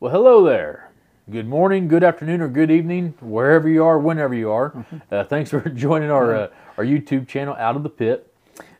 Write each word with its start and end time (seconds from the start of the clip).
Well, 0.00 0.12
hello 0.12 0.44
there. 0.44 0.92
Good 1.28 1.48
morning, 1.48 1.88
good 1.88 2.04
afternoon, 2.04 2.40
or 2.40 2.46
good 2.46 2.70
evening, 2.70 3.14
wherever 3.18 3.68
you 3.68 3.82
are, 3.82 3.98
whenever 3.98 4.32
you 4.32 4.48
are. 4.52 4.86
Uh, 5.10 5.24
thanks 5.24 5.50
for 5.50 5.60
joining 5.70 6.08
our 6.08 6.36
uh, 6.36 6.48
our 6.76 6.84
YouTube 6.84 7.26
channel, 7.26 7.56
Out 7.58 7.74
of 7.74 7.82
the 7.82 7.90
Pit. 7.90 8.32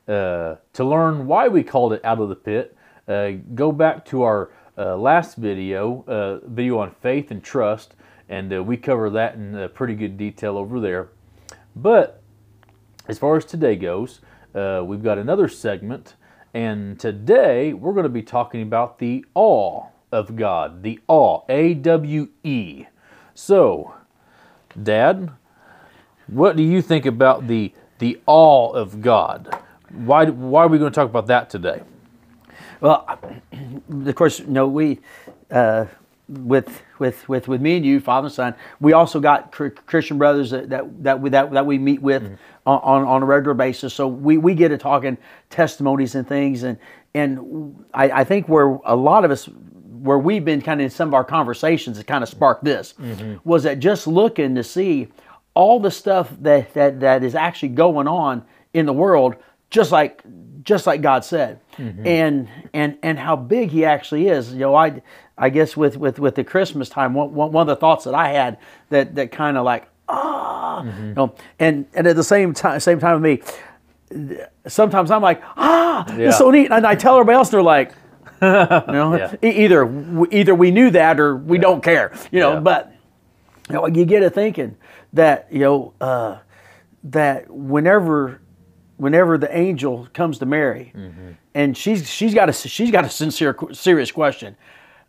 Uh, 0.06 0.54
to 0.74 0.84
learn 0.84 1.26
why 1.26 1.48
we 1.48 1.64
called 1.64 1.92
it 1.92 2.04
Out 2.04 2.20
of 2.20 2.28
the 2.28 2.36
Pit, 2.36 2.76
uh, 3.08 3.30
go 3.56 3.72
back 3.72 4.04
to 4.04 4.22
our 4.22 4.52
uh, 4.78 4.96
last 4.96 5.34
video, 5.34 6.04
uh, 6.06 6.38
video 6.46 6.78
on 6.78 6.92
faith 7.02 7.32
and 7.32 7.42
trust, 7.42 7.96
and 8.28 8.54
uh, 8.54 8.62
we 8.62 8.76
cover 8.76 9.10
that 9.10 9.34
in 9.34 9.56
uh, 9.56 9.66
pretty 9.66 9.96
good 9.96 10.16
detail 10.16 10.56
over 10.56 10.78
there. 10.78 11.08
But 11.74 12.22
as 13.08 13.18
far 13.18 13.36
as 13.36 13.44
today 13.44 13.74
goes, 13.74 14.20
uh, 14.54 14.84
we've 14.86 15.02
got 15.02 15.18
another 15.18 15.48
segment, 15.48 16.14
and 16.54 16.96
today 17.00 17.72
we're 17.72 17.92
going 17.92 18.04
to 18.04 18.08
be 18.08 18.22
talking 18.22 18.62
about 18.62 19.00
the 19.00 19.26
awe 19.34 19.88
of 20.12 20.36
God, 20.36 20.82
the 20.82 21.00
awe, 21.08 21.42
A 21.48 21.74
W 21.74 22.28
E. 22.44 22.86
So, 23.34 23.94
Dad, 24.80 25.30
what 26.26 26.56
do 26.56 26.62
you 26.62 26.82
think 26.82 27.06
about 27.06 27.46
the 27.46 27.72
the 27.98 28.20
awe 28.26 28.70
of 28.72 29.00
God? 29.00 29.56
Why 29.90 30.26
why 30.26 30.64
are 30.64 30.68
we 30.68 30.78
going 30.78 30.90
to 30.92 30.94
talk 30.94 31.08
about 31.08 31.26
that 31.28 31.50
today? 31.50 31.82
Well, 32.80 33.18
of 34.06 34.14
course, 34.14 34.40
you 34.40 34.46
know, 34.46 34.68
we, 34.68 35.00
uh, 35.50 35.86
with, 36.28 36.82
with, 36.98 37.28
with, 37.28 37.48
with 37.48 37.60
me 37.60 37.76
and 37.76 37.86
you, 37.86 38.00
father 38.00 38.26
and 38.26 38.34
son, 38.34 38.54
we 38.80 38.92
also 38.92 39.18
got 39.18 39.50
Christian 39.86 40.18
brothers 40.18 40.50
that, 40.50 40.68
that, 40.70 41.02
that, 41.02 41.20
we, 41.20 41.30
that, 41.30 41.50
that 41.52 41.66
we 41.66 41.78
meet 41.78 42.02
with 42.02 42.38
on, 42.66 42.80
on, 42.82 43.04
on 43.04 43.22
a 43.22 43.26
regular 43.26 43.54
basis. 43.54 43.94
So 43.94 44.06
we, 44.06 44.38
we 44.38 44.54
get 44.54 44.68
to 44.68 44.78
talking 44.78 45.16
testimonies 45.50 46.14
and 46.14 46.28
things. 46.28 46.62
And, 46.62 46.78
and 47.14 47.84
I, 47.94 48.10
I 48.10 48.24
think 48.24 48.48
where 48.48 48.78
a 48.84 48.94
lot 48.94 49.24
of 49.24 49.30
us, 49.30 49.48
where 50.02 50.18
we've 50.18 50.44
been 50.44 50.60
kind 50.62 50.80
of 50.80 50.84
in 50.84 50.90
some 50.90 51.08
of 51.08 51.14
our 51.14 51.24
conversations 51.24 51.96
that 51.98 52.06
kind 52.06 52.22
of 52.22 52.28
sparked 52.28 52.64
this, 52.64 52.94
was 53.44 53.62
that 53.64 53.78
just 53.78 54.06
looking 54.06 54.54
to 54.54 54.62
see 54.64 55.08
all 55.54 55.80
the 55.80 55.90
stuff 55.90 56.30
that, 56.40 56.72
that, 56.74 57.00
that 57.00 57.24
is 57.24 57.34
actually 57.34 57.70
going 57.70 58.06
on 58.08 58.44
in 58.74 58.86
the 58.86 58.92
world, 58.92 59.36
just 59.70 59.90
like 59.92 60.22
just 60.62 60.86
like 60.86 61.00
God 61.00 61.24
said, 61.24 61.60
and 61.78 62.48
and 62.74 62.98
and 63.02 63.18
how 63.18 63.36
big 63.36 63.70
He 63.70 63.84
actually 63.86 64.28
is. 64.28 64.52
You 64.52 64.58
know, 64.60 64.74
I 64.74 65.00
I 65.38 65.48
guess 65.48 65.76
with 65.76 65.96
with 65.96 66.18
with 66.18 66.34
the 66.34 66.44
Christmas 66.44 66.88
time, 66.88 67.14
one, 67.14 67.32
one 67.32 67.56
of 67.62 67.66
the 67.66 67.76
thoughts 67.76 68.04
that 68.04 68.14
I 68.14 68.28
had 68.28 68.58
that 68.90 69.14
that 69.14 69.32
kind 69.32 69.56
of 69.56 69.64
like 69.64 69.88
ah, 70.08 70.82
you 70.84 71.14
know, 71.14 71.34
and 71.58 71.86
and 71.94 72.06
at 72.06 72.16
the 72.16 72.24
same 72.24 72.52
time 72.52 72.78
same 72.80 72.98
time 73.00 73.22
with 73.22 73.40
me, 74.12 74.36
sometimes 74.66 75.10
I'm 75.10 75.22
like 75.22 75.42
ah, 75.56 76.04
Yeah. 76.16 76.28
it's 76.28 76.38
so 76.38 76.50
neat, 76.50 76.70
and 76.70 76.86
I 76.86 76.94
tell 76.94 77.14
everybody 77.14 77.36
else, 77.36 77.50
they're 77.50 77.62
like. 77.62 77.92
you 78.88 78.92
know, 78.92 79.16
Yeah. 79.16 79.34
e- 79.42 79.64
either 79.64 80.26
either 80.30 80.54
we 80.54 80.70
knew 80.70 80.90
that 80.90 81.18
or 81.20 81.36
we 81.36 81.58
don't 81.58 81.82
care, 81.82 82.12
you 82.30 82.40
know. 82.40 82.54
Yeah. 82.54 82.60
But 82.60 82.92
you 83.68 83.74
know, 83.74 83.86
you 83.86 84.04
get 84.04 84.22
a 84.22 84.30
thinking 84.30 84.76
that 85.12 85.46
you 85.50 85.60
know 85.60 85.94
uh, 86.00 86.38
that 87.04 87.50
whenever 87.50 88.40
whenever 88.96 89.38
the 89.38 89.56
angel 89.56 90.08
comes 90.12 90.38
to 90.38 90.46
Mary, 90.46 90.92
and 91.54 91.76
she's 91.76 92.08
she's 92.10 92.34
got 92.34 92.48
a 92.48 92.52
she's 92.52 92.90
got 92.90 93.04
a 93.04 93.10
sincere 93.10 93.56
serious 93.72 94.10
question. 94.12 94.56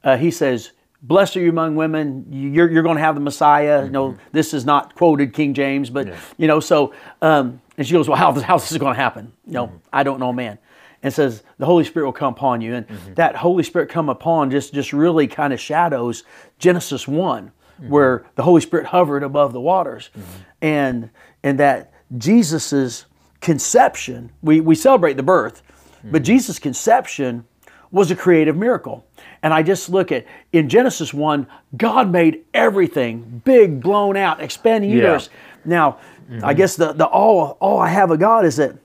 Uh, 0.04 0.16
he 0.18 0.32
says, 0.32 0.72
"Blessed 1.02 1.38
are 1.38 1.42
you 1.42 1.50
among 1.50 1.76
women. 1.76 2.26
You're 2.30 2.70
you're 2.72 2.84
going 2.84 2.98
to 2.98 3.04
have 3.04 3.16
the 3.16 3.22
Messiah." 3.22 3.84
You 3.86 3.92
know, 3.92 4.18
this 4.32 4.54
is 4.54 4.66
not 4.66 4.96
quoted 4.96 5.34
King 5.34 5.54
James, 5.54 5.90
but 5.90 6.08
you 6.38 6.48
know, 6.48 6.60
so 6.60 6.94
um, 7.22 7.62
and 7.78 7.86
she 7.86 7.94
goes, 7.94 8.08
"Well, 8.08 8.18
how 8.18 8.32
how 8.42 8.58
this 8.58 8.76
going 8.78 8.96
to 8.96 9.00
happen?" 9.02 9.32
You 9.46 9.54
know, 9.54 9.72
I 9.92 10.04
don't 10.04 10.20
know, 10.20 10.32
man. 10.34 10.58
And 11.02 11.14
says 11.14 11.44
the 11.58 11.66
Holy 11.66 11.86
Spirit 11.86 12.06
will 12.06 12.14
come 12.14 12.34
upon 12.34 12.62
you, 12.62 12.76
and 12.76 12.88
mm-hmm. 12.88 13.14
that 13.14 13.36
Holy 13.38 13.64
Spirit 13.64 13.90
come 13.90 14.10
upon 14.10 14.52
just 14.52 14.74
just 14.74 14.92
really 14.92 15.28
kind 15.28 15.54
of 15.54 15.60
shadows 15.60 16.24
Genesis 16.58 17.08
one, 17.08 17.52
mm-hmm. 17.80 17.90
where 17.90 18.26
the 18.36 18.44
Holy 18.44 18.62
Spirit 18.62 18.88
hovered 18.88 19.24
above 19.24 19.54
the 19.54 19.62
waters, 19.62 20.10
mm-hmm. 20.18 20.42
and 20.62 21.10
and 21.44 21.60
that 21.60 21.94
Jesus's 22.18 23.06
conception, 23.42 24.32
we, 24.42 24.60
we 24.60 24.76
celebrate 24.76 25.14
the 25.14 25.24
birth, 25.24 25.62
but 26.04 26.24
Jesus' 26.24 26.60
conception 26.60 27.46
was 27.92 28.12
a 28.12 28.16
creative 28.16 28.56
miracle. 28.56 29.06
And 29.42 29.54
I 29.54 29.64
just 29.64 29.90
look 29.90 30.12
at 30.12 30.26
in 30.52 30.70
Genesis 30.70 31.14
1, 31.14 31.48
God 31.78 32.12
made 32.12 32.44
everything 32.54 33.42
big, 33.44 33.82
blown 33.82 34.16
out, 34.18 34.42
expanding 34.42 34.90
Yeah. 34.90 34.98
universe. 34.98 35.30
Now, 35.66 35.98
I 36.44 36.54
guess 36.54 36.76
the, 36.76 36.94
the 36.94 37.08
all, 37.08 37.58
all 37.60 37.80
I 37.80 37.90
have 37.90 38.12
of 38.12 38.20
God 38.20 38.46
is 38.46 38.58
that 38.58 38.76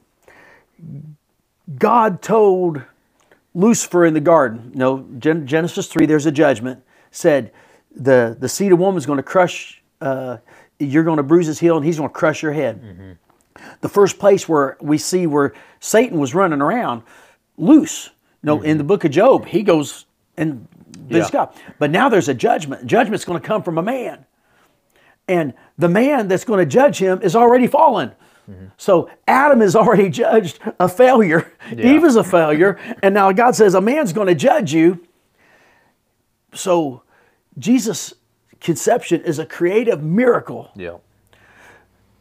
God 1.78 2.22
told 2.22 2.82
Lucifer 3.54 4.04
in 4.04 4.14
the 4.14 4.20
garden, 4.20 4.70
you 4.72 4.78
know, 4.78 5.06
Gen- 5.18 5.46
Genesis 5.46 5.86
3, 5.86 6.06
there's 6.06 6.26
a 6.26 6.32
judgment, 6.32 6.82
said 7.10 7.52
the, 7.94 8.36
the 8.38 8.48
seed 8.48 8.72
of 8.72 8.78
woman 8.78 8.98
is 8.98 9.06
going 9.06 9.18
to 9.18 9.22
crush, 9.22 9.82
uh, 10.00 10.38
you're 10.78 11.04
going 11.04 11.16
to 11.18 11.22
bruise 11.22 11.46
his 11.46 11.58
heel 11.60 11.76
and 11.76 11.84
he's 11.86 11.98
going 11.98 12.08
to 12.10 12.14
crush 12.14 12.42
your 12.42 12.52
head. 12.52 13.16
The 13.80 13.88
first 13.88 14.18
place 14.18 14.48
where 14.48 14.76
we 14.80 14.98
see 14.98 15.26
where 15.26 15.54
Satan 15.80 16.18
was 16.18 16.34
running 16.34 16.60
around 16.60 17.02
loose, 17.56 18.06
you 18.42 18.46
know, 18.48 18.60
in 18.62 18.78
the 18.78 18.84
book 18.84 19.04
of 19.04 19.12
Job, 19.12 19.46
he 19.46 19.62
goes 19.62 20.06
and 20.36 20.66
this 21.08 21.28
Yeah. 21.28 21.46
God. 21.46 21.54
But 21.78 21.90
now 21.90 22.08
there's 22.08 22.28
a 22.28 22.34
judgment. 22.34 22.86
Judgment's 22.86 23.24
going 23.24 23.40
to 23.40 23.46
come 23.46 23.62
from 23.62 23.78
a 23.78 23.82
man. 23.82 24.26
And 25.28 25.54
the 25.78 25.88
man 25.88 26.28
that's 26.28 26.44
going 26.44 26.58
to 26.58 26.66
judge 26.66 26.98
him 26.98 27.22
is 27.22 27.34
already 27.36 27.66
fallen. 27.66 28.12
So 28.76 29.10
Adam 29.26 29.62
is 29.62 29.74
already 29.74 30.10
judged 30.22 30.58
a 30.78 30.88
failure. 30.88 31.52
Yeah. 31.74 31.94
Eve 31.94 32.04
is 32.04 32.16
a 32.16 32.24
failure. 32.24 32.78
And 33.02 33.14
now 33.14 33.32
God 33.32 33.54
says 33.54 33.74
a 33.74 33.80
man's 33.80 34.12
going 34.12 34.26
to 34.28 34.34
judge 34.34 34.72
you. 34.72 35.06
So 36.52 37.02
Jesus' 37.58 38.14
conception 38.60 39.22
is 39.22 39.38
a 39.38 39.46
creative 39.46 40.02
miracle. 40.02 40.70
Yeah. 40.76 40.98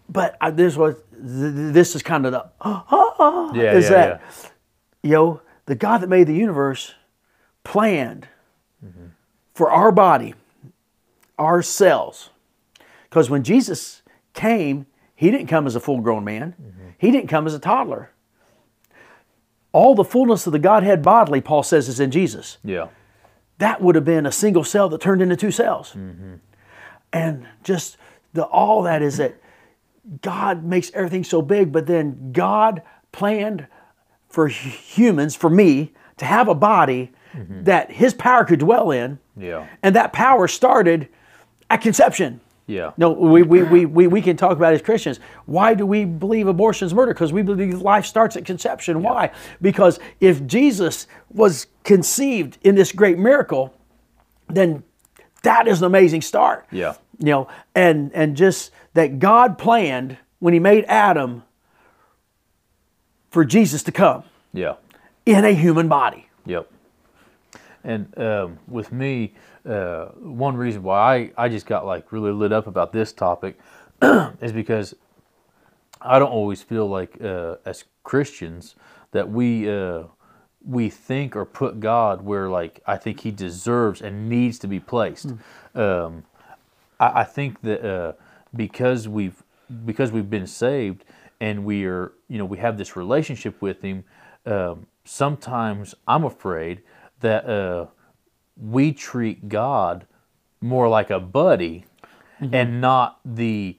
But 0.10 0.38
I, 0.40 0.52
this 0.52 0.76
was 0.76 0.96
this 1.12 1.96
is 1.96 2.04
kind 2.04 2.26
of 2.26 2.32
the 2.34 2.46
Yeah. 3.56 3.74
is 3.74 3.86
yeah, 3.86 3.90
that 3.90 4.22
you 5.02 5.12
know 5.12 5.42
the 5.66 5.76
God 5.76 6.00
that 6.00 6.10
made 6.10 6.28
the 6.28 6.36
universe 6.36 6.94
planned 7.64 8.28
for 9.54 9.72
our 9.72 9.92
body, 9.92 10.36
our 11.38 11.62
cells. 11.62 12.30
Because 13.10 13.30
when 13.30 13.44
Jesus 13.44 14.02
came, 14.34 14.86
he 15.24 15.32
didn't 15.32 15.48
come 15.48 15.66
as 15.66 15.74
a 15.74 15.80
full 15.80 16.02
grown 16.02 16.26
man, 16.26 16.54
mm-hmm. 16.62 16.90
he 16.98 17.10
didn't 17.10 17.30
come 17.30 17.48
as 17.48 17.54
a 17.54 17.60
toddler. 17.60 18.12
All 19.72 19.96
the 19.96 20.04
fullness 20.04 20.46
of 20.46 20.52
the 20.52 20.60
Godhead 20.60 21.02
bodily, 21.02 21.40
Paul 21.40 21.64
says, 21.64 21.88
is 21.88 22.02
in 22.02 22.12
Jesus. 22.12 22.58
yeah. 22.62 22.90
That 23.60 23.82
would 23.82 23.96
have 23.96 24.04
been 24.04 24.26
a 24.26 24.32
single 24.32 24.66
cell 24.66 24.90
that 24.90 25.00
turned 25.00 25.22
into 25.22 25.38
two 25.38 25.52
cells. 25.52 25.92
Mm-hmm. 25.92 26.34
And 27.14 27.48
just 27.64 27.96
the 28.34 28.44
all 28.44 28.82
that 28.82 29.02
is 29.02 29.18
that 29.18 29.36
God 30.22 30.66
makes 30.66 30.92
everything 30.94 31.24
so 31.24 31.42
big, 31.42 31.72
but 31.72 31.86
then 31.88 32.34
God 32.34 32.82
planned 33.14 33.68
for 34.28 34.48
humans, 34.50 35.36
for 35.36 35.50
me, 35.50 35.94
to 36.18 36.26
have 36.26 36.50
a 36.50 36.56
body 36.56 37.14
mm-hmm. 37.34 37.64
that 37.64 37.92
his 37.92 38.14
power 38.14 38.44
could 38.44 38.60
dwell 38.60 38.92
in. 38.92 39.20
Yeah. 39.38 39.68
And 39.82 39.96
that 39.96 40.12
power 40.12 40.50
started 40.50 41.08
at 41.70 41.82
conception. 41.82 42.42
Yeah. 42.66 42.92
No, 42.98 43.12
we, 43.12 43.44
we, 43.44 43.64
we, 43.64 43.86
we, 43.86 44.08
we 44.08 44.22
can 44.22 44.38
talk 44.38 44.54
about 44.54 44.74
as 44.74 44.82
Christians. 44.82 45.20
Why 45.46 45.74
do 45.74 45.86
we 45.86 46.06
believe 46.06 46.48
abortion 46.48 46.86
is 46.86 46.94
murder? 46.94 47.14
Because 47.14 47.34
we 47.34 47.42
believe 47.42 47.82
life 47.82 48.06
starts 48.06 48.38
at 48.38 48.46
conception. 48.46 49.04
Why? 49.04 49.32
Because 49.62 50.00
if 50.22 50.46
Jesus 50.48 51.08
was 51.30 51.68
conceived 51.84 52.58
in 52.64 52.76
this 52.76 52.94
great 52.94 53.18
miracle, 53.20 53.76
then 54.48 54.84
that 55.42 55.68
is 55.68 55.80
an 55.82 55.86
amazing 55.88 56.22
start. 56.22 56.66
Yeah. 56.72 56.94
You 57.20 57.26
know, 57.32 57.48
and 57.76 58.12
and 58.14 58.36
just 58.38 58.72
that 58.94 59.20
God 59.20 59.58
planned 59.58 60.18
when 60.40 60.54
He 60.54 60.60
made 60.60 60.86
Adam 60.86 61.44
for 63.30 63.44
Jesus 63.44 63.84
to 63.84 63.92
come 63.92 64.24
Yeah. 64.54 64.76
in 65.26 65.44
a 65.44 65.52
human 65.52 65.88
body. 65.88 66.28
Yep. 66.46 66.70
And 67.84 68.18
um, 68.18 68.60
with 68.68 68.92
me, 68.92 69.34
uh, 69.68 70.06
one 70.16 70.56
reason 70.56 70.84
why 70.84 71.32
I, 71.38 71.46
I 71.46 71.50
just 71.50 71.66
got 71.66 71.86
like 71.86 72.12
really 72.12 72.32
lit 72.32 72.54
up 72.54 72.68
about 72.68 72.94
this 72.94 73.12
topic 73.12 73.60
is 74.42 74.52
because 74.52 74.96
I 76.02 76.20
don't 76.20 76.32
always 76.32 76.62
feel 76.62 76.88
like 76.88 77.22
uh, 77.22 77.56
as 77.66 77.86
Christians 78.04 78.76
that 79.12 79.30
we 79.30 79.70
uh, 79.70 80.04
we 80.66 80.90
think 80.90 81.36
or 81.36 81.46
put 81.46 81.80
God 81.80 82.22
where 82.22 82.50
like 82.50 82.82
I 82.86 82.98
think 82.98 83.22
He 83.22 83.32
deserves 83.32 84.02
and 84.02 84.30
needs 84.30 84.60
to 84.60 84.68
be 84.68 84.80
placed. 84.80 85.34
Um, 85.76 86.24
I, 87.00 87.22
I 87.22 87.24
think 87.24 87.62
that 87.62 87.86
uh, 87.86 88.14
because 88.56 89.08
we've 89.08 89.44
because 89.86 90.12
we've 90.12 90.30
been 90.30 90.48
saved 90.48 91.06
and 91.40 91.66
we 91.66 91.86
are 91.86 92.14
you 92.28 92.38
know 92.38 92.46
we 92.46 92.58
have 92.58 92.78
this 92.78 92.96
relationship 92.96 93.62
with 93.62 93.82
Him. 93.82 94.04
Um, 94.46 94.88
sometimes 95.06 95.96
I'm 96.08 96.26
afraid 96.26 96.82
that 97.24 97.46
uh, 97.50 97.88
we 98.56 98.94
treat 98.94 99.50
God 99.50 100.08
more 100.62 100.88
like 100.88 101.10
a 101.10 101.20
buddy 101.20 101.86
and 102.54 102.82
not 102.82 103.20
the 103.26 103.78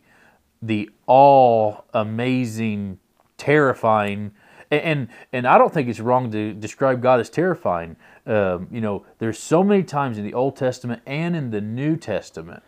the 0.63 0.91
all 1.07 1.85
amazing, 1.95 2.99
terrifying, 3.37 4.33
And 4.71 5.09
and 5.33 5.47
I 5.47 5.59
don't 5.59 5.73
think 5.73 5.89
it's 5.89 6.01
wrong 6.01 6.31
to 6.33 6.55
describe 6.55 7.03
God 7.03 7.21
as 7.21 7.31
terrifying. 7.31 7.97
Um, 8.27 8.69
you 8.71 8.81
know, 8.81 9.05
there's 9.19 9.39
so 9.39 9.63
many 9.63 9.83
times 9.85 10.19
in 10.19 10.25
the 10.25 10.35
Old 10.35 10.57
Testament 10.57 11.03
and 11.07 11.37
in 11.37 11.51
the 11.51 11.61
New 11.61 11.97
Testament 11.97 12.63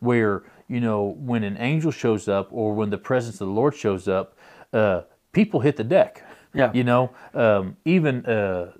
where 0.00 0.42
you 0.68 0.80
know 0.80 1.16
when 1.18 1.44
an 1.44 1.56
angel 1.58 1.92
shows 1.92 2.28
up 2.28 2.48
or 2.52 2.74
when 2.74 2.90
the 2.90 2.98
presence 2.98 3.40
of 3.40 3.46
the 3.48 3.54
Lord 3.54 3.74
shows 3.74 4.08
up, 4.08 4.36
uh, 4.72 5.02
people 5.32 5.60
hit 5.60 5.76
the 5.76 5.84
deck. 5.84 6.24
Yeah. 6.54 6.72
You 6.74 6.84
know, 6.84 7.12
um, 7.34 7.76
even 7.84 8.26
uh, 8.26 8.72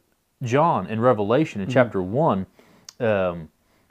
John 0.42 0.86
in 0.86 1.00
Revelation 1.00 1.60
in 1.60 1.68
chapter 1.68 2.00
one, 2.02 2.46
um, 3.00 3.48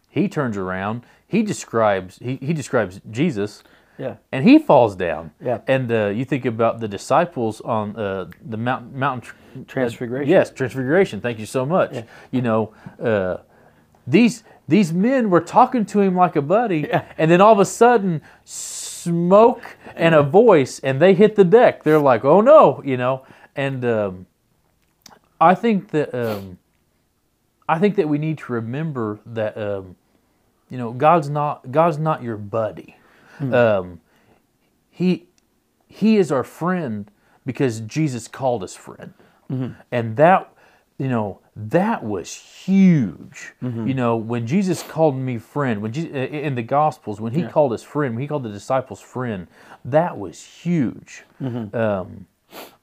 he 0.10 0.28
turns 0.30 0.58
around. 0.58 1.04
He 1.28 1.44
describes 1.44 2.18
he, 2.20 2.38
he 2.38 2.54
describes 2.54 3.02
Jesus 3.12 3.64
Yeah. 3.98 4.16
and 4.32 4.44
he 4.48 4.58
falls 4.60 4.96
down. 4.96 5.32
Yeah. 5.44 5.60
And 5.68 5.92
uh, 5.92 6.08
you 6.08 6.24
think 6.26 6.46
about 6.46 6.80
the 6.80 6.88
disciples 6.88 7.60
on 7.62 7.96
uh, 7.96 8.30
the 8.50 8.58
mountain, 8.58 8.98
mountain 8.98 9.22
tr- 9.30 9.36
Transfiguration. 9.68 10.30
yes, 10.30 10.52
transfiguration. 10.52 11.20
Thank 11.20 11.40
you 11.40 11.46
so 11.46 11.66
much. 11.66 12.06
You 12.32 12.42
know, 12.42 12.74
uh, 13.04 13.38
these 14.06 14.44
these 14.70 14.94
men 14.94 15.30
were 15.30 15.42
talking 15.42 15.86
to 15.88 16.00
him 16.02 16.16
like 16.16 16.36
a 16.38 16.42
buddy, 16.42 16.82
Yeah. 16.88 17.04
and 17.18 17.30
then 17.32 17.42
all 17.42 17.54
of 17.54 17.60
a 17.60 17.66
sudden, 17.66 18.22
smoke 18.46 19.78
and 19.96 20.14
a 20.16 20.24
voice, 20.24 20.80
and 20.80 21.02
they 21.02 21.14
hit 21.14 21.36
the 21.36 21.44
deck. 21.46 21.84
They're 21.84 22.00
like, 22.00 22.24
"Oh 22.26 22.42
no!" 22.42 22.82
You 22.86 22.98
know, 22.98 23.26
and 23.56 23.84
um, 23.86 24.26
I 25.40 25.54
think 25.56 25.90
that 25.92 26.14
um, 26.14 26.58
I 27.70 27.80
think 27.80 27.96
that 27.96 28.08
we 28.10 28.18
need 28.18 28.38
to 28.40 28.54
remember 28.54 29.20
that 29.26 29.58
um, 29.58 29.96
you 30.70 30.78
know 30.78 30.92
God's 30.94 31.30
not 31.30 31.72
God's 31.72 31.98
not 31.98 32.24
your 32.24 32.38
buddy. 32.38 32.98
Um, 33.54 34.02
he 34.90 35.28
he 35.88 36.18
is 36.18 36.32
our 36.32 36.44
friend 36.44 37.10
because 37.46 37.82
Jesus 37.82 38.28
called 38.28 38.64
us 38.64 38.76
friend, 38.76 39.14
and 39.92 40.18
that 40.18 40.52
you 40.98 41.08
know 41.08 41.40
that 41.56 42.04
was 42.04 42.34
huge. 42.34 43.54
You 43.88 43.94
know 43.94 44.16
when 44.18 44.48
Jesus 44.48 44.82
called 44.82 45.16
me 45.16 45.38
friend, 45.38 45.82
when 45.84 45.94
in 45.94 46.56
the 46.56 46.64
Gospels 46.64 47.22
when 47.22 47.34
he 47.34 47.42
called 47.52 47.74
us 47.74 47.84
friend, 47.84 48.16
when 48.16 48.22
he 48.24 48.28
called 48.28 48.44
the 48.44 48.50
disciples 48.52 49.00
friend, 49.02 49.48
that 49.86 50.18
was 50.18 50.42
huge. 50.44 51.24
Um, 51.76 52.26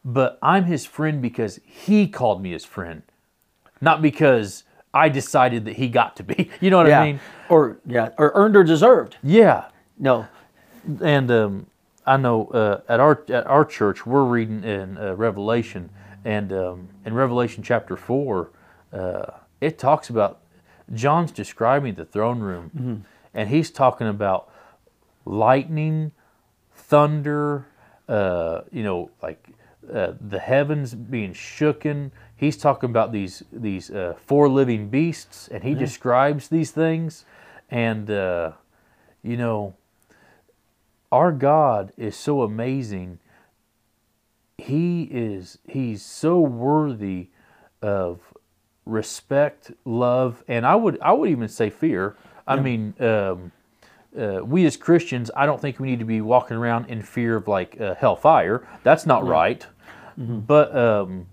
but 0.04 0.38
I'm 0.42 0.64
his 0.64 0.84
friend 0.86 1.20
because 1.22 1.60
he 1.64 2.08
called 2.08 2.42
me 2.42 2.52
his 2.52 2.64
friend, 2.64 3.02
not 3.80 4.02
because 4.02 4.64
I 4.92 5.08
decided 5.08 5.64
that 5.64 5.76
he 5.76 5.88
got 5.88 6.16
to 6.16 6.22
be. 6.22 6.50
You 6.60 6.70
know 6.70 6.78
what 6.78 6.86
Yeah. 6.86 7.00
I 7.00 7.04
mean? 7.06 7.20
Or 7.48 7.78
yeah, 7.86 8.10
or 8.18 8.32
earned 8.34 8.56
or 8.56 8.64
deserved. 8.64 9.16
Yeah. 9.22 9.66
No. 9.98 10.26
And 11.02 11.30
um, 11.30 11.66
I 12.06 12.16
know 12.16 12.46
uh, 12.48 12.80
at 12.88 13.00
our 13.00 13.22
at 13.28 13.46
our 13.46 13.64
church 13.64 14.04
we're 14.06 14.24
reading 14.24 14.62
in 14.64 14.98
uh, 14.98 15.14
Revelation, 15.14 15.90
and 16.24 16.52
um, 16.52 16.88
in 17.06 17.14
Revelation 17.14 17.62
chapter 17.62 17.96
four, 17.96 18.50
uh, 18.92 19.26
it 19.60 19.78
talks 19.78 20.10
about 20.10 20.40
John's 20.92 21.32
describing 21.32 21.94
the 21.94 22.04
throne 22.04 22.40
room, 22.40 23.04
and 23.32 23.48
he's 23.48 23.70
talking 23.70 24.06
about 24.06 24.50
lightning, 25.24 26.12
thunder, 26.74 27.66
uh, 28.08 28.60
you 28.70 28.82
know, 28.82 29.10
like 29.22 29.48
uh, 29.92 30.14
the 30.20 30.38
heavens 30.38 30.94
being 30.94 31.32
shooken. 31.32 32.10
He's 32.36 32.56
talking 32.56 32.90
about 32.90 33.12
these 33.12 33.42
these 33.52 33.90
uh, 33.90 34.14
four 34.24 34.48
living 34.48 34.88
beasts, 34.88 35.48
and 35.48 35.62
he 35.62 35.74
describes 35.74 36.48
these 36.48 36.70
things, 36.70 37.24
and 37.70 38.10
uh, 38.10 38.52
you 39.22 39.36
know 39.36 39.74
our 41.12 41.30
God 41.30 41.92
is 41.96 42.16
so 42.16 42.42
amazing. 42.42 43.18
He 44.58 45.04
is 45.04 45.58
he's 45.66 46.02
so 46.02 46.40
worthy 46.40 47.28
of 47.82 48.20
respect, 48.84 49.72
love, 49.84 50.42
and 50.48 50.66
I 50.66 50.74
would 50.74 51.00
I 51.00 51.12
would 51.12 51.30
even 51.30 51.48
say 51.48 51.70
fear. 51.70 52.16
I 52.46 52.56
mean, 52.60 52.94
um, 53.00 53.52
uh, 54.18 54.40
we 54.44 54.66
as 54.66 54.76
Christians, 54.76 55.30
I 55.34 55.46
don't 55.46 55.60
think 55.60 55.80
we 55.80 55.88
need 55.88 55.98
to 56.00 56.04
be 56.04 56.20
walking 56.20 56.56
around 56.56 56.86
in 56.86 57.02
fear 57.02 57.36
of 57.36 57.48
like 57.48 57.80
uh, 57.80 57.94
hellfire. 57.94 58.66
That's 58.82 59.06
not 59.06 59.26
right. 59.26 59.66
But 60.16 60.76
um, 60.76 61.26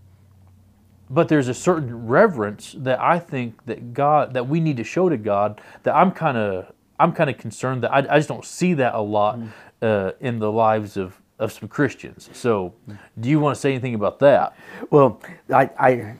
but 1.09 1.27
there's 1.27 1.49
a 1.49 1.53
certain 1.53 2.07
reverence 2.07 2.73
that 2.79 2.99
I 2.99 3.19
think 3.19 3.65
that 3.65 3.93
God 3.93 4.33
that 4.33 4.47
we 4.47 4.59
need 4.59 4.77
to 4.77 4.83
show 4.83 5.09
to 5.09 5.17
God 5.17 5.61
that 5.83 5.95
I'm 5.95 6.11
kind 6.11 6.37
of 6.37 6.71
I'm 6.99 7.11
kind 7.11 7.29
of 7.29 7.37
concerned 7.37 7.83
that 7.83 7.91
I, 7.91 7.97
I 7.97 8.17
just 8.17 8.29
don't 8.29 8.45
see 8.45 8.73
that 8.75 8.93
a 8.95 9.01
lot 9.01 9.39
uh, 9.81 10.11
in 10.19 10.39
the 10.39 10.51
lives 10.51 10.97
of 10.97 11.19
of 11.39 11.51
some 11.51 11.67
Christians. 11.67 12.29
So, 12.33 12.73
do 13.19 13.29
you 13.29 13.39
want 13.39 13.55
to 13.55 13.59
say 13.59 13.71
anything 13.71 13.95
about 13.95 14.19
that? 14.19 14.55
Well, 14.89 15.21
I 15.53 15.69
I 15.77 16.15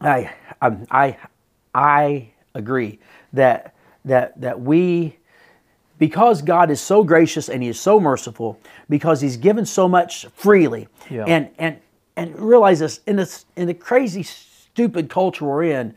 I 0.00 0.34
um, 0.60 0.86
I 0.90 1.16
I 1.74 2.30
agree 2.54 3.00
that 3.32 3.74
that 4.04 4.40
that 4.40 4.60
we 4.60 5.18
because 5.98 6.42
God 6.42 6.70
is 6.70 6.80
so 6.80 7.04
gracious 7.04 7.48
and 7.48 7.62
He 7.62 7.68
is 7.68 7.78
so 7.80 8.00
merciful, 8.00 8.58
because 8.88 9.20
He's 9.20 9.36
given 9.36 9.64
so 9.66 9.88
much 9.88 10.26
freely, 10.34 10.88
Yeah. 11.10 11.24
and 11.26 11.48
and 11.58 11.78
and 12.16 12.38
realize 12.38 12.78
this 12.80 13.00
in 13.06 13.16
this 13.16 13.44
in 13.56 13.66
the 13.66 13.74
crazy 13.74 14.22
stupid 14.22 15.08
culture 15.10 15.44
we're 15.44 15.64
in, 15.64 15.94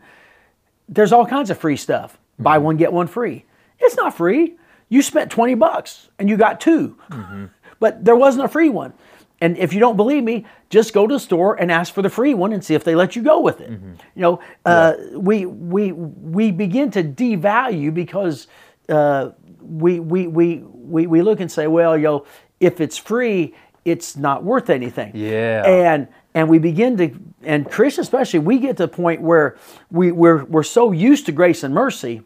there's 0.88 1.12
all 1.12 1.26
kinds 1.26 1.50
of 1.50 1.58
free 1.58 1.76
stuff. 1.76 2.18
Buy 2.38 2.58
one 2.58 2.76
get 2.76 2.92
one 2.92 3.06
free. 3.08 3.44
It's 3.80 3.96
not 3.96 4.16
free. 4.16 4.56
You 4.88 5.02
spent 5.02 5.30
twenty 5.30 5.54
bucks 5.54 6.08
and 6.18 6.28
you 6.28 6.36
got 6.36 6.60
2 6.60 6.96
but 7.80 8.04
there 8.04 8.16
wasn't 8.16 8.44
a 8.44 8.48
free 8.48 8.68
one. 8.68 8.92
And 9.40 9.56
if 9.56 9.72
you 9.72 9.78
don't 9.78 9.96
believe 9.96 10.24
me, 10.24 10.46
just 10.68 10.92
go 10.92 11.06
to 11.06 11.14
the 11.14 11.20
store 11.20 11.54
and 11.60 11.70
ask 11.70 11.94
for 11.94 12.02
the 12.02 12.10
free 12.10 12.34
one 12.34 12.52
and 12.52 12.64
see 12.64 12.74
if 12.74 12.82
they 12.82 12.96
let 12.96 13.14
you 13.14 13.22
go 13.22 13.38
with 13.40 13.60
it. 13.60 13.70
You 13.70 13.98
know, 14.16 14.40
uh, 14.64 14.94
we 15.14 15.46
we 15.46 15.92
we 15.92 16.50
begin 16.50 16.90
to 16.92 17.04
devalue 17.04 17.94
because 17.94 18.48
uh, 18.88 19.30
we, 19.60 20.00
we 20.00 20.26
we 20.26 20.56
we 20.56 21.06
we 21.06 21.22
look 21.22 21.40
and 21.40 21.50
say, 21.50 21.66
well, 21.66 21.96
yo, 21.96 22.26
if 22.60 22.80
it's 22.80 22.96
free, 22.96 23.54
it's 23.84 24.16
not 24.16 24.44
worth 24.44 24.70
anything. 24.70 25.12
Yeah. 25.14 25.62
And 25.66 26.08
and 26.34 26.48
we 26.48 26.58
begin 26.58 26.96
to 26.98 27.18
and 27.42 27.70
Christians 27.70 28.06
especially, 28.06 28.40
we 28.40 28.58
get 28.58 28.76
to 28.78 28.84
the 28.84 28.88
point 28.88 29.20
where 29.22 29.56
we 29.90 30.12
we're 30.12 30.44
we're 30.44 30.62
so 30.62 30.92
used 30.92 31.26
to 31.26 31.32
grace 31.32 31.62
and 31.62 31.74
mercy 31.74 32.22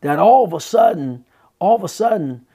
that 0.00 0.18
all 0.18 0.44
of 0.44 0.52
a 0.52 0.60
sudden, 0.60 1.24
all 1.58 1.76
of 1.76 1.82
a 1.82 1.88
sudden, 1.88 2.46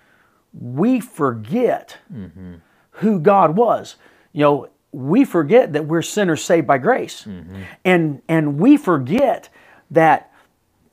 we 0.54 1.00
forget 1.00 1.98
mm-hmm. 2.12 2.56
who 2.92 3.19
God 3.19 3.56
was. 3.56 3.96
You 4.34 4.42
know, 4.42 4.69
we 4.92 5.25
forget 5.25 5.74
that 5.74 5.86
we're 5.86 6.02
sinners 6.02 6.44
saved 6.44 6.68
by 6.68 6.78
grace, 6.78 7.24
mm-hmm. 7.24 7.63
and 7.84 8.22
and 8.28 8.60
we 8.60 8.78
forget 8.78 9.50
that 9.90 10.31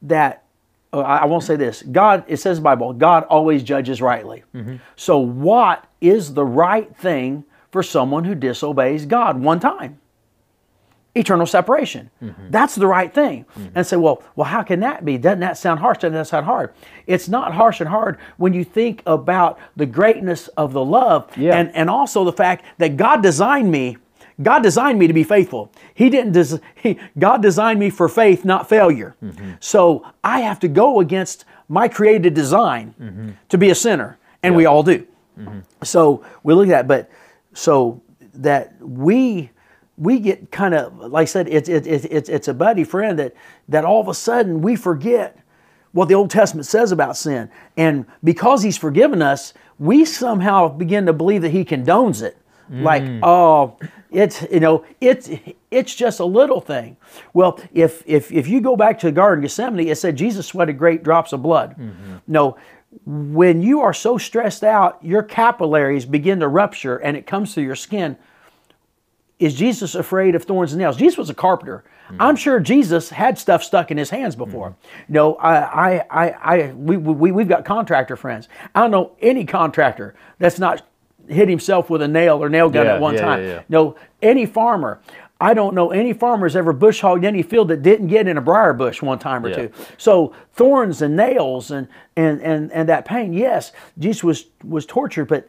that 0.02 0.44
Oh, 0.92 1.00
I 1.00 1.18
I 1.18 1.24
won't 1.26 1.44
say 1.44 1.56
this. 1.56 1.82
God, 1.82 2.24
it 2.28 2.38
says 2.38 2.58
in 2.58 2.62
the 2.62 2.64
Bible, 2.64 2.92
God 2.92 3.24
always 3.24 3.62
judges 3.62 4.00
rightly. 4.00 4.44
Mm-hmm. 4.54 4.76
So, 4.96 5.18
what 5.18 5.84
is 6.00 6.34
the 6.34 6.44
right 6.44 6.94
thing 6.96 7.44
for 7.70 7.82
someone 7.82 8.24
who 8.24 8.34
disobeys 8.34 9.06
God 9.06 9.40
one 9.40 9.60
time? 9.60 10.00
eternal 11.14 11.46
separation. 11.46 12.10
Mm-hmm. 12.22 12.50
That's 12.50 12.76
the 12.76 12.86
right 12.86 13.12
thing. 13.12 13.44
Mm-hmm. 13.58 13.68
And 13.74 13.84
say, 13.86 13.96
well, 13.96 14.22
well, 14.36 14.44
how 14.46 14.62
can 14.62 14.80
that 14.80 15.04
be? 15.04 15.18
Doesn't 15.18 15.40
that 15.40 15.58
sound 15.58 15.80
harsh? 15.80 15.98
Doesn't 15.98 16.12
that 16.12 16.28
sound 16.28 16.46
hard? 16.46 16.72
It's 17.08 17.28
not 17.28 17.54
harsh 17.54 17.80
and 17.80 17.88
hard 17.88 18.18
when 18.36 18.52
you 18.52 18.62
think 18.62 19.02
about 19.04 19.58
the 19.74 19.86
greatness 19.86 20.46
of 20.48 20.72
the 20.72 20.84
love 20.84 21.28
Yeah. 21.36 21.58
and, 21.58 21.74
and 21.74 21.90
also 21.90 22.22
the 22.24 22.32
fact 22.32 22.64
that 22.78 22.96
God 22.96 23.22
designed 23.22 23.70
me. 23.70 23.96
God 24.40 24.62
designed 24.62 24.98
me 24.98 25.06
to 25.06 25.12
be 25.12 25.24
faithful. 25.24 25.72
He 25.94 26.10
didn't. 26.10 26.32
Des- 26.32 26.60
he, 26.76 26.98
God 27.18 27.42
designed 27.42 27.80
me 27.80 27.90
for 27.90 28.08
faith, 28.08 28.44
not 28.44 28.68
failure. 28.68 29.16
Mm-hmm. 29.22 29.52
So 29.60 30.06
I 30.22 30.40
have 30.40 30.60
to 30.60 30.68
go 30.68 31.00
against 31.00 31.44
my 31.68 31.88
created 31.88 32.34
design 32.34 32.94
mm-hmm. 33.00 33.30
to 33.48 33.58
be 33.58 33.70
a 33.70 33.74
sinner, 33.74 34.18
and 34.42 34.54
we 34.54 34.64
all 34.64 34.82
do. 34.82 35.06
Mm-hmm. 35.38 35.60
So 35.82 36.24
we 36.42 36.54
look 36.54 36.68
at 36.68 36.70
that, 36.70 36.88
but 36.88 37.10
so 37.52 38.00
that 38.34 38.74
we 38.80 39.50
we 39.96 40.20
get 40.20 40.50
kind 40.52 40.74
of 40.74 40.96
like 40.96 41.22
I 41.22 41.24
said, 41.26 41.48
it's 41.48 41.68
it's 41.68 41.86
it's 41.86 42.04
it's 42.04 42.28
it's 42.28 42.48
a 42.48 42.54
buddy 42.54 42.84
friend 42.84 43.18
that 43.18 43.34
that 43.68 43.84
all 43.84 44.00
of 44.00 44.08
a 44.08 44.14
sudden 44.14 44.62
we 44.62 44.76
forget 44.76 45.36
what 45.92 46.08
the 46.08 46.14
Old 46.14 46.30
Testament 46.30 46.66
says 46.66 46.92
about 46.92 47.16
sin, 47.16 47.50
and 47.76 48.06
because 48.22 48.62
He's 48.62 48.76
forgiven 48.76 49.20
us, 49.20 49.52
we 49.78 50.04
somehow 50.04 50.68
begin 50.68 51.06
to 51.06 51.12
believe 51.12 51.42
that 51.42 51.50
He 51.50 51.64
condones 51.64 52.22
it. 52.22 52.36
Like, 52.70 53.02
mm. 53.02 53.20
oh, 53.22 53.76
it's 54.10 54.42
you 54.50 54.60
know, 54.60 54.84
it's 55.00 55.30
it's 55.70 55.94
just 55.94 56.20
a 56.20 56.24
little 56.24 56.60
thing. 56.60 56.96
Well, 57.32 57.60
if 57.72 58.02
if 58.06 58.32
if 58.32 58.48
you 58.48 58.60
go 58.60 58.76
back 58.76 58.98
to 59.00 59.06
the 59.06 59.12
Garden 59.12 59.44
of 59.44 59.48
Gethsemane, 59.48 59.88
it 59.88 59.96
said 59.96 60.16
Jesus 60.16 60.46
sweated 60.46 60.78
great 60.78 61.02
drops 61.02 61.32
of 61.32 61.42
blood. 61.42 61.76
Mm-hmm. 61.78 62.16
No, 62.26 62.56
when 63.04 63.62
you 63.62 63.80
are 63.80 63.92
so 63.92 64.18
stressed 64.18 64.64
out, 64.64 65.02
your 65.04 65.22
capillaries 65.22 66.04
begin 66.04 66.40
to 66.40 66.48
rupture 66.48 66.96
and 66.96 67.16
it 67.16 67.26
comes 67.26 67.54
through 67.54 67.64
your 67.64 67.76
skin. 67.76 68.16
Is 69.38 69.54
Jesus 69.54 69.94
afraid 69.94 70.34
of 70.34 70.44
thorns 70.44 70.72
and 70.72 70.80
nails? 70.80 70.96
Jesus 70.96 71.16
was 71.16 71.30
a 71.30 71.34
carpenter. 71.34 71.84
Mm. 72.10 72.16
I'm 72.18 72.36
sure 72.36 72.58
Jesus 72.58 73.10
had 73.10 73.38
stuff 73.38 73.62
stuck 73.62 73.90
in 73.90 73.96
his 73.96 74.10
hands 74.10 74.34
mm. 74.34 74.38
before. 74.38 74.76
No, 75.08 75.36
I, 75.36 75.98
I, 75.98 76.04
I, 76.10 76.30
I 76.30 76.72
we, 76.72 76.96
we, 76.96 77.30
we've 77.30 77.48
got 77.48 77.64
contractor 77.64 78.16
friends. 78.16 78.48
I 78.74 78.80
don't 78.80 78.90
know 78.90 79.12
any 79.20 79.44
contractor 79.44 80.16
that's 80.38 80.58
not 80.58 80.82
hit 81.28 81.48
himself 81.48 81.90
with 81.90 82.02
a 82.02 82.08
nail 82.08 82.42
or 82.42 82.48
nail 82.48 82.70
gun 82.70 82.86
Yeah, 82.86 82.94
at 82.94 83.00
one 83.00 83.14
yeah, 83.14 83.20
time. 83.20 83.42
yeah. 83.44 83.62
No, 83.68 83.96
any 84.22 84.46
farmer. 84.46 85.00
I 85.40 85.54
don't 85.54 85.74
know 85.74 85.92
any 85.92 86.12
farmers 86.12 86.56
ever 86.56 86.72
bush 86.72 87.00
hogged 87.00 87.24
any 87.24 87.42
field 87.42 87.68
that 87.68 87.82
didn't 87.82 88.08
get 88.08 88.26
in 88.26 88.36
a 88.36 88.40
briar 88.40 88.72
bush 88.72 89.02
one 89.02 89.20
time 89.20 89.44
or 89.46 89.54
two. 89.54 89.70
So 89.96 90.34
thorns 90.54 91.00
and 91.00 91.16
nails 91.16 91.70
and 91.70 91.86
and 92.16 92.42
and 92.42 92.72
and 92.72 92.88
that 92.88 93.04
pain. 93.04 93.32
Yes, 93.32 93.70
Jesus 93.98 94.24
was 94.24 94.46
was 94.64 94.84
tortured, 94.84 95.26
but 95.26 95.48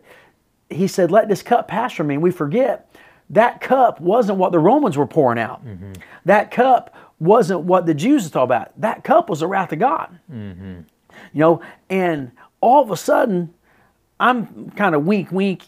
he 0.70 0.88
said, 0.88 1.10
"Let 1.10 1.28
this 1.28 1.42
cup 1.42 1.68
pass 1.68 1.92
from 1.94 2.06
me." 2.08 2.16
And 2.16 2.24
we 2.24 2.30
forget 2.30 2.88
that 3.32 3.62
cup 3.62 4.00
wasn't 4.00 4.38
what 4.38 4.52
the 4.52 4.60
Romans 4.60 4.96
were 4.96 5.08
pouring 5.08 5.40
out. 5.40 5.66
Mm-hmm. 5.66 5.94
That 6.26 6.52
cup 6.52 6.96
wasn't 7.20 7.62
what 7.62 7.88
the 7.88 7.96
Jews 7.96 8.28
thought 8.30 8.44
about. 8.44 8.80
That 8.80 9.04
cup 9.04 9.28
was 9.28 9.40
the 9.40 9.48
wrath 9.48 9.74
of 9.74 9.80
God. 9.80 10.20
Mm-hmm. 10.32 10.82
You 11.34 11.40
know, 11.40 11.62
and 11.90 12.32
all 12.62 12.84
of 12.84 12.92
a 12.92 12.98
sudden, 12.98 13.54
I'm 14.20 14.70
kind 14.72 14.96
of 14.96 15.06
wink, 15.06 15.32
wink. 15.32 15.64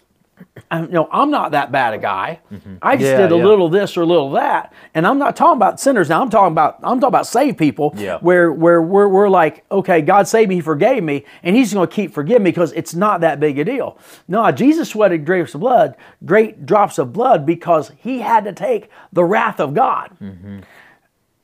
I, 0.72 0.82
you 0.82 0.88
know, 0.88 1.08
I'm 1.12 1.30
not 1.30 1.52
that 1.52 1.72
bad 1.72 1.94
a 1.94 2.00
guy. 2.00 2.40
Mm-hmm. 2.52 2.78
I 2.82 2.96
just 2.98 3.12
Yeah, 3.12 3.18
did 3.18 3.32
a 3.32 3.38
yeah. 3.38 3.46
little 3.46 3.70
this 3.70 3.96
or 3.96 4.02
a 4.02 4.06
little 4.08 4.32
that, 4.32 4.74
and 4.96 5.06
I'm 5.06 5.20
not 5.20 5.36
talking 5.36 5.58
about 5.58 5.80
sinners 5.80 6.10
now. 6.10 6.20
I'm 6.20 6.32
talking 6.32 6.52
about 6.52 6.78
I'm 6.82 7.00
talking 7.00 7.10
about 7.10 7.28
saved 7.28 7.60
people. 7.60 7.94
Yeah. 7.96 8.18
Where 8.22 8.52
where 8.52 8.82
we're, 8.82 9.08
we're 9.08 9.30
like, 9.30 9.64
okay, 9.72 10.02
God 10.02 10.28
saved 10.28 10.50
me, 10.50 10.56
He 10.56 10.62
forgave 10.62 11.04
me, 11.04 11.26
and 11.44 11.56
He's 11.56 11.74
going 11.74 11.88
to 11.88 11.94
keep 11.94 12.12
forgiving 12.12 12.42
me 12.44 12.50
because 12.50 12.72
it's 12.72 12.96
not 12.96 13.22
that 13.22 13.40
big 13.40 13.60
a 13.60 13.64
deal. 13.64 14.00
No, 14.28 14.52
Jesus 14.52 14.90
sweated 14.90 15.26
drops 15.26 15.54
of 15.54 15.62
blood, 15.62 15.96
great 16.26 16.66
drops 16.66 16.98
of 16.98 17.14
blood, 17.14 17.46
because 17.46 17.92
He 17.98 18.22
had 18.22 18.44
to 18.46 18.52
take 18.54 18.90
the 19.14 19.24
wrath 19.24 19.60
of 19.60 19.76
God. 19.76 20.10
Mm-hmm. 20.20 20.62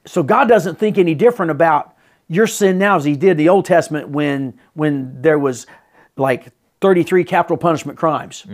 So 0.06 0.24
God 0.24 0.48
doesn't 0.48 0.80
think 0.80 0.98
any 0.98 1.14
different 1.14 1.52
about 1.52 1.96
your 2.28 2.48
sin 2.48 2.80
now 2.80 2.96
as 2.96 3.04
He 3.06 3.16
did 3.16 3.38
the 3.38 3.50
Old 3.50 3.66
Testament 3.66 4.10
when 4.10 4.60
when 4.74 5.22
there 5.22 5.38
was 5.38 5.68
like 6.16 6.48
33 6.82 7.24
capital 7.24 7.58
punishment 7.58 7.98
crimes. 7.98 8.46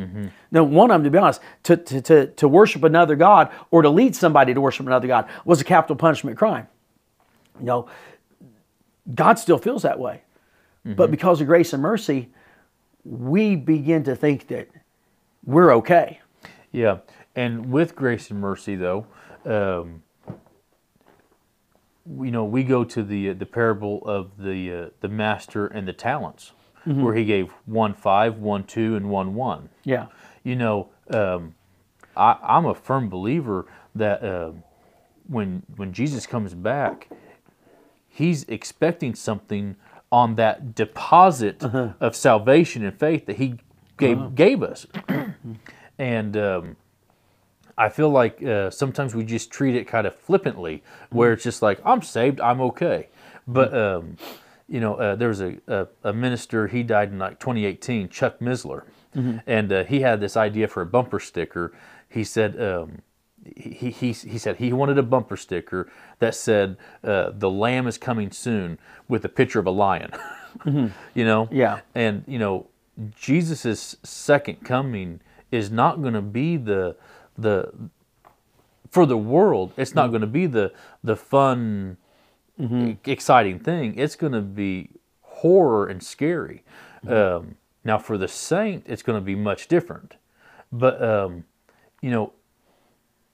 No, 0.51 0.63
one 0.63 0.92
of 0.92 0.96
them, 0.96 1.03
to 1.03 1.10
be 1.12 1.18
honest, 1.18 1.42
to, 1.63 1.77
to, 1.77 2.01
to, 2.01 2.27
to 2.27 2.48
worship 2.48 2.84
another 2.84 3.15
God 3.15 3.51
or 3.72 3.82
to 3.82 3.89
lead 3.89 4.15
somebody 4.15 4.53
to 4.53 4.62
worship 4.62 4.86
another 4.86 5.08
God 5.08 5.27
was 5.46 5.60
a 5.60 5.63
capital 5.63 5.96
punishment 5.96 6.38
crime. 6.38 6.68
You 7.60 7.65
know, 7.65 7.89
God 9.13 9.39
still 9.39 9.58
feels 9.58 9.84
that 9.84 10.00
way. 10.00 10.22
But 10.86 11.12
because 11.12 11.39
of 11.39 11.48
grace 11.48 11.72
and 11.74 11.82
mercy, 11.82 12.30
we 13.06 13.56
begin 13.56 14.03
to 14.03 14.15
think 14.15 14.48
that 14.48 14.68
we're 15.46 15.74
okay. 15.75 16.20
Yeah, 16.72 16.98
and 17.36 17.72
with 17.72 17.96
grace 17.96 18.30
and 18.32 18.39
mercy, 18.42 18.75
though, 18.75 19.06
um, 19.46 20.03
you 22.06 22.32
know, 22.32 22.44
we 22.44 22.63
go 22.63 22.84
to 22.84 23.03
the 23.03 23.30
uh, 23.30 23.34
the 23.34 23.46
parable 23.46 24.01
of 24.06 24.38
the 24.38 24.74
uh, 24.74 24.89
the 25.00 25.08
master 25.08 25.68
and 25.68 25.88
the 25.88 25.94
talents, 25.94 26.51
where 26.85 27.15
he 27.15 27.25
gave 27.25 27.51
one 27.65 27.93
five, 27.93 28.37
one 28.37 28.63
two, 28.63 28.95
and 28.95 29.09
one 29.09 29.35
one. 29.35 29.69
Yeah. 29.83 30.07
You 30.43 30.55
know, 30.55 30.89
um, 31.09 31.55
I, 32.15 32.37
I'm 32.43 32.65
a 32.65 32.75
firm 32.75 33.09
believer 33.09 33.65
that 33.95 34.23
um 34.23 34.63
when 35.27 35.63
when 35.75 35.93
Jesus 35.93 36.25
comes 36.25 36.53
back, 36.53 37.09
he's 38.07 38.43
expecting 38.45 39.15
something 39.15 39.75
on 40.11 40.35
that 40.35 40.75
deposit 40.75 41.63
of 41.63 42.15
salvation 42.15 42.83
and 42.83 42.97
faith 42.97 43.25
that 43.25 43.37
he 43.37 43.55
gave 43.97 44.35
gave 44.35 44.63
us, 44.63 44.87
and. 45.97 46.37
Um, 46.37 46.75
I 47.75 47.89
feel 47.89 48.09
like 48.09 48.43
uh, 48.43 48.69
sometimes 48.69 49.15
we 49.15 49.23
just 49.23 49.49
treat 49.49 49.75
it 49.75 49.87
kind 49.87 50.05
of 50.05 50.15
flippantly, 50.15 50.83
where 51.09 51.33
it's 51.33 51.43
just 51.43 51.63
like 51.63 51.79
I'm 51.83 52.03
saved, 52.03 52.39
I'm 52.39 52.61
okay. 52.61 53.07
But 53.47 53.73
um, 53.73 54.17
you 54.67 54.79
know, 54.79 54.96
uh, 54.96 55.15
there 55.15 55.27
was 55.27 55.41
a, 55.41 55.58
a, 55.67 55.88
a 56.03 56.13
minister. 56.13 56.67
He 56.67 56.84
died 56.84 57.10
in 57.12 57.20
like 57.20 57.39
2018, 57.39 58.10
Chuck 58.10 58.39
Missler, 58.39 58.84
and 59.46 59.72
uh, 59.72 59.84
he 59.84 60.01
had 60.01 60.20
this 60.22 60.36
idea 60.36 60.67
for 60.67 60.82
a 60.82 60.86
bumper 60.86 61.20
sticker. 61.20 61.72
He 62.10 62.24
said 62.24 62.60
um, 62.62 63.01
he, 63.55 63.91
he 63.91 64.12
he 64.12 64.38
said 64.38 64.58
he 64.58 64.74
wanted 64.74 64.98
a 64.98 65.03
bumper 65.03 65.38
sticker 65.38 65.91
that 66.20 66.34
said 66.36 66.77
uh, 67.03 67.32
"The 67.34 67.50
Lamb 67.50 67.88
is 67.88 67.98
coming 67.98 68.32
soon" 68.32 68.79
with 69.08 69.24
a 69.25 69.29
picture 69.29 69.60
of 69.60 69.67
a 69.67 69.72
lion. 69.72 70.12
You 71.15 71.25
know, 71.25 71.50
Yeah. 71.51 71.79
and 71.96 72.24
you 72.27 72.38
know 72.38 72.67
jesus' 73.15 73.96
second 74.03 74.63
coming 74.63 75.20
is 75.51 75.72
not 75.72 76.00
going 76.03 76.13
to 76.13 76.22
be 76.22 76.58
the 76.58 76.96
the 77.36 77.72
for 78.91 79.08
the 79.08 79.17
world 79.17 79.74
it's 79.77 79.96
not 79.96 80.10
going 80.10 80.22
to 80.22 80.27
be 80.27 80.46
the 80.46 80.72
the 81.03 81.15
fun 81.15 81.98
e- 82.60 82.98
exciting 83.05 83.60
thing 83.60 83.98
it's 83.98 84.15
going 84.15 84.33
to 84.33 84.41
be 84.41 84.89
horror 85.22 85.88
and 85.88 86.01
scary. 86.01 86.63
Um, 87.07 87.55
now 87.83 87.98
for 87.98 88.17
the 88.17 88.27
saint 88.27 88.83
it's 88.88 89.01
going 89.03 89.19
to 89.19 89.25
be 89.25 89.36
much 89.36 89.67
different. 89.67 90.15
But 90.72 91.03
um, 91.03 91.45
you 92.01 92.12
know 92.12 92.33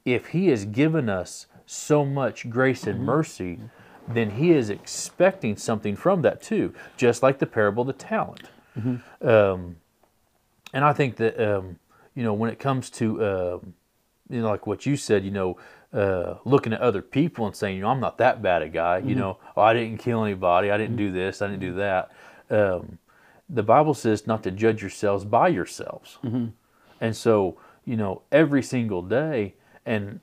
if 0.05 0.27
he 0.27 0.47
has 0.47 0.65
given 0.65 1.09
us 1.09 1.45
so 1.65 2.03
much 2.05 2.49
grace 2.49 2.87
and 2.87 3.01
mercy 3.05 3.59
then 4.07 4.31
he 4.31 4.51
is 4.51 4.71
expecting 4.71 5.55
something 5.55 5.95
from 5.95 6.23
that 6.23 6.41
too 6.41 6.73
just 6.97 7.21
like 7.21 7.37
the 7.37 7.45
parable 7.45 7.81
of 7.81 7.87
the 7.87 7.93
talent. 7.93 8.49
Um, 9.21 9.75
and 10.73 10.83
I 10.85 10.93
think 10.93 11.17
that 11.17 11.39
um, 11.39 11.77
you 12.15 12.23
know 12.23 12.33
when 12.33 12.49
it 12.49 12.59
comes 12.59 12.89
to 12.91 13.23
um, 13.23 13.73
you 14.29 14.41
know 14.41 14.49
like 14.49 14.65
what 14.67 14.85
you 14.85 14.95
said, 14.95 15.23
you 15.23 15.31
know, 15.31 15.57
uh, 15.93 16.35
looking 16.45 16.73
at 16.73 16.81
other 16.81 17.01
people 17.01 17.47
and 17.47 17.55
saying, 17.55 17.75
you 17.77 17.81
know, 17.81 17.89
I'm 17.89 17.99
not 17.99 18.17
that 18.19 18.41
bad 18.41 18.61
a 18.61 18.69
guy. 18.69 18.99
You 18.99 19.15
know, 19.15 19.37
oh, 19.57 19.61
I 19.61 19.73
didn't 19.73 19.97
kill 19.99 20.23
anybody. 20.23 20.71
I 20.71 20.77
didn't 20.77 20.97
do 20.97 21.11
this. 21.11 21.41
I 21.41 21.47
didn't 21.47 21.61
do 21.61 21.73
that. 21.75 22.11
Um, 22.49 22.99
the 23.49 23.63
Bible 23.63 23.93
says 23.95 24.27
not 24.27 24.43
to 24.43 24.51
judge 24.51 24.81
yourselves 24.81 25.25
by 25.25 25.47
yourselves. 25.47 26.19
And 27.01 27.15
so 27.15 27.57
you 27.85 27.97
know 27.97 28.21
every 28.31 28.61
single 28.61 29.01
day, 29.01 29.55
and 29.85 30.19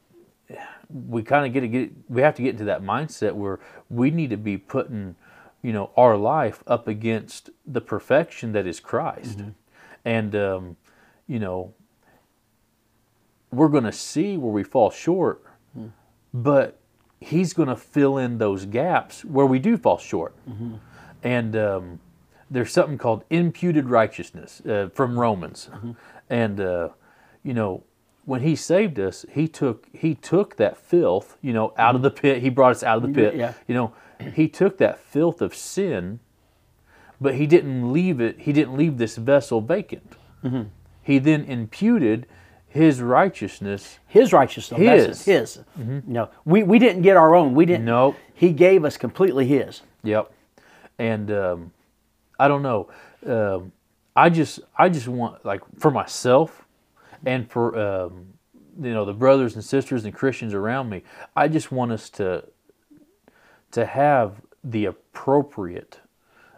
we 0.88 1.22
kind 1.22 1.46
of 1.46 1.52
get 1.52 1.60
to 1.60 1.68
get 1.68 1.90
we 2.08 2.22
have 2.22 2.34
to 2.36 2.42
get 2.42 2.50
into 2.50 2.64
that 2.64 2.82
mindset 2.82 3.32
where 3.32 3.58
we 3.90 4.10
need 4.10 4.30
to 4.30 4.36
be 4.36 4.56
putting 4.56 5.16
you 5.62 5.72
know 5.72 5.90
our 5.96 6.16
life 6.16 6.62
up 6.66 6.86
against 6.86 7.50
the 7.66 7.80
perfection 7.80 8.52
that 8.52 8.66
is 8.66 8.78
Christ 8.78 9.38
and 10.04 10.36
um, 10.36 10.76
you 11.26 11.40
know 11.40 11.74
we're 13.50 13.68
going 13.68 13.84
to 13.84 13.92
see 13.92 14.36
where 14.36 14.52
we 14.52 14.62
fall 14.62 14.90
short 14.90 15.42
but 16.42 16.78
he's 17.18 17.54
going 17.54 17.68
to 17.68 17.76
fill 17.76 18.18
in 18.18 18.36
those 18.38 18.66
gaps 18.66 19.24
where 19.24 19.46
we 19.46 19.58
do 19.58 19.76
fall 19.78 19.96
short. 19.98 20.34
And 21.22 21.56
um, 21.56 22.00
there's 22.50 22.70
something 22.72 22.98
called 22.98 23.24
imputed 23.30 23.88
righteousness 23.88 24.60
uh, 24.66 24.90
from 24.92 25.18
Romans. 25.18 25.70
And 26.28 26.60
uh, 26.60 26.90
you 27.42 27.54
know 27.54 27.84
when 28.24 28.42
he 28.42 28.56
saved 28.56 28.98
us 28.98 29.24
he 29.32 29.46
took 29.48 29.86
he 29.92 30.14
took 30.14 30.56
that 30.56 30.76
filth 30.76 31.38
you 31.40 31.52
know 31.52 31.72
out 31.78 31.94
of 31.94 32.02
the 32.02 32.10
pit. 32.10 32.42
He 32.42 32.50
brought 32.50 32.72
us 32.72 32.82
out 32.82 32.96
of 32.98 33.02
the 33.02 33.08
pit. 33.14 33.34
Yeah. 33.34 33.54
you 33.66 33.74
know 33.74 33.94
he 34.34 34.48
took 34.48 34.78
that 34.78 34.98
filth 34.98 35.40
of 35.40 35.54
sin 35.54 36.18
but 37.20 37.36
he 37.36 37.46
didn't 37.46 37.92
leave 37.92 38.20
it 38.20 38.40
he 38.40 38.52
didn't 38.52 38.76
leave 38.76 38.98
this 38.98 39.16
vessel 39.16 39.60
vacant. 39.60 40.12
Mm-hmm. 40.44 40.64
he 41.02 41.18
then 41.18 41.44
imputed 41.44 42.26
his 42.76 43.00
righteousness 43.00 43.98
His 44.06 44.32
righteousness. 44.32 45.24
His. 45.24 45.24
his. 45.24 45.64
No, 46.06 46.30
we, 46.44 46.62
we 46.62 46.78
didn't 46.78 47.02
get 47.02 47.16
our 47.16 47.34
own. 47.34 47.54
We 47.54 47.66
didn't. 47.66 47.86
Nope. 47.86 48.16
He 48.34 48.52
gave 48.52 48.84
us 48.84 48.96
completely 48.96 49.46
his. 49.46 49.82
Yep. 50.02 50.30
And 50.98 51.30
um, 51.30 51.72
I 52.38 52.48
don't 52.48 52.62
know. 52.62 52.88
Um, 53.26 53.72
I 54.14 54.30
just 54.30 54.60
I 54.76 54.88
just 54.88 55.08
want 55.08 55.44
like 55.44 55.62
for 55.78 55.90
myself 55.90 56.66
and 57.24 57.50
for 57.50 57.78
um, 57.78 58.26
you 58.80 58.94
know 58.94 59.04
the 59.04 59.12
brothers 59.12 59.54
and 59.54 59.64
sisters 59.64 60.04
and 60.04 60.14
Christians 60.14 60.54
around 60.54 60.88
me. 60.88 61.02
I 61.34 61.48
just 61.48 61.72
want 61.72 61.92
us 61.92 62.08
to 62.10 62.44
to 63.72 63.84
have 63.84 64.40
the 64.64 64.86
appropriate 64.86 66.00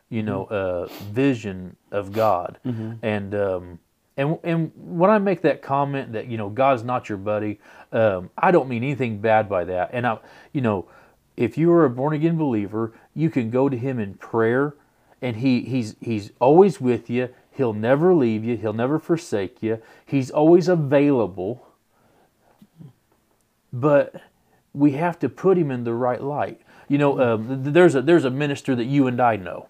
you 0.09 0.23
know 0.23 0.45
uh, 0.45 0.87
vision 1.13 1.77
of 1.91 2.13
God 2.13 2.59
and. 3.03 3.35
Um, 3.35 3.79
and, 4.19 4.37
and 4.43 4.73
when 4.75 5.11
I 5.11 5.19
make 5.19 5.43
that 5.43 5.63
comment 5.63 6.13
that 6.13 6.27
you 6.27 6.37
know 6.37 6.51
God's 6.51 6.83
not 6.83 7.09
your 7.09 7.19
buddy, 7.19 7.61
um, 7.93 8.31
I 8.37 8.51
don't 8.51 8.69
mean 8.69 8.83
anything 8.83 9.21
bad 9.21 9.49
by 9.49 9.65
that. 9.65 9.91
And 9.93 10.07
I, 10.07 10.19
you 10.53 10.61
know, 10.61 10.89
if 11.37 11.57
you 11.57 11.73
are 11.73 11.85
a 11.85 11.91
born 11.91 12.13
again 12.15 12.37
believer, 12.37 12.93
you 13.15 13.31
can 13.31 13.49
go 13.49 13.69
to 13.69 13.79
Him 13.79 14.01
in 14.01 14.15
prayer, 14.15 14.75
and 15.23 15.37
He 15.37 15.61
He's 15.61 15.95
He's 16.01 16.33
always 16.41 16.81
with 16.81 17.09
you. 17.09 17.29
He'll 17.53 17.73
never 17.73 18.13
leave 18.13 18.45
you. 18.45 18.57
He'll 18.57 18.73
never 18.73 18.99
forsake 18.99 19.63
you. 19.63 19.81
He's 20.05 20.31
always 20.33 20.69
available. 20.69 21.65
But 23.73 24.21
we 24.73 24.93
have 24.93 25.19
to 25.21 25.29
put 25.29 25.57
Him 25.57 25.71
in 25.71 25.85
the 25.85 25.95
right 25.95 26.21
light. 26.21 26.61
You 26.89 26.99
know, 26.99 27.21
um, 27.21 27.63
there's 27.73 27.95
a 27.95 28.03
there's 28.03 28.25
a 28.25 28.31
minister 28.31 28.75
that 28.75 28.87
you 28.87 29.07
and 29.07 29.21
I 29.21 29.37
know, 29.37 29.69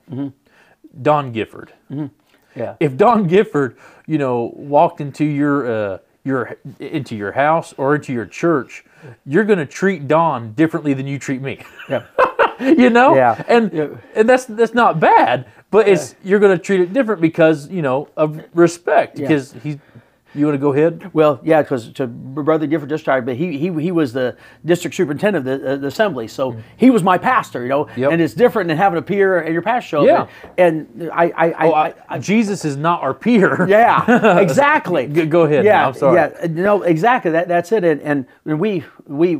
Don 1.02 1.32
Gifford 1.32 1.74
Yeah. 2.58 2.74
if 2.80 2.96
Don 2.96 3.26
Gifford, 3.26 3.76
you 4.06 4.18
know, 4.18 4.52
walked 4.56 5.00
into 5.00 5.24
your 5.24 5.70
uh, 5.94 5.98
your 6.24 6.56
into 6.80 7.16
your 7.16 7.32
house 7.32 7.72
or 7.78 7.94
into 7.94 8.12
your 8.12 8.26
church, 8.26 8.84
you're 9.24 9.44
going 9.44 9.58
to 9.58 9.66
treat 9.66 10.08
Don 10.08 10.52
differently 10.52 10.92
than 10.94 11.06
you 11.06 11.18
treat 11.18 11.40
me. 11.40 11.64
yeah. 11.88 12.04
you 12.60 12.90
know, 12.90 13.14
Yeah. 13.14 13.42
and 13.48 13.72
Yeah. 13.72 13.88
and 14.14 14.28
that's 14.28 14.44
that's 14.46 14.74
not 14.74 14.98
bad, 15.00 15.46
but 15.70 15.88
it's 15.88 16.14
you're 16.24 16.40
going 16.40 16.56
to 16.56 16.62
treat 16.62 16.80
it 16.80 16.92
different 16.92 17.20
because 17.20 17.68
you 17.68 17.82
know 17.82 18.08
of 18.16 18.42
respect 18.54 19.18
Yeah. 19.18 19.28
because 19.28 19.52
he's 19.62 19.76
You 20.34 20.44
want 20.44 20.54
to 20.54 20.58
go 20.60 20.72
ahead? 20.74 21.10
Well, 21.14 21.40
yeah, 21.42 21.62
because 21.62 21.90
to 21.94 22.06
Brother 22.06 22.66
Gifford 22.66 22.90
just 22.90 23.04
tried, 23.04 23.24
but 23.24 23.36
he, 23.36 23.56
he 23.56 23.72
he 23.82 23.90
was 23.90 24.12
the 24.12 24.36
district 24.64 24.94
superintendent 24.94 25.48
of 25.48 25.60
the, 25.62 25.72
uh, 25.72 25.76
the 25.76 25.86
assembly, 25.86 26.28
so 26.28 26.56
he 26.76 26.90
was 26.90 27.02
my 27.02 27.16
pastor, 27.16 27.62
you 27.62 27.68
know. 27.68 27.88
Yep. 27.96 28.12
And 28.12 28.20
it's 28.22 28.34
different 28.34 28.68
than 28.68 28.76
having 28.76 28.98
a 28.98 29.02
peer 29.02 29.42
at 29.42 29.52
your 29.52 29.62
pastor. 29.62 29.88
show. 29.88 30.04
Yeah. 30.04 30.28
And 30.58 31.10
I 31.12 31.24
I, 31.24 31.46
I, 31.52 31.66
Oh, 31.68 31.72
I, 31.72 31.94
I, 32.08 32.18
Jesus 32.18 32.64
is 32.64 32.76
not 32.76 33.02
our 33.02 33.14
peer. 33.14 33.66
yeah, 33.68 34.38
exactly. 34.38 35.06
Go- 35.18 35.26
go 35.26 35.42
ahead. 35.44 35.64
Yeah, 35.64 35.86
I'm 35.88 35.94
sorry. 35.94 36.16
Yeah, 36.16 36.46
no, 36.50 36.82
exactly. 36.82 37.30
That 37.30 37.48
that's 37.48 37.72
it. 37.72 37.82
And 37.84 38.26
and 38.44 38.60
we 38.60 38.84
we 39.06 39.36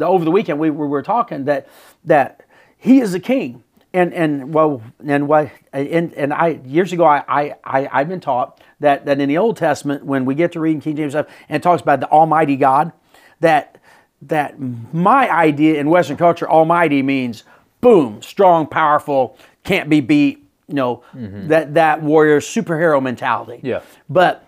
over 0.00 0.24
the 0.24 0.30
weekend 0.32 0.58
we 0.58 0.70
we 0.70 0.86
were 0.88 1.02
talking 1.02 1.44
that 1.44 1.68
that 2.04 2.42
he 2.76 3.00
is 3.00 3.14
a 3.14 3.20
king. 3.20 3.62
And 3.96 4.12
and 4.12 4.52
well 4.52 4.82
and 5.06 5.26
why 5.26 5.52
and 5.72 6.12
and 6.12 6.32
I 6.32 6.60
years 6.66 6.92
ago 6.92 7.04
I 7.04 7.24
I, 7.28 7.54
I 7.64 7.88
I've 7.90 8.08
been 8.08 8.20
taught 8.20 8.60
that 8.80 9.06
that 9.06 9.20
in 9.20 9.28
the 9.28 9.38
Old 9.38 9.56
Testament 9.56 10.04
when 10.04 10.26
we 10.26 10.34
get 10.34 10.52
to 10.52 10.60
reading 10.60 10.82
King 10.82 10.96
James 10.96 11.12
stuff 11.12 11.26
and 11.48 11.56
it 11.56 11.62
talks 11.62 11.80
about 11.80 12.00
the 12.00 12.10
Almighty 12.10 12.56
God 12.56 12.92
that 13.40 13.80
that 14.22 14.60
my 14.92 15.30
idea 15.30 15.80
in 15.80 15.88
Western 15.88 16.18
culture 16.18 16.48
Almighty 16.48 17.02
means 17.02 17.44
boom 17.80 18.20
strong 18.20 18.66
powerful 18.66 19.38
can't 19.64 19.88
be 19.88 20.00
beat 20.00 20.46
you 20.68 20.74
know 20.74 21.02
mm-hmm. 21.14 21.48
that 21.48 21.72
that 21.74 22.02
warrior 22.02 22.40
superhero 22.40 23.02
mentality 23.02 23.60
Yeah. 23.62 23.80
but 24.10 24.46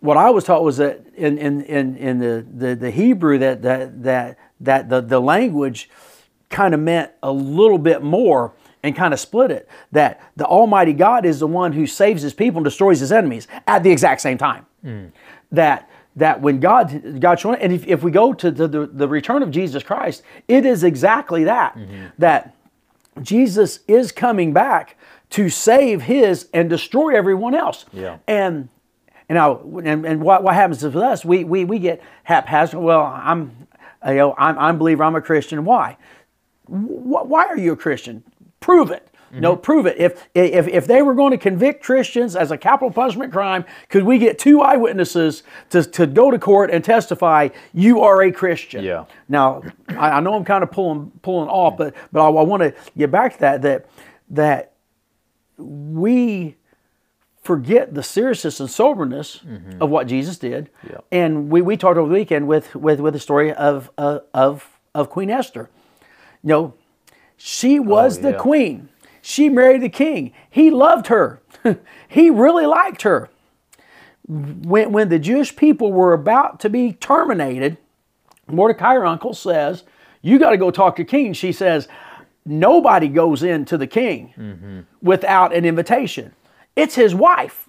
what 0.00 0.16
I 0.16 0.30
was 0.30 0.44
taught 0.44 0.62
was 0.62 0.76
that 0.76 1.00
in 1.14 1.38
in, 1.38 1.62
in, 1.62 1.96
in 1.96 2.18
the, 2.20 2.46
the, 2.54 2.76
the 2.76 2.90
Hebrew 2.92 3.38
that 3.38 3.62
that 3.62 4.02
that 4.04 4.38
that 4.60 4.88
the, 4.88 5.00
the 5.00 5.20
language 5.20 5.90
kind 6.50 6.72
of 6.74 6.80
meant 6.80 7.10
a 7.22 7.32
little 7.32 7.78
bit 7.78 8.02
more 8.02 8.52
and 8.82 8.94
kind 8.94 9.12
of 9.12 9.20
split 9.20 9.50
it. 9.50 9.68
That 9.92 10.20
the 10.36 10.46
Almighty 10.46 10.92
God 10.92 11.24
is 11.24 11.40
the 11.40 11.46
one 11.46 11.72
who 11.72 11.86
saves 11.86 12.22
his 12.22 12.34
people 12.34 12.58
and 12.58 12.64
destroys 12.64 13.00
his 13.00 13.12
enemies 13.12 13.48
at 13.66 13.82
the 13.82 13.90
exact 13.90 14.20
same 14.20 14.38
time. 14.38 14.66
That 15.52 15.88
that 16.16 16.40
when 16.40 16.60
God 16.60 17.20
God 17.20 17.38
showing 17.38 17.60
and 17.60 17.72
if, 17.72 17.86
if 17.86 18.02
we 18.02 18.10
go 18.10 18.32
to 18.32 18.50
the, 18.50 18.66
the, 18.66 18.86
the 18.86 19.08
return 19.08 19.42
of 19.42 19.50
Jesus 19.50 19.82
Christ, 19.82 20.22
it 20.48 20.64
is 20.64 20.82
exactly 20.82 21.44
that. 21.44 21.76
Mm-hmm. 21.76 22.06
That 22.18 22.54
Jesus 23.22 23.80
is 23.86 24.12
coming 24.12 24.52
back 24.52 24.96
to 25.30 25.48
save 25.48 26.02
his 26.02 26.48
and 26.52 26.70
destroy 26.70 27.16
everyone 27.16 27.54
else. 27.54 27.84
Yeah. 27.92 28.18
And 28.26 28.68
and 29.28 29.36
now 29.36 29.60
and, 29.84 30.06
and 30.06 30.22
what, 30.22 30.42
what 30.42 30.54
happens 30.54 30.82
with 30.82 30.96
us? 30.96 31.24
We 31.24 31.44
we, 31.44 31.64
we 31.64 31.78
get 31.78 32.02
haphazard. 32.24 32.80
Well, 32.80 33.02
I'm 33.02 33.66
you 34.06 34.14
know 34.14 34.34
I'm 34.38 34.58
I'm 34.58 34.76
a 34.76 34.78
believer. 34.78 35.04
I'm 35.04 35.16
a 35.16 35.20
Christian. 35.20 35.64
Why? 35.64 35.96
Why 36.66 37.46
are 37.46 37.58
you 37.58 37.72
a 37.72 37.76
Christian? 37.76 38.24
Prove 38.60 38.90
it. 38.90 39.08
No, 39.32 39.56
prove 39.56 39.86
it. 39.86 39.98
If, 39.98 40.28
if 40.34 40.66
if 40.68 40.86
they 40.86 41.02
were 41.02 41.14
going 41.14 41.32
to 41.32 41.38
convict 41.38 41.82
Christians 41.82 42.36
as 42.36 42.50
a 42.50 42.56
capital 42.56 42.90
punishment 42.90 43.32
crime, 43.32 43.64
could 43.88 44.04
we 44.04 44.18
get 44.18 44.38
two 44.38 44.62
eyewitnesses 44.62 45.42
to, 45.70 45.82
to 45.82 46.06
go 46.06 46.30
to 46.30 46.38
court 46.38 46.70
and 46.70 46.82
testify 46.82 47.48
you 47.74 48.00
are 48.00 48.22
a 48.22 48.32
Christian? 48.32 48.84
Yeah. 48.84 49.04
Now, 49.28 49.62
I, 49.90 50.12
I 50.12 50.20
know 50.20 50.34
I'm 50.34 50.44
kind 50.44 50.62
of 50.62 50.70
pulling 50.70 51.10
pulling 51.22 51.48
off, 51.48 51.76
but 51.76 51.94
but 52.12 52.20
I, 52.20 52.28
I 52.28 52.42
want 52.42 52.62
to 52.62 52.74
get 52.96 53.10
back 53.10 53.34
to 53.34 53.40
that 53.40 53.62
that 53.62 53.86
that 54.30 54.72
we 55.58 56.56
forget 57.42 57.94
the 57.94 58.02
seriousness 58.02 58.58
and 58.60 58.70
soberness 58.70 59.40
of 59.80 59.90
what 59.90 60.06
Jesus 60.06 60.38
did. 60.38 60.70
Yeah. 60.88 60.98
And 61.12 61.50
we, 61.50 61.62
we 61.62 61.76
talked 61.76 61.98
over 61.98 62.08
the 62.08 62.14
weekend 62.14 62.48
with 62.48 62.74
with 62.74 63.00
with 63.00 63.14
the 63.14 63.20
story 63.20 63.52
of 63.52 63.90
uh, 63.98 64.20
of 64.32 64.78
of 64.94 65.10
Queen 65.10 65.30
Esther. 65.30 65.68
You 66.42 66.48
know, 66.48 66.74
she 67.36 67.78
oh, 67.78 67.82
was 67.82 68.20
the 68.20 68.30
yeah. 68.30 68.38
queen. 68.38 68.88
She 69.22 69.48
married 69.48 69.82
the 69.82 69.88
king. 69.88 70.32
He 70.48 70.70
loved 70.70 71.08
her. 71.08 71.40
he 72.08 72.30
really 72.30 72.66
liked 72.66 73.02
her. 73.02 73.28
When 74.28 74.92
when 74.92 75.08
the 75.08 75.18
Jewish 75.18 75.54
people 75.54 75.92
were 75.92 76.12
about 76.12 76.60
to 76.60 76.70
be 76.70 76.92
terminated, 76.92 77.78
Mordecai, 78.48 78.94
her 78.94 79.06
uncle, 79.06 79.34
says, 79.34 79.84
You 80.22 80.38
got 80.38 80.50
to 80.50 80.56
go 80.56 80.70
talk 80.70 80.96
to 80.96 81.04
king. 81.04 81.32
She 81.32 81.52
says, 81.52 81.88
Nobody 82.44 83.08
goes 83.08 83.42
in 83.42 83.64
to 83.66 83.76
the 83.76 83.86
king 83.86 84.32
mm-hmm. 84.36 84.80
without 85.02 85.52
an 85.52 85.64
invitation. 85.64 86.32
It's 86.76 86.94
his 86.94 87.14
wife. 87.14 87.68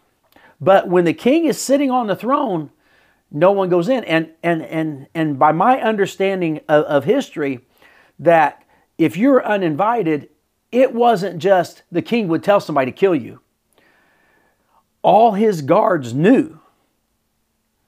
But 0.61 0.87
when 0.87 1.05
the 1.05 1.13
king 1.13 1.45
is 1.45 1.59
sitting 1.59 1.91
on 1.91 2.07
the 2.07 2.15
throne, 2.15 2.71
no 3.31 3.51
one 3.51 3.69
goes 3.69 3.89
in. 3.89 4.03
And 4.03 4.31
and 4.43 4.63
and 4.63 5.07
and 5.13 5.39
by 5.39 5.51
my 5.51 5.81
understanding 5.81 6.61
of, 6.67 6.85
of 6.85 7.03
history, 7.05 7.61
that 8.19 8.63
if 8.97 9.15
you're 9.17 9.45
uninvited, 9.45 10.29
it 10.71 10.93
wasn't 10.93 11.39
just 11.39 11.83
the 11.91 12.01
king 12.01 12.27
would 12.27 12.43
tell 12.43 12.59
somebody 12.59 12.91
to 12.91 12.97
kill 12.97 13.15
you. 13.15 13.39
All 15.01 15.33
his 15.33 15.61
guards 15.61 16.13
knew 16.13 16.59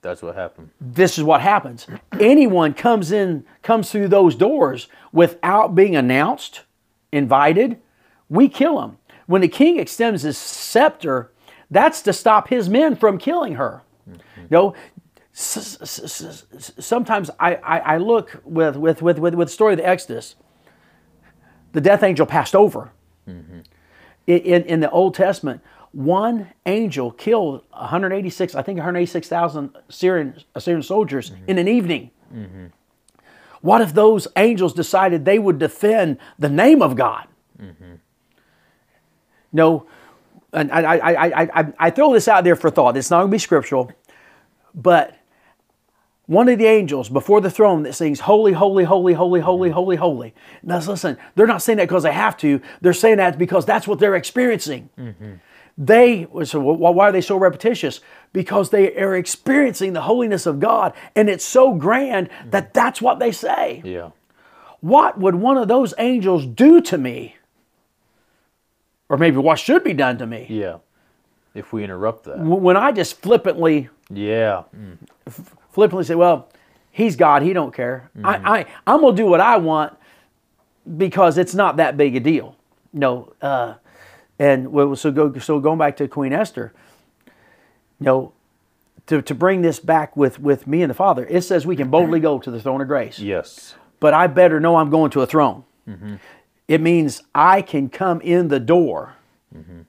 That's 0.02 0.22
what 0.22 0.36
happened. 0.36 0.70
this 0.80 1.18
is 1.18 1.24
what 1.24 1.42
happens. 1.42 1.88
Anyone 2.20 2.74
comes 2.74 3.12
in, 3.12 3.46
comes 3.62 3.92
through 3.92 4.08
those 4.08 4.36
doors 4.36 4.88
without 5.12 5.76
being 5.76 5.96
announced, 5.96 6.62
invited, 7.12 7.80
we 8.30 8.48
kill 8.48 8.82
him. 8.82 8.98
When 9.26 9.42
the 9.42 9.48
king 9.48 9.78
extends 9.80 10.22
his 10.22 10.38
scepter, 10.38 11.32
that's 11.70 12.02
to 12.04 12.14
stop 12.14 12.48
his 12.48 12.70
men 12.70 12.96
from 12.96 13.18
killing 13.18 13.56
her. 13.56 13.82
Mm-hmm. 14.10 14.42
You 14.42 14.48
know, 14.50 14.76
sometimes 16.80 17.30
I, 17.40 17.56
I, 17.56 17.80
I 17.80 17.98
look 17.98 18.42
with, 18.44 18.76
with, 18.78 19.02
with, 19.02 19.20
with, 19.20 19.36
with 19.36 19.48
the 19.48 19.54
story 19.54 19.74
of 19.74 19.80
the 19.80 19.88
Exodus, 19.88 20.36
the 21.72 21.82
death 21.82 22.04
angel 22.04 22.26
passed 22.26 22.56
over. 22.56 22.92
Mm-hmm. 23.28 23.60
In, 24.28 24.40
in, 24.40 24.64
in 24.64 24.80
the 24.80 24.90
Old 24.90 25.16
Testament, 25.16 25.62
one 25.92 26.52
angel 26.66 27.12
killed 27.12 27.64
186, 27.72 28.56
I 28.56 28.62
think 28.62 28.78
186,000 28.78 29.76
Syrian, 29.90 30.38
Assyrian 30.56 30.84
soldiers 30.84 31.32
mm-hmm. 31.32 31.46
in 31.48 31.58
an 31.58 31.68
evening. 31.68 32.12
Mm-hmm. 32.34 32.66
What 33.62 33.82
if 33.82 33.94
those 33.94 34.28
angels 34.36 34.74
decided 34.74 35.26
they 35.26 35.40
would 35.40 35.60
defend 35.60 36.18
the 36.38 36.50
name 36.50 36.82
of 36.82 36.96
God? 36.96 37.28
No, 39.52 39.88
and 40.54 40.72
I, 40.72 40.82
I, 40.82 40.96
I, 40.96 41.26
I, 41.26 41.50
I, 41.62 41.74
I 41.80 41.90
throw 41.90 42.14
this 42.14 42.28
out 42.28 42.44
there 42.44 42.56
for 42.56 42.70
thought. 42.70 42.98
It's 42.98 43.10
not 43.10 43.20
going 43.20 43.30
to 43.30 43.36
be 43.36 43.40
scriptural, 43.40 43.92
but 44.74 45.16
one 46.30 46.48
of 46.48 46.60
the 46.60 46.68
angels 46.68 47.10
before 47.10 47.42
the 47.42 47.50
throne 47.50 47.82
that 47.84 47.94
sings 47.94 48.20
holy 48.20 48.54
holy 48.54 48.84
holy 48.84 49.14
holy 49.14 49.42
holy 49.42 49.70
mm-hmm. 49.70 49.74
holy 49.74 49.96
holy. 49.96 50.36
Now 50.62 50.78
listen 50.78 51.18
they're 51.34 51.48
not 51.48 51.64
saying 51.64 51.78
that 51.78 51.88
because 51.88 52.04
they 52.04 52.14
have 52.14 52.38
to. 52.38 52.62
They're 52.82 52.94
saying 52.94 53.18
that 53.18 53.40
because 53.40 53.66
that's 53.66 53.88
what 53.88 53.98
they're 53.98 54.16
experiencing. 54.16 54.92
Mm-hmm. 54.96 55.34
They 55.76 56.28
so 56.44 56.60
why 56.60 57.10
are 57.10 57.12
they 57.12 57.22
so 57.22 57.36
repetitious? 57.36 58.00
Because 58.32 58.70
they 58.70 58.96
are 58.96 59.16
experiencing 59.16 59.94
the 59.94 60.02
holiness 60.02 60.46
of 60.46 60.60
god 60.60 60.94
and 61.16 61.32
it's 61.32 61.44
so 61.44 61.74
grand 61.74 62.30
mm-hmm. 62.30 62.52
that 62.52 62.76
that's 62.76 63.02
what 63.02 63.18
they 63.18 63.32
say. 63.32 63.82
Yeah. 63.84 64.12
what 64.82 65.20
would 65.20 65.34
one 65.34 65.58
of 65.58 65.68
those 65.68 65.96
angels 65.98 66.46
do 66.46 66.80
to 66.82 66.98
me? 67.00 67.38
Or 69.10 69.18
maybe 69.18 69.38
what 69.38 69.58
should 69.58 69.84
be 69.84 69.94
done 69.94 70.20
to 70.20 70.28
me? 70.28 70.46
Yeah. 70.48 70.78
If 71.56 71.74
we 71.74 71.84
interrupt 71.84 72.26
that. 72.26 72.38
When 72.38 72.78
i 72.78 72.92
just 72.92 73.20
flippantly 73.20 73.90
Yeah. 74.12 74.66
Flippantly 75.80 76.04
say, 76.04 76.16
"Well, 76.16 76.50
he's 76.92 77.16
God. 77.16 77.42
He 77.42 77.54
don't 77.54 77.74
care. 77.74 78.12
I, 78.22 78.36
mm-hmm. 78.36 78.48
I 78.48 78.66
I'm 78.86 79.02
gonna 79.02 79.16
do 79.16 79.26
what 79.26 79.40
I 79.40 79.58
want 79.58 79.98
because 80.98 81.38
it's 81.38 81.56
not 81.56 81.78
that 81.78 81.96
big 81.96 82.16
a 82.18 82.20
deal." 82.20 82.58
No, 82.92 83.34
uh, 83.42 83.76
and 84.38 84.72
well, 84.74 84.96
so 84.96 85.12
go 85.12 85.38
so 85.40 85.60
going 85.60 85.80
back 85.80 85.96
to 85.98 86.08
Queen 86.08 86.34
Esther. 86.34 86.74
You 88.00 88.06
know, 88.06 88.34
to, 89.08 89.22
to 89.22 89.36
bring 89.36 89.62
this 89.62 89.80
back 89.80 90.18
with 90.18 90.40
with 90.40 90.68
me 90.68 90.82
and 90.82 90.90
the 90.90 90.94
Father, 90.96 91.26
it 91.28 91.42
says 91.44 91.66
we 91.66 91.76
can 91.76 91.90
boldly 91.90 92.20
go 92.20 92.40
to 92.40 92.52
the 92.52 92.62
throne 92.62 92.82
of 92.82 92.88
grace. 92.88 93.20
Yes. 93.20 93.76
But 94.00 94.14
I 94.14 94.28
better 94.28 94.60
know 94.60 94.76
I'm 94.76 94.90
going 94.90 95.12
to 95.12 95.22
a 95.22 95.26
throne. 95.26 95.64
Mm-hmm. 95.88 96.16
It 96.68 96.82
means 96.82 97.24
I 97.34 97.62
can 97.62 97.90
come 97.90 98.22
in 98.22 98.50
the 98.50 98.60
door, 98.60 99.16
mm-hmm. 99.56 99.82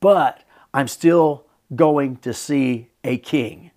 but 0.00 0.42
I'm 0.72 0.88
still 0.88 1.44
going 1.74 2.16
to 2.18 2.32
see 2.32 2.88
a 3.04 3.18
king. 3.18 3.70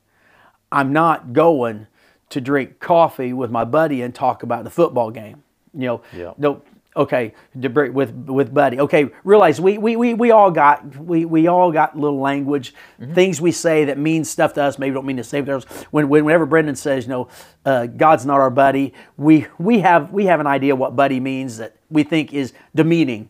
I'm 0.74 0.92
not 0.92 1.32
going 1.34 1.88
to 2.30 2.42
drink 2.42 2.80
coffee 2.80 3.32
with 3.32 3.52
my 3.52 3.64
buddy 3.64 4.02
and 4.02 4.14
talk 4.14 4.44
about 4.44 4.64
the 4.64 4.70
football 4.70 5.12
game. 5.12 5.44
You 5.74 5.86
know, 5.88 6.02
Yeah. 6.16 6.34
no, 6.38 6.62
okay, 6.96 7.34
with 7.56 8.12
with 8.28 8.54
buddy. 8.54 8.80
Okay, 8.80 9.10
realize 9.24 9.62
we 9.62 9.78
we, 9.78 9.96
we, 9.96 10.14
we 10.14 10.32
all 10.32 10.52
got 10.52 10.98
we, 10.98 11.26
we 11.26 11.48
all 11.48 11.72
got 11.72 11.98
little 11.98 12.20
language, 12.20 12.74
things 13.14 13.40
we 13.40 13.52
say 13.52 13.86
that 13.86 13.98
mean 13.98 14.24
stuff 14.26 14.54
to 14.54 14.64
us. 14.64 14.78
Maybe 14.80 14.94
don't 14.94 15.06
mean 15.06 15.18
to 15.18 15.24
say 15.24 15.42
to 15.42 15.52
others. 15.58 15.66
When, 15.92 16.10
when 16.10 16.26
whenever 16.26 16.46
Brendan 16.46 16.76
says, 16.76 17.06
you 17.06 17.10
know, 17.10 17.28
uh, 17.66 17.86
God's 17.88 18.26
not 18.26 18.40
our 18.40 18.50
buddy, 18.52 18.94
we 19.18 19.48
we 19.58 19.80
have 19.80 20.12
we 20.12 20.26
have 20.26 20.40
an 20.40 20.48
idea 20.48 20.76
what 20.76 20.96
buddy 20.96 21.20
means 21.20 21.58
that 21.58 21.76
we 21.90 22.04
think 22.04 22.34
is 22.34 22.54
demeaning 22.76 23.30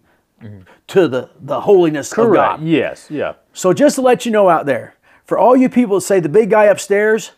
to 0.88 1.08
the 1.08 1.30
the 1.40 1.62
holiness 1.62 2.12
of 2.12 2.34
God. 2.34 2.62
Yes. 2.64 3.10
Yeah. 3.10 3.34
So 3.54 3.72
just 3.74 3.96
to 3.96 4.02
let 4.02 4.26
you 4.26 4.32
know 4.32 4.50
out 4.50 4.66
there, 4.66 4.96
for 5.26 5.38
all 5.38 5.56
you 5.56 5.70
people 5.70 5.98
that 5.98 6.02
say 6.02 6.20
the 6.20 6.30
big 6.30 6.50
guy 6.50 6.66
upstairs 6.66 7.32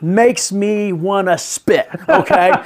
makes 0.00 0.50
me 0.50 0.92
want 0.92 1.28
to 1.28 1.38
spit, 1.38 1.88
okay? 2.08 2.52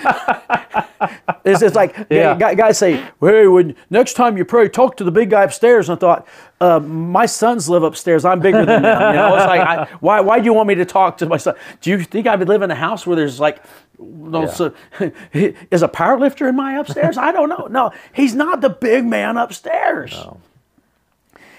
It's, 1.44 1.62
it's 1.62 1.76
like 1.76 1.94
Yeah. 2.10 2.34
guy- 2.36 2.54
guys 2.54 2.76
say, 2.78 3.00
"Hey, 3.20 3.46
when 3.46 3.76
next 3.90 4.14
time 4.14 4.36
you 4.36 4.44
pray, 4.44 4.68
talk 4.68 4.96
to 4.96 5.04
the 5.04 5.12
big 5.12 5.30
guy 5.30 5.44
upstairs." 5.44 5.88
And 5.88 5.96
I 5.96 6.00
thought, 6.00 6.26
uh, 6.60 6.80
my 6.80 7.26
sons 7.26 7.68
live 7.68 7.84
upstairs. 7.84 8.24
I'm 8.24 8.40
bigger 8.40 8.64
than 8.64 8.82
them. 8.82 9.14
You 9.14 9.16
know, 9.20 9.36
it's 9.36 9.46
like, 9.46 9.60
I, 9.60 9.84
why? 10.00 10.20
Why 10.20 10.38
do 10.40 10.44
you 10.46 10.52
want 10.54 10.66
me 10.66 10.74
to 10.76 10.84
talk 10.84 11.18
to 11.18 11.26
my 11.26 11.36
son? 11.36 11.54
Do 11.82 11.90
you 11.90 12.02
think 12.02 12.26
I 12.26 12.34
would 12.34 12.48
live 12.48 12.62
in 12.62 12.70
a 12.72 12.74
house 12.74 13.06
where 13.06 13.14
there's 13.14 13.38
like, 13.38 13.62
those, 14.00 14.60
uh, 14.60 14.70
is 15.32 15.82
a 15.82 15.88
power 15.88 16.18
lifter 16.18 16.48
in 16.48 16.56
my 16.56 16.78
upstairs? 16.78 17.16
I 17.16 17.30
don't 17.30 17.48
know. 17.48 17.68
No, 17.70 17.92
he's 18.12 18.34
not 18.34 18.60
the 18.60 18.70
big 18.70 19.04
man 19.04 19.36
upstairs. 19.36 20.14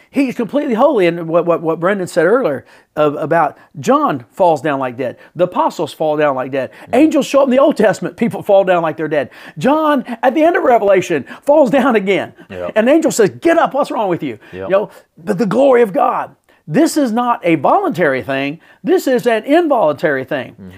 He's 0.09 0.35
completely 0.35 0.73
holy. 0.73 1.07
And 1.07 1.27
what, 1.27 1.45
what, 1.45 1.61
what 1.61 1.79
Brendan 1.79 2.07
said 2.07 2.25
earlier 2.25 2.65
uh, 2.95 3.13
about 3.13 3.57
John 3.79 4.25
falls 4.29 4.61
down 4.61 4.79
like 4.79 4.97
dead. 4.97 5.17
The 5.35 5.45
apostles 5.45 5.93
fall 5.93 6.17
down 6.17 6.35
like 6.35 6.51
dead. 6.51 6.71
Angels 6.93 7.25
show 7.25 7.41
up 7.41 7.47
in 7.47 7.51
the 7.51 7.59
Old 7.59 7.77
Testament. 7.77 8.17
People 8.17 8.41
fall 8.41 8.63
down 8.63 8.81
like 8.81 8.97
they're 8.97 9.07
dead. 9.07 9.29
John, 9.57 10.03
at 10.21 10.33
the 10.33 10.43
end 10.43 10.55
of 10.55 10.63
Revelation, 10.63 11.23
falls 11.43 11.69
down 11.69 11.95
again. 11.95 12.33
Yep. 12.49 12.73
And 12.75 12.87
an 12.89 12.95
angel 12.95 13.11
says, 13.11 13.29
Get 13.29 13.57
up. 13.57 13.73
What's 13.73 13.91
wrong 13.91 14.09
with 14.09 14.23
you? 14.23 14.39
Yep. 14.53 14.69
You 14.69 14.69
know, 14.69 14.91
the, 15.17 15.33
the 15.33 15.45
glory 15.45 15.81
of 15.81 15.93
God. 15.93 16.35
This 16.67 16.97
is 16.97 17.11
not 17.11 17.39
a 17.45 17.55
voluntary 17.55 18.21
thing. 18.21 18.59
This 18.83 19.07
is 19.07 19.25
an 19.25 19.45
involuntary 19.45 20.25
thing. 20.25 20.73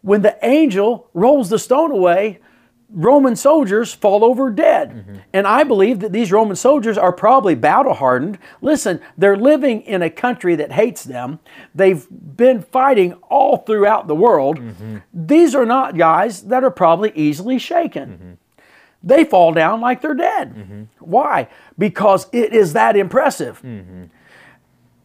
When 0.00 0.22
the 0.22 0.38
angel 0.42 1.10
rolls 1.12 1.50
the 1.50 1.58
stone 1.58 1.90
away, 1.90 2.40
Roman 2.90 3.36
soldiers 3.36 3.92
fall 3.92 4.24
over 4.24 4.50
dead. 4.50 4.90
Mm-hmm. 4.90 5.16
And 5.34 5.46
I 5.46 5.62
believe 5.62 6.00
that 6.00 6.12
these 6.12 6.32
Roman 6.32 6.56
soldiers 6.56 6.96
are 6.96 7.12
probably 7.12 7.54
battle 7.54 7.94
hardened. 7.94 8.38
Listen, 8.62 9.00
they're 9.16 9.36
living 9.36 9.82
in 9.82 10.00
a 10.00 10.08
country 10.08 10.56
that 10.56 10.72
hates 10.72 11.04
them. 11.04 11.38
They've 11.74 12.06
been 12.10 12.62
fighting 12.62 13.12
all 13.28 13.58
throughout 13.58 14.06
the 14.06 14.14
world. 14.14 14.58
Mm-hmm. 14.58 14.98
These 15.12 15.54
are 15.54 15.66
not 15.66 15.98
guys 15.98 16.42
that 16.44 16.64
are 16.64 16.70
probably 16.70 17.12
easily 17.14 17.58
shaken. 17.58 18.08
Mm-hmm. 18.08 18.32
They 19.02 19.24
fall 19.24 19.52
down 19.52 19.80
like 19.80 20.00
they're 20.00 20.14
dead. 20.14 20.88
Why? 20.98 21.48
Because 21.78 22.26
it 22.32 22.52
is 22.52 22.72
that 22.72 22.96
impressive. 22.96 23.62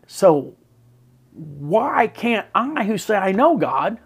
So, 0.08 0.56
why 1.34 2.08
can't 2.08 2.48
I, 2.56 2.86
who 2.86 2.98
say 2.98 3.16
I 3.16 3.32
know 3.34 3.58
God, 3.58 4.00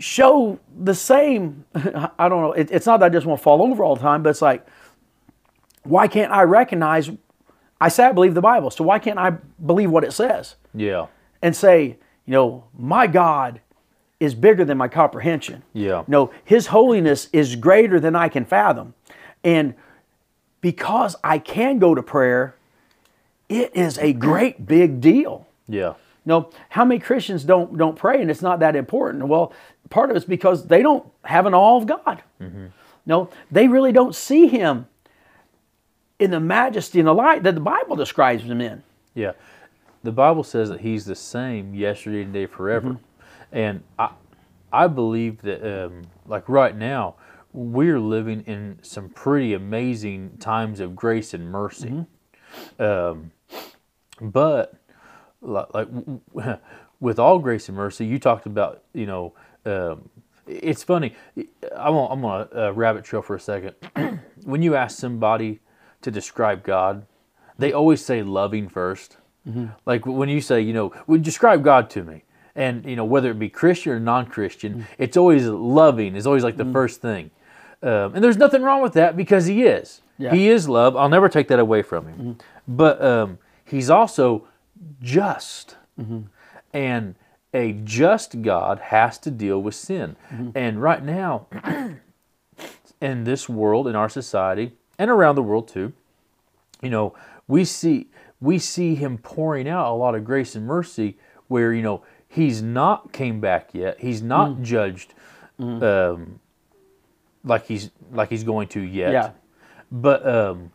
show 0.00 0.58
the 0.82 0.94
same? 0.94 1.64
I 1.74 2.28
don't 2.28 2.42
know. 2.42 2.52
It, 2.52 2.70
it's 2.72 2.86
not 2.86 2.98
that 3.00 3.06
I 3.06 3.08
just 3.10 3.26
want 3.26 3.38
to 3.38 3.42
fall 3.44 3.62
over 3.62 3.84
all 3.84 3.94
the 3.94 4.00
time, 4.02 4.22
but 4.24 4.30
it's 4.30 4.42
like, 4.42 4.66
why 5.84 6.08
can't 6.08 6.32
I 6.32 6.42
recognize? 6.42 7.10
I 7.80 7.88
say 7.88 8.04
I 8.06 8.12
believe 8.12 8.34
the 8.34 8.40
Bible, 8.40 8.70
so 8.70 8.82
why 8.84 8.98
can't 8.98 9.18
I 9.18 9.30
believe 9.64 9.90
what 9.90 10.04
it 10.04 10.12
says 10.12 10.56
Yeah. 10.74 11.06
and 11.40 11.54
say, 11.56 11.96
you 12.26 12.32
know, 12.32 12.64
my 12.76 13.06
God 13.06 13.60
is 14.18 14.34
bigger 14.34 14.66
than 14.66 14.76
my 14.76 14.88
comprehension. 14.88 15.62
Yeah. 15.72 16.04
No, 16.06 16.30
His 16.44 16.66
holiness 16.66 17.28
is 17.32 17.56
greater 17.56 17.98
than 17.98 18.14
I 18.14 18.28
can 18.28 18.44
fathom. 18.44 18.92
And 19.42 19.74
because 20.60 21.16
I 21.24 21.38
can 21.38 21.78
go 21.78 21.94
to 21.94 22.02
prayer, 22.02 22.54
it 23.48 23.74
is 23.74 23.96
a 23.98 24.12
great 24.12 24.66
big 24.66 25.00
deal. 25.00 25.46
Yeah. 25.66 25.94
No, 26.26 26.50
how 26.68 26.84
many 26.84 27.00
Christians 27.00 27.44
don't 27.44 27.78
don't 27.78 27.96
pray 27.96 28.20
and 28.20 28.30
it's 28.30 28.42
not 28.42 28.60
that 28.60 28.76
important? 28.76 29.26
Well, 29.26 29.54
part 29.90 30.10
of 30.10 30.16
it's 30.16 30.24
because 30.24 30.66
they 30.66 30.82
don't 30.82 31.06
have 31.24 31.46
an 31.46 31.54
awe 31.54 31.76
of 31.76 31.86
God. 31.86 32.22
No, 33.06 33.28
they 33.50 33.68
really 33.68 33.92
don't 33.92 34.14
see 34.14 34.46
Him 34.46 34.86
in 36.18 36.30
the 36.30 36.40
majesty 36.40 36.98
and 37.00 37.08
the 37.08 37.14
light 37.14 37.42
that 37.42 37.54
the 37.54 37.60
Bible 37.60 37.96
describes 37.96 38.44
Him 38.44 38.60
in. 38.60 38.82
Yeah. 39.14 39.32
The 40.02 40.12
Bible 40.12 40.44
says 40.44 40.70
that 40.70 40.80
he's 40.80 41.04
the 41.04 41.14
same 41.14 41.74
yesterday, 41.74 42.22
and 42.22 42.32
today, 42.32 42.46
forever. 42.46 42.96
And 43.52 43.82
I 43.98 44.10
I 44.72 44.86
believe 44.86 45.42
that 45.42 45.84
um, 45.86 46.02
like 46.26 46.48
right 46.48 46.74
now, 46.76 47.16
we're 47.52 48.00
living 48.00 48.42
in 48.46 48.78
some 48.82 49.08
pretty 49.10 49.52
amazing 49.52 50.38
times 50.38 50.80
of 50.80 50.94
grace 50.96 51.34
and 51.34 51.50
mercy. 51.50 52.06
Um, 52.78 53.32
but 54.20 54.74
li- 55.42 55.64
like 55.74 55.88
w- 55.92 56.20
with 57.00 57.18
all 57.18 57.38
grace 57.38 57.68
and 57.68 57.76
mercy, 57.76 58.06
you 58.06 58.18
talked 58.18 58.46
about, 58.46 58.82
you 58.94 59.06
know, 59.06 59.34
um, 59.64 60.08
it's 60.46 60.82
funny. 60.82 61.14
I'm 61.76 61.94
on, 61.94 62.12
I'm 62.12 62.24
on 62.24 62.48
a, 62.52 62.60
a 62.60 62.72
rabbit 62.72 63.04
trail 63.04 63.22
for 63.22 63.36
a 63.36 63.40
second. 63.40 63.74
when 64.44 64.62
you 64.62 64.74
ask 64.74 64.98
somebody 64.98 65.60
to 66.02 66.10
describe 66.10 66.62
God, 66.64 67.06
they 67.58 67.72
always 67.72 68.04
say 68.04 68.22
loving 68.22 68.68
1st 68.68 69.16
Like 69.86 70.06
when 70.06 70.28
you 70.28 70.40
say, 70.40 70.60
you 70.60 70.72
know, 70.72 70.92
would 71.06 71.22
describe 71.22 71.64
God 71.64 71.88
to 71.90 72.04
me, 72.04 72.24
and 72.54 72.84
you 72.84 72.96
know 72.96 73.04
whether 73.04 73.30
it 73.30 73.38
be 73.38 73.48
Christian 73.48 73.92
or 73.92 74.00
non-Christian, 74.00 74.86
it's 74.98 75.16
always 75.16 75.46
loving. 75.46 76.14
Is 76.14 76.26
always 76.26 76.44
like 76.44 76.56
the 76.56 76.64
first 76.72 77.00
thing, 77.00 77.30
um, 77.82 78.14
and 78.14 78.22
there's 78.22 78.36
nothing 78.36 78.62
wrong 78.62 78.82
with 78.82 78.92
that 78.94 79.16
because 79.16 79.46
He 79.46 79.64
is. 79.64 80.02
Yeah. 80.18 80.34
He 80.34 80.48
is 80.48 80.68
love. 80.68 80.96
I'll 80.96 81.08
never 81.08 81.28
take 81.28 81.48
that 81.48 81.58
away 81.58 81.82
from 81.82 82.06
Him. 82.06 82.38
But 82.68 83.02
um, 83.02 83.38
He's 83.64 83.88
also 83.88 84.46
just, 85.00 85.76
and 86.74 87.14
a 87.52 87.72
just 87.72 88.42
God 88.42 88.78
has 88.78 89.18
to 89.18 89.30
deal 89.30 89.60
with 89.60 89.74
sin. 89.74 90.16
And 90.54 90.80
right 90.80 91.02
now, 91.02 91.46
in 93.00 93.24
this 93.24 93.48
world, 93.48 93.88
in 93.88 93.96
our 93.96 94.08
society, 94.08 94.72
and 94.98 95.10
around 95.10 95.34
the 95.34 95.42
world 95.42 95.68
too, 95.68 95.92
you 96.82 96.90
know, 96.90 97.14
we 97.48 97.64
see 97.64 98.08
we 98.40 98.58
see 98.58 98.94
him 98.94 99.18
pouring 99.18 99.68
out 99.68 99.90
a 99.90 99.94
lot 99.94 100.14
of 100.14 100.24
grace 100.24 100.54
and 100.54 100.66
mercy 100.66 101.18
where, 101.48 101.72
you 101.74 101.82
know, 101.82 102.02
he's 102.28 102.62
not 102.62 103.12
came 103.12 103.40
back 103.40 103.70
yet. 103.74 104.00
He's 104.00 104.22
not 104.22 104.50
Mm. 104.50 104.62
judged 104.62 105.14
um, 105.58 106.40
like 107.44 107.66
he's 107.66 107.90
like 108.12 108.30
he's 108.30 108.44
going 108.44 108.68
to 108.68 108.80
yet. 108.80 109.12
Yeah. 109.12 109.30
But 109.92 110.26
um, 110.26 110.70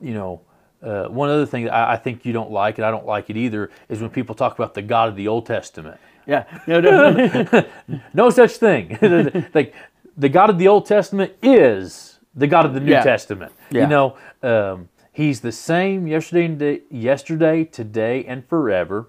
you 0.00 0.14
know, 0.14 0.40
uh, 0.82 1.06
one 1.08 1.28
other 1.28 1.46
thing 1.46 1.64
that 1.64 1.74
I, 1.74 1.94
I 1.94 1.96
think 1.96 2.24
you 2.24 2.32
don't 2.32 2.50
like, 2.50 2.78
and 2.78 2.84
I 2.86 2.90
don't 2.90 3.06
like 3.06 3.30
it 3.30 3.36
either, 3.36 3.70
is 3.88 4.00
when 4.00 4.10
people 4.10 4.34
talk 4.34 4.58
about 4.58 4.74
the 4.74 4.82
God 4.82 5.08
of 5.08 5.16
the 5.16 5.28
Old 5.28 5.46
Testament. 5.46 5.98
Yeah. 6.26 6.44
No, 6.66 6.80
no, 6.80 7.64
no. 8.12 8.30
Such 8.30 8.52
thing. 8.52 8.98
like 9.54 9.74
the 10.16 10.28
God 10.28 10.50
of 10.50 10.58
the 10.58 10.68
Old 10.68 10.86
Testament 10.86 11.32
is 11.42 12.18
the 12.34 12.46
God 12.46 12.66
of 12.66 12.74
the 12.74 12.80
New 12.80 12.92
Yeah. 12.92 13.02
Testament. 13.02 13.52
Yeah. 13.70 13.82
You 13.82 13.86
know, 13.88 14.16
um, 14.42 14.88
He's 15.18 15.40
the 15.40 15.50
same 15.50 16.06
yesterday, 16.06 16.44
and 16.44 16.58
today, 16.60 16.82
yesterday, 16.92 17.64
today, 17.64 18.24
and 18.24 18.46
forever. 18.46 19.08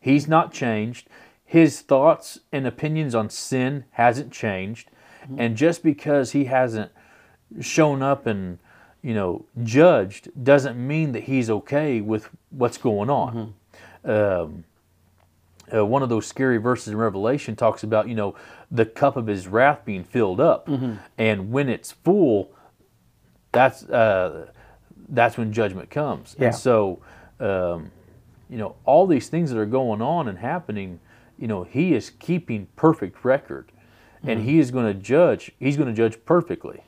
He's 0.00 0.26
not 0.26 0.52
changed. 0.52 1.06
His 1.44 1.80
thoughts 1.80 2.40
and 2.50 2.66
opinions 2.66 3.14
on 3.14 3.30
sin 3.30 3.84
hasn't 3.92 4.32
changed, 4.32 4.90
and 5.38 5.56
just 5.56 5.84
because 5.84 6.32
he 6.32 6.46
hasn't 6.46 6.90
shown 7.60 8.02
up 8.02 8.26
and 8.26 8.58
you 9.04 9.12
know 9.14 9.44
judged 9.62 10.30
doesn't 10.42 10.76
mean 10.78 11.12
that 11.12 11.24
he's 11.24 11.50
okay 11.50 12.00
with 12.00 12.30
what's 12.50 12.78
going 12.78 13.10
on. 13.10 13.54
Um, 14.04 14.64
uh, 15.72 15.84
one 15.84 16.02
of 16.02 16.08
those 16.08 16.26
scary 16.26 16.56
verses 16.58 16.88
in 16.88 16.96
Revelation 16.96 17.54
talks 17.54 17.82
about 17.82 18.08
you 18.08 18.14
know 18.14 18.34
the 18.70 18.86
cup 18.86 19.16
of 19.16 19.26
his 19.26 19.46
wrath 19.46 19.84
being 19.84 20.04
filled 20.04 20.40
up, 20.40 20.68
and 21.18 21.52
when 21.52 21.68
it's 21.68 21.92
full, 21.92 22.50
that's 23.52 23.84
uh, 23.84 24.46
that's 25.10 25.36
when 25.36 25.52
judgment 25.52 25.90
comes. 25.90 26.34
Yeah. 26.38 26.46
And 26.46 26.54
so, 26.56 27.00
um, 27.40 27.90
you 28.48 28.56
know, 28.56 28.76
all 28.86 29.06
these 29.06 29.28
things 29.28 29.50
that 29.50 29.58
are 29.58 29.66
going 29.66 30.00
on 30.00 30.28
and 30.28 30.38
happening, 30.38 30.98
you 31.38 31.46
know, 31.46 31.62
he 31.64 31.94
is 31.94 32.10
keeping 32.10 32.68
perfect 32.76 33.22
record, 33.24 33.70
and 34.22 34.40
he 34.42 34.58
is 34.58 34.70
going 34.70 34.86
to 34.86 34.94
judge. 34.94 35.52
He's 35.58 35.76
going 35.76 35.88
to 35.88 35.94
judge 35.94 36.24
perfectly. 36.24 36.82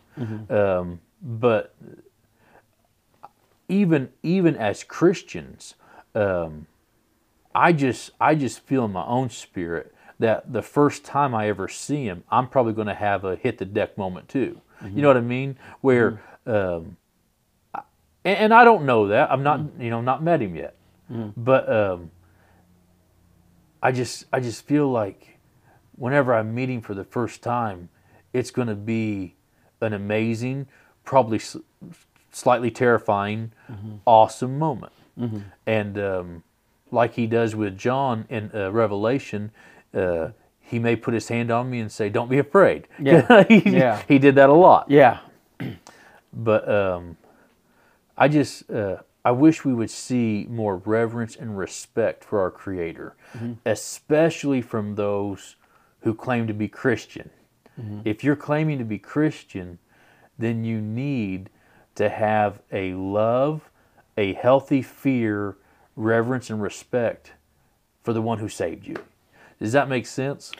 Um, 0.51 1.01
but 1.23 1.75
even 3.69 4.11
even 4.23 4.57
as 4.57 4.85
Christians, 4.85 5.75
um, 6.15 6.67
I 7.55 7.73
just 7.73 8.11
I 8.21 8.35
just 8.35 8.61
feel 8.61 8.85
in 8.85 8.93
my 8.93 9.05
own 9.07 9.31
spirit 9.31 9.95
that 10.19 10.53
the 10.53 10.63
first 10.63 11.05
time 11.05 11.35
I 11.35 11.49
ever 11.49 11.69
see 11.69 12.05
him, 12.05 12.25
I'm 12.31 12.49
probably 12.49 12.73
going 12.73 12.87
to 12.87 12.95
have 12.95 13.25
a 13.25 13.37
hit 13.37 13.59
the 13.59 13.65
deck 13.67 13.99
moment 13.99 14.29
too. 14.29 14.61
You 14.85 15.03
know 15.03 15.09
what 15.09 15.17
I 15.17 15.21
mean? 15.21 15.57
Where 15.81 16.21
um, 16.47 16.97
I- 17.75 17.83
and, 18.25 18.53
I 18.53 18.65
don't 18.65 18.85
know 18.85 19.09
that. 19.09 19.31
I'm 19.31 19.43
not 19.43 19.61
you 19.79 19.91
know 19.91 20.01
not 20.01 20.23
met 20.23 20.41
him 20.43 20.55
yet, 20.57 20.77
but 21.37 21.71
um, 21.73 22.11
I 23.83 23.93
just 23.93 24.25
I 24.33 24.41
just 24.41 24.67
feel 24.67 24.91
like 24.91 25.39
whenever 25.97 26.35
I 26.35 26.43
meet 26.43 26.69
him 26.69 26.81
for 26.83 26.95
the 26.95 27.05
first 27.05 27.43
time, 27.43 27.89
it's 28.33 28.51
going 28.51 28.69
to 28.69 28.75
be 28.75 29.35
an 29.81 29.93
amazing, 29.93 30.67
probably 31.05 31.41
slightly 32.37 32.71
terrifying, 32.71 33.51
awesome 34.05 34.59
moment. 34.59 34.93
And 35.67 35.99
um, 35.99 36.43
like 36.91 37.15
he 37.15 37.27
does 37.27 37.57
with 37.57 37.79
John 37.79 38.27
in 38.29 38.51
uh, 38.55 38.71
Revelation, 38.71 39.51
uh, 39.95 40.29
he 40.61 40.79
may 40.79 40.95
put 40.97 41.15
his 41.15 41.29
hand 41.29 41.51
on 41.51 41.71
me 41.71 41.81
and 41.81 41.91
say, 41.91 42.11
"Don't 42.11 42.29
be 42.29 42.39
afraid." 42.39 42.87
Yeah. 43.01 43.45
he, 43.49 43.61
Yeah. 43.79 44.03
he 44.07 44.19
did 44.19 44.35
that 44.35 44.51
a 44.51 44.53
lot. 44.53 44.91
Yeah. 44.91 45.21
But 46.39 46.69
um, 46.69 47.17
I 48.19 48.29
just 48.29 48.71
uh, 48.71 48.97
I 49.25 49.31
wish 49.31 49.65
we 49.65 49.73
would 49.73 49.89
see 49.91 50.47
more 50.51 50.77
reverence 50.85 51.35
and 51.35 51.57
respect 51.57 52.23
for 52.23 52.41
our 52.41 52.51
Creator, 52.51 53.15
especially 53.65 54.61
from 54.61 54.97
those 54.97 55.57
who 56.01 56.13
claim 56.15 56.47
to 56.47 56.53
be 56.53 56.69
Christian. 56.69 57.31
If 58.05 58.23
you're 58.23 58.37
claiming 58.37 58.79
to 58.79 58.85
be 58.85 58.99
Christian, 58.99 59.79
then 60.39 60.63
you 60.65 60.81
need 60.83 61.49
to 61.97 62.09
have 62.09 62.61
a 62.73 62.95
love, 62.95 63.71
a 64.17 64.33
healthy 64.35 64.83
fear, 64.83 65.57
reverence, 65.97 66.51
and 66.51 66.63
respect 66.63 67.33
for 68.03 68.13
the 68.13 68.23
one 68.23 68.39
who 68.39 68.49
saved 68.49 68.87
you. 68.87 68.97
Does 69.59 69.73
that 69.73 69.89
make 69.89 70.07
sense? 70.07 70.53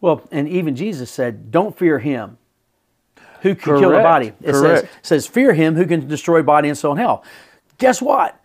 Well, 0.00 0.22
and 0.30 0.48
even 0.48 0.74
Jesus 0.74 1.10
said, 1.10 1.50
"Don't 1.50 1.76
fear 1.76 1.98
him 1.98 2.38
who 3.42 3.54
can 3.54 3.78
kill 3.78 3.90
the 3.90 3.98
body." 4.02 4.32
It 4.40 4.54
says, 4.54 4.88
says, 5.02 5.26
"Fear 5.26 5.52
him 5.52 5.74
who 5.74 5.84
can 5.86 6.08
destroy 6.08 6.42
body 6.42 6.68
and 6.68 6.78
soul 6.78 6.92
in 6.92 6.98
hell." 6.98 7.22
Guess 7.78 8.00
what? 8.00 8.40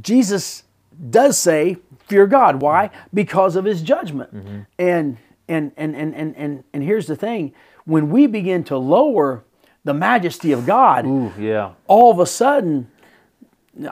Jesus 0.00 0.64
does 1.10 1.36
say, 1.38 1.78
"Fear 2.06 2.26
God." 2.28 2.60
Why? 2.62 2.90
Because 3.12 3.56
of 3.56 3.64
His 3.64 3.82
judgment. 3.82 4.30
And 4.78 5.16
and 5.48 5.72
and 5.76 5.96
and 5.96 6.14
and 6.14 6.36
and 6.36 6.64
and 6.72 6.82
here's 6.84 7.06
the 7.06 7.16
thing: 7.16 7.52
when 7.84 8.10
we 8.10 8.26
begin 8.28 8.62
to 8.64 8.76
lower 8.76 9.42
the 9.84 9.94
majesty 9.94 10.52
of 10.52 10.66
God, 10.66 11.06
Ooh, 11.06 11.32
yeah. 11.38 11.72
all 11.86 12.10
of 12.10 12.18
a 12.18 12.26
sudden, 12.26 12.90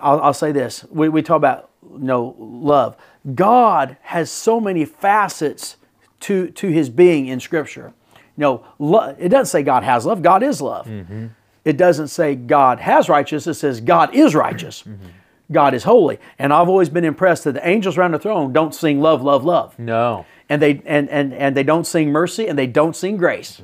I'll, 0.01 0.21
I'll 0.21 0.35
say 0.35 0.53
this: 0.53 0.85
we, 0.91 1.09
we 1.09 1.23
talk 1.23 1.37
about 1.37 1.71
you 1.83 1.99
know 2.01 2.35
love. 2.39 2.97
God 3.35 3.97
has 4.03 4.31
so 4.31 4.61
many 4.61 4.85
facets 4.85 5.77
to 6.21 6.49
to 6.51 6.69
His 6.69 6.91
being 6.91 7.27
in 7.27 7.41
Scripture. 7.41 7.93
You 8.37 8.43
know, 8.43 8.65
lo- 8.79 9.17
it 9.19 9.31
doesn't 9.31 9.47
say 9.51 9.63
God 9.63 9.83
has 9.83 10.05
love. 10.07 10.23
God 10.23 10.43
is 10.43 10.61
love. 10.61 10.87
Mm-hmm. 10.87 11.27
It 11.65 11.77
doesn't 11.77 12.09
say 12.09 12.35
God 12.35 12.79
has 12.81 13.09
righteousness. 13.09 13.57
It 13.59 13.61
says 13.61 13.81
God 13.81 14.15
is 14.15 14.35
righteous. 14.35 14.83
Mm-hmm. 14.83 15.07
God 15.51 15.75
is 15.75 15.85
holy. 15.85 16.19
And 16.39 16.53
I've 16.53 16.69
always 16.69 16.89
been 16.91 17.05
impressed 17.05 17.45
that 17.45 17.53
the 17.53 17.67
angels 17.67 17.97
around 17.99 18.13
the 18.13 18.19
throne 18.19 18.53
don't 18.53 18.75
sing 18.75 19.01
love, 19.01 19.23
love, 19.23 19.45
love 19.45 19.79
No. 19.79 20.27
and 20.49 20.61
they 20.63 20.83
and, 20.85 21.09
and 21.09 21.33
and 21.33 21.57
they 21.57 21.63
don't 21.63 21.87
sing 21.87 22.13
mercy 22.13 22.47
and 22.47 22.59
they 22.59 22.67
don't 22.67 22.95
sing 22.95 23.17
grace. 23.17 23.61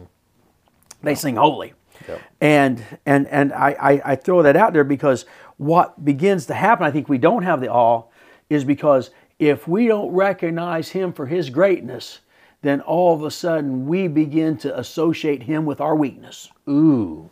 They 1.03 1.15
sing 1.15 1.37
holy. 1.37 1.75
Yep. 2.09 2.21
And 2.41 2.85
and 3.07 3.27
and 3.29 3.53
I, 3.53 3.77
I, 3.81 4.13
I 4.13 4.17
throw 4.17 4.43
that 4.43 4.57
out 4.57 4.73
there 4.73 4.85
because 4.85 5.27
what 5.57 6.05
begins 6.05 6.47
to 6.47 6.55
happen, 6.55 6.87
I 6.87 6.91
think 6.91 7.09
we 7.09 7.19
don't 7.19 7.43
have 7.43 7.61
the 7.61 7.71
awe, 7.71 8.05
is 8.51 8.65
because 8.65 9.11
if 9.39 9.67
we 9.67 9.87
don't 9.87 10.13
recognize 10.13 10.91
him 10.91 11.13
for 11.13 11.27
his 11.27 11.51
greatness, 11.51 12.21
then 12.63 12.81
all 12.81 13.15
of 13.15 13.23
a 13.23 13.31
sudden 13.31 13.87
we 13.87 14.09
begin 14.09 14.57
to 14.59 14.79
associate 14.79 15.43
him 15.43 15.67
with 15.67 15.81
our 15.81 15.95
weakness. 15.95 16.51
Ooh. 16.69 17.31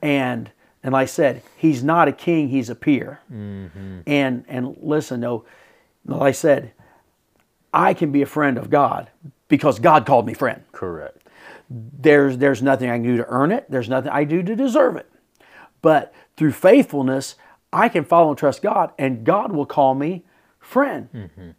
And 0.00 0.50
and 0.82 0.92
like 0.92 1.02
I 1.02 1.06
said, 1.06 1.42
he's 1.56 1.82
not 1.82 2.08
a 2.08 2.12
king, 2.12 2.48
he's 2.48 2.70
a 2.70 2.74
peer. 2.74 3.20
Mm-hmm. 3.32 4.00
And 4.06 4.44
and 4.48 4.76
listen, 4.80 5.20
though, 5.20 5.44
like 6.06 6.22
I 6.22 6.32
said, 6.32 6.72
I 7.72 7.94
can 7.94 8.12
be 8.12 8.22
a 8.22 8.26
friend 8.26 8.56
of 8.58 8.70
God 8.70 9.10
because 9.48 9.78
God 9.78 10.06
called 10.06 10.26
me 10.26 10.34
friend. 10.34 10.62
Correct. 10.72 11.17
There's 11.70 12.38
there's 12.38 12.62
nothing 12.62 12.88
I 12.90 12.94
can 12.94 13.02
do 13.02 13.16
to 13.18 13.26
earn 13.28 13.52
it. 13.52 13.70
There's 13.70 13.88
nothing 13.88 14.10
I 14.10 14.24
do 14.24 14.42
to 14.42 14.56
deserve 14.56 14.96
it. 14.96 15.10
But 15.82 16.14
through 16.36 16.52
faithfulness, 16.52 17.36
I 17.72 17.88
can 17.88 18.04
follow 18.04 18.30
and 18.30 18.38
trust 18.38 18.62
God, 18.62 18.92
and 18.98 19.24
God 19.24 19.52
will 19.52 19.66
call 19.66 19.94
me 19.94 20.24
friend. 20.58 21.08
Mm-hmm. 21.14 21.50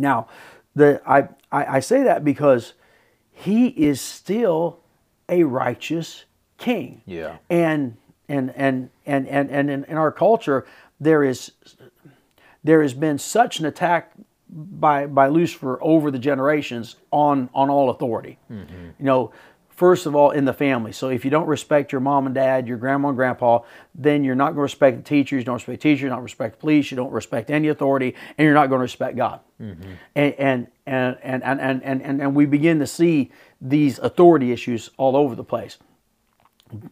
Now, 0.00 0.28
the 0.74 1.00
I, 1.06 1.28
I 1.50 1.76
I 1.76 1.80
say 1.80 2.02
that 2.02 2.24
because 2.24 2.74
He 3.32 3.68
is 3.68 4.00
still 4.00 4.80
a 5.28 5.44
righteous 5.44 6.24
King. 6.58 7.02
Yeah. 7.06 7.38
And 7.48 7.96
and 8.28 8.52
and 8.56 8.90
and 9.06 9.26
and 9.28 9.50
and 9.50 9.70
in, 9.70 9.84
in 9.84 9.96
our 9.96 10.12
culture, 10.12 10.66
there 11.00 11.24
is 11.24 11.52
there 12.62 12.82
has 12.82 12.94
been 12.94 13.18
such 13.18 13.58
an 13.60 13.66
attack 13.66 14.12
by 14.48 15.06
by 15.06 15.28
Lucifer 15.28 15.78
over 15.82 16.10
the 16.10 16.18
generations 16.18 16.96
on 17.10 17.50
on 17.54 17.70
all 17.70 17.90
authority. 17.90 18.38
Mm-hmm. 18.50 18.90
You 18.98 19.04
know, 19.04 19.32
first 19.76 20.06
of 20.06 20.14
all 20.14 20.30
in 20.30 20.44
the 20.44 20.52
family. 20.52 20.92
So 20.92 21.08
if 21.08 21.24
you 21.24 21.30
don't 21.30 21.46
respect 21.46 21.92
your 21.92 22.00
mom 22.00 22.26
and 22.26 22.34
dad, 22.34 22.66
your 22.66 22.78
grandma 22.78 23.08
and 23.08 23.16
grandpa, 23.16 23.60
then 23.94 24.24
you're 24.24 24.34
not 24.34 24.46
going 24.46 24.56
to 24.56 24.62
respect 24.62 24.96
the 24.96 25.02
teachers. 25.02 25.40
You 25.40 25.44
don't 25.44 25.56
respect 25.56 25.82
teachers. 25.82 26.02
You 26.02 26.08
don't 26.08 26.22
respect 26.22 26.58
police. 26.58 26.90
You 26.90 26.96
don't 26.96 27.12
respect 27.12 27.50
any 27.50 27.68
authority, 27.68 28.14
and 28.38 28.44
you're 28.44 28.54
not 28.54 28.68
going 28.68 28.78
to 28.78 28.84
respect 28.84 29.16
God. 29.16 29.40
Mm-hmm. 29.60 29.92
And, 30.14 30.34
and, 30.34 30.66
and, 30.86 31.18
and, 31.22 31.42
and, 31.44 31.60
and, 31.82 32.02
and 32.02 32.22
and 32.22 32.34
we 32.34 32.46
begin 32.46 32.78
to 32.78 32.86
see 32.86 33.30
these 33.60 33.98
authority 33.98 34.52
issues 34.52 34.90
all 34.96 35.16
over 35.16 35.34
the 35.34 35.44
place. 35.44 35.78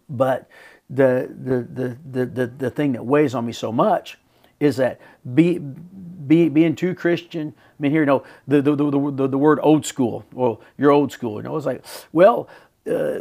But 0.08 0.48
the 0.90 1.30
the, 1.30 1.62
the, 1.62 1.98
the, 2.10 2.26
the 2.26 2.46
the 2.46 2.70
thing 2.70 2.92
that 2.92 3.04
weighs 3.04 3.34
on 3.34 3.46
me 3.46 3.52
so 3.52 3.72
much 3.72 4.18
is 4.64 4.76
that 4.76 5.00
be, 5.34 5.58
be 5.58 6.48
being 6.48 6.74
too 6.74 6.94
Christian. 6.94 7.54
I 7.56 7.82
mean, 7.82 7.90
here 7.92 8.02
you 8.02 8.06
know 8.06 8.24
the 8.48 8.62
the, 8.62 8.74
the, 8.74 8.90
the, 8.90 9.28
the 9.28 9.38
word 9.38 9.58
old 9.62 9.84
school. 9.86 10.24
Well, 10.32 10.60
you're 10.78 10.90
old 10.90 11.12
school. 11.12 11.36
You 11.36 11.42
know, 11.42 11.56
it's 11.56 11.66
like 11.66 11.84
well, 12.12 12.48
uh, 12.90 13.20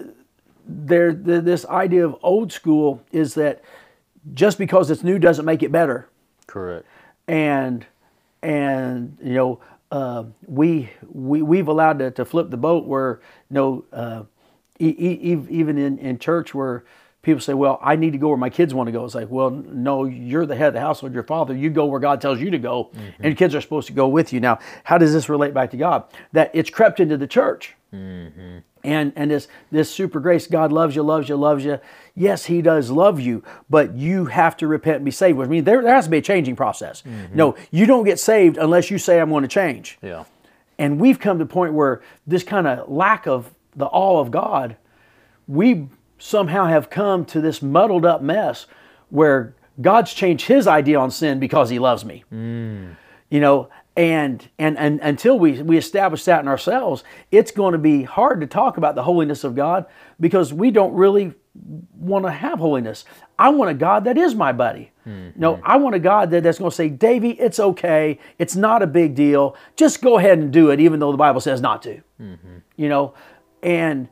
there 0.65 1.13
the, 1.13 1.41
this 1.41 1.65
idea 1.65 2.06
of 2.06 2.15
old 2.23 2.51
school 2.51 3.01
is 3.12 3.34
that 3.36 3.62
just 4.34 4.58
because 4.58 4.89
it's 4.89 5.03
new 5.03 5.19
doesn't 5.19 5.45
make 5.45 5.62
it 5.63 5.71
better 5.71 6.08
Correct. 6.47 6.86
and 7.27 7.86
and 8.41 9.17
you 9.21 9.34
know 9.34 9.60
uh, 9.91 10.23
we 10.47 10.89
we 11.12 11.41
we've 11.41 11.67
allowed 11.67 11.99
to, 11.99 12.12
to 12.12 12.25
flip 12.25 12.49
the 12.49 12.58
boat 12.58 12.86
where 12.86 13.19
you 13.49 13.56
know 13.56 13.86
uh, 13.91 14.23
e- 14.79 14.95
e- 14.97 15.45
even 15.49 15.77
in, 15.77 15.97
in 15.99 16.17
church 16.19 16.56
where 16.56 16.86
people 17.23 17.41
say 17.41 17.53
well 17.53 17.79
I 17.81 17.95
need 17.95 18.12
to 18.12 18.17
go 18.19 18.27
where 18.27 18.38
my 18.38 18.49
kids 18.51 18.73
want 18.73 18.88
to 18.88 18.91
go. 18.91 19.03
It's 19.05 19.15
like 19.15 19.31
well 19.31 19.49
no 19.49 20.03
you're 20.03 20.45
the 20.45 20.55
head 20.55 20.67
of 20.67 20.73
the 20.75 20.81
household 20.81 21.13
your 21.13 21.23
father 21.23 21.55
you 21.55 21.71
go 21.71 21.86
where 21.86 21.99
God 21.99 22.21
tells 22.21 22.39
you 22.39 22.51
to 22.51 22.59
go 22.59 22.91
mm-hmm. 22.93 23.25
and 23.25 23.36
kids 23.36 23.55
are 23.55 23.62
supposed 23.62 23.88
to 23.88 23.93
go 23.93 24.07
with 24.07 24.31
you. 24.31 24.39
Now 24.39 24.59
how 24.83 24.99
does 24.99 25.13
this 25.13 25.29
relate 25.29 25.53
back 25.53 25.71
to 25.71 25.77
God? 25.77 26.03
That 26.33 26.51
it's 26.53 26.69
crept 26.69 26.99
into 26.99 27.17
the 27.17 27.25
church. 27.25 27.73
Mm-hmm. 27.93 28.59
And 28.83 29.13
and 29.15 29.31
this 29.31 29.47
this 29.71 29.89
super 29.89 30.19
grace 30.19 30.45
god 30.45 30.73
loves 30.73 30.95
you 30.95 31.01
loves 31.01 31.29
you 31.29 31.38
loves 31.38 31.63
you. 31.63 31.79
Yes 32.13 32.45
he 32.45 32.62
does 32.62 32.91
love 32.91 33.19
you 33.21 33.41
but 33.69 33.95
you 33.95 34.25
have 34.25 34.57
to 34.57 34.67
repent 34.67 34.97
and 34.97 35.05
be 35.05 35.12
saved 35.12 35.38
which 35.38 35.49
means 35.49 35.65
there, 35.65 35.81
there 35.81 35.95
has 35.95 36.05
to 36.05 36.12
be 36.12 36.17
a 36.17 36.21
changing 36.21 36.57
process. 36.57 37.01
Mm-hmm. 37.03 37.36
No 37.36 37.55
you 37.71 37.86
don't 37.86 38.03
get 38.03 38.19
saved 38.19 38.57
unless 38.57 38.91
you 38.91 38.97
say 38.97 39.19
i'm 39.19 39.29
going 39.29 39.43
to 39.43 39.47
change. 39.47 39.97
Yeah. 40.01 40.25
and 40.77 40.99
we've 40.99 41.19
come 41.19 41.39
to 41.39 41.45
the 41.45 41.49
point 41.49 41.73
where 41.73 42.01
this 42.27 42.43
kind 42.43 42.67
of 42.67 42.89
lack 42.89 43.27
of 43.27 43.53
the 43.75 43.86
awe 43.86 44.19
of 44.19 44.29
god 44.29 44.75
we 45.47 45.88
somehow 46.23 46.65
have 46.65 46.89
come 46.89 47.25
to 47.25 47.41
this 47.41 47.62
muddled 47.62 48.05
up 48.05 48.21
mess 48.21 48.65
where 49.09 49.53
god's 49.81 50.13
changed 50.13 50.47
his 50.47 50.67
idea 50.67 50.97
on 50.97 51.12
sin 51.12 51.38
because 51.38 51.69
he 51.69 51.79
loves 51.79 52.05
me. 52.05 52.23
You 53.29 53.39
know 53.41 53.69
and 53.97 54.47
and 54.57 54.77
and 54.77 55.01
until 55.01 55.38
we 55.38 55.62
we 55.62 55.77
establish 55.77 56.23
that 56.23 56.39
in 56.39 56.47
ourselves 56.47 57.03
it's 57.29 57.51
going 57.51 57.73
to 57.73 57.77
be 57.77 58.03
hard 58.03 58.39
to 58.41 58.47
talk 58.47 58.77
about 58.77 58.95
the 58.95 59.03
holiness 59.03 59.43
of 59.43 59.53
god 59.53 59.86
because 60.19 60.53
we 60.53 60.71
don't 60.71 60.93
really 60.93 61.33
want 61.99 62.25
to 62.25 62.31
have 62.31 62.57
holiness. 62.57 63.05
I 63.38 63.49
want 63.49 63.69
a 63.69 63.75
god 63.75 64.05
that 64.05 64.17
is 64.17 64.33
my 64.33 64.53
buddy. 64.53 64.91
No 65.05 65.55
mm-hmm. 65.55 65.62
i 65.65 65.75
want 65.75 65.93
a 65.93 65.99
god 65.99 66.31
that, 66.31 66.43
that's 66.43 66.57
going 66.57 66.71
to 66.71 66.75
say 66.75 66.88
davy 66.88 67.31
it's 67.31 67.59
okay. 67.59 68.17
It's 68.39 68.55
not 68.55 68.81
a 68.81 68.88
big 68.88 69.13
deal. 69.13 69.57
Just 69.75 70.01
go 70.01 70.17
ahead 70.17 70.38
and 70.38 70.53
do 70.53 70.69
it 70.69 70.79
even 70.79 71.01
though 71.01 71.12
the 71.12 71.17
bible 71.17 71.41
says 71.41 71.59
not 71.59 71.83
to. 71.83 72.01
Mm-hmm. 72.21 72.57
You 72.77 72.88
know 72.88 73.13
and 73.62 74.07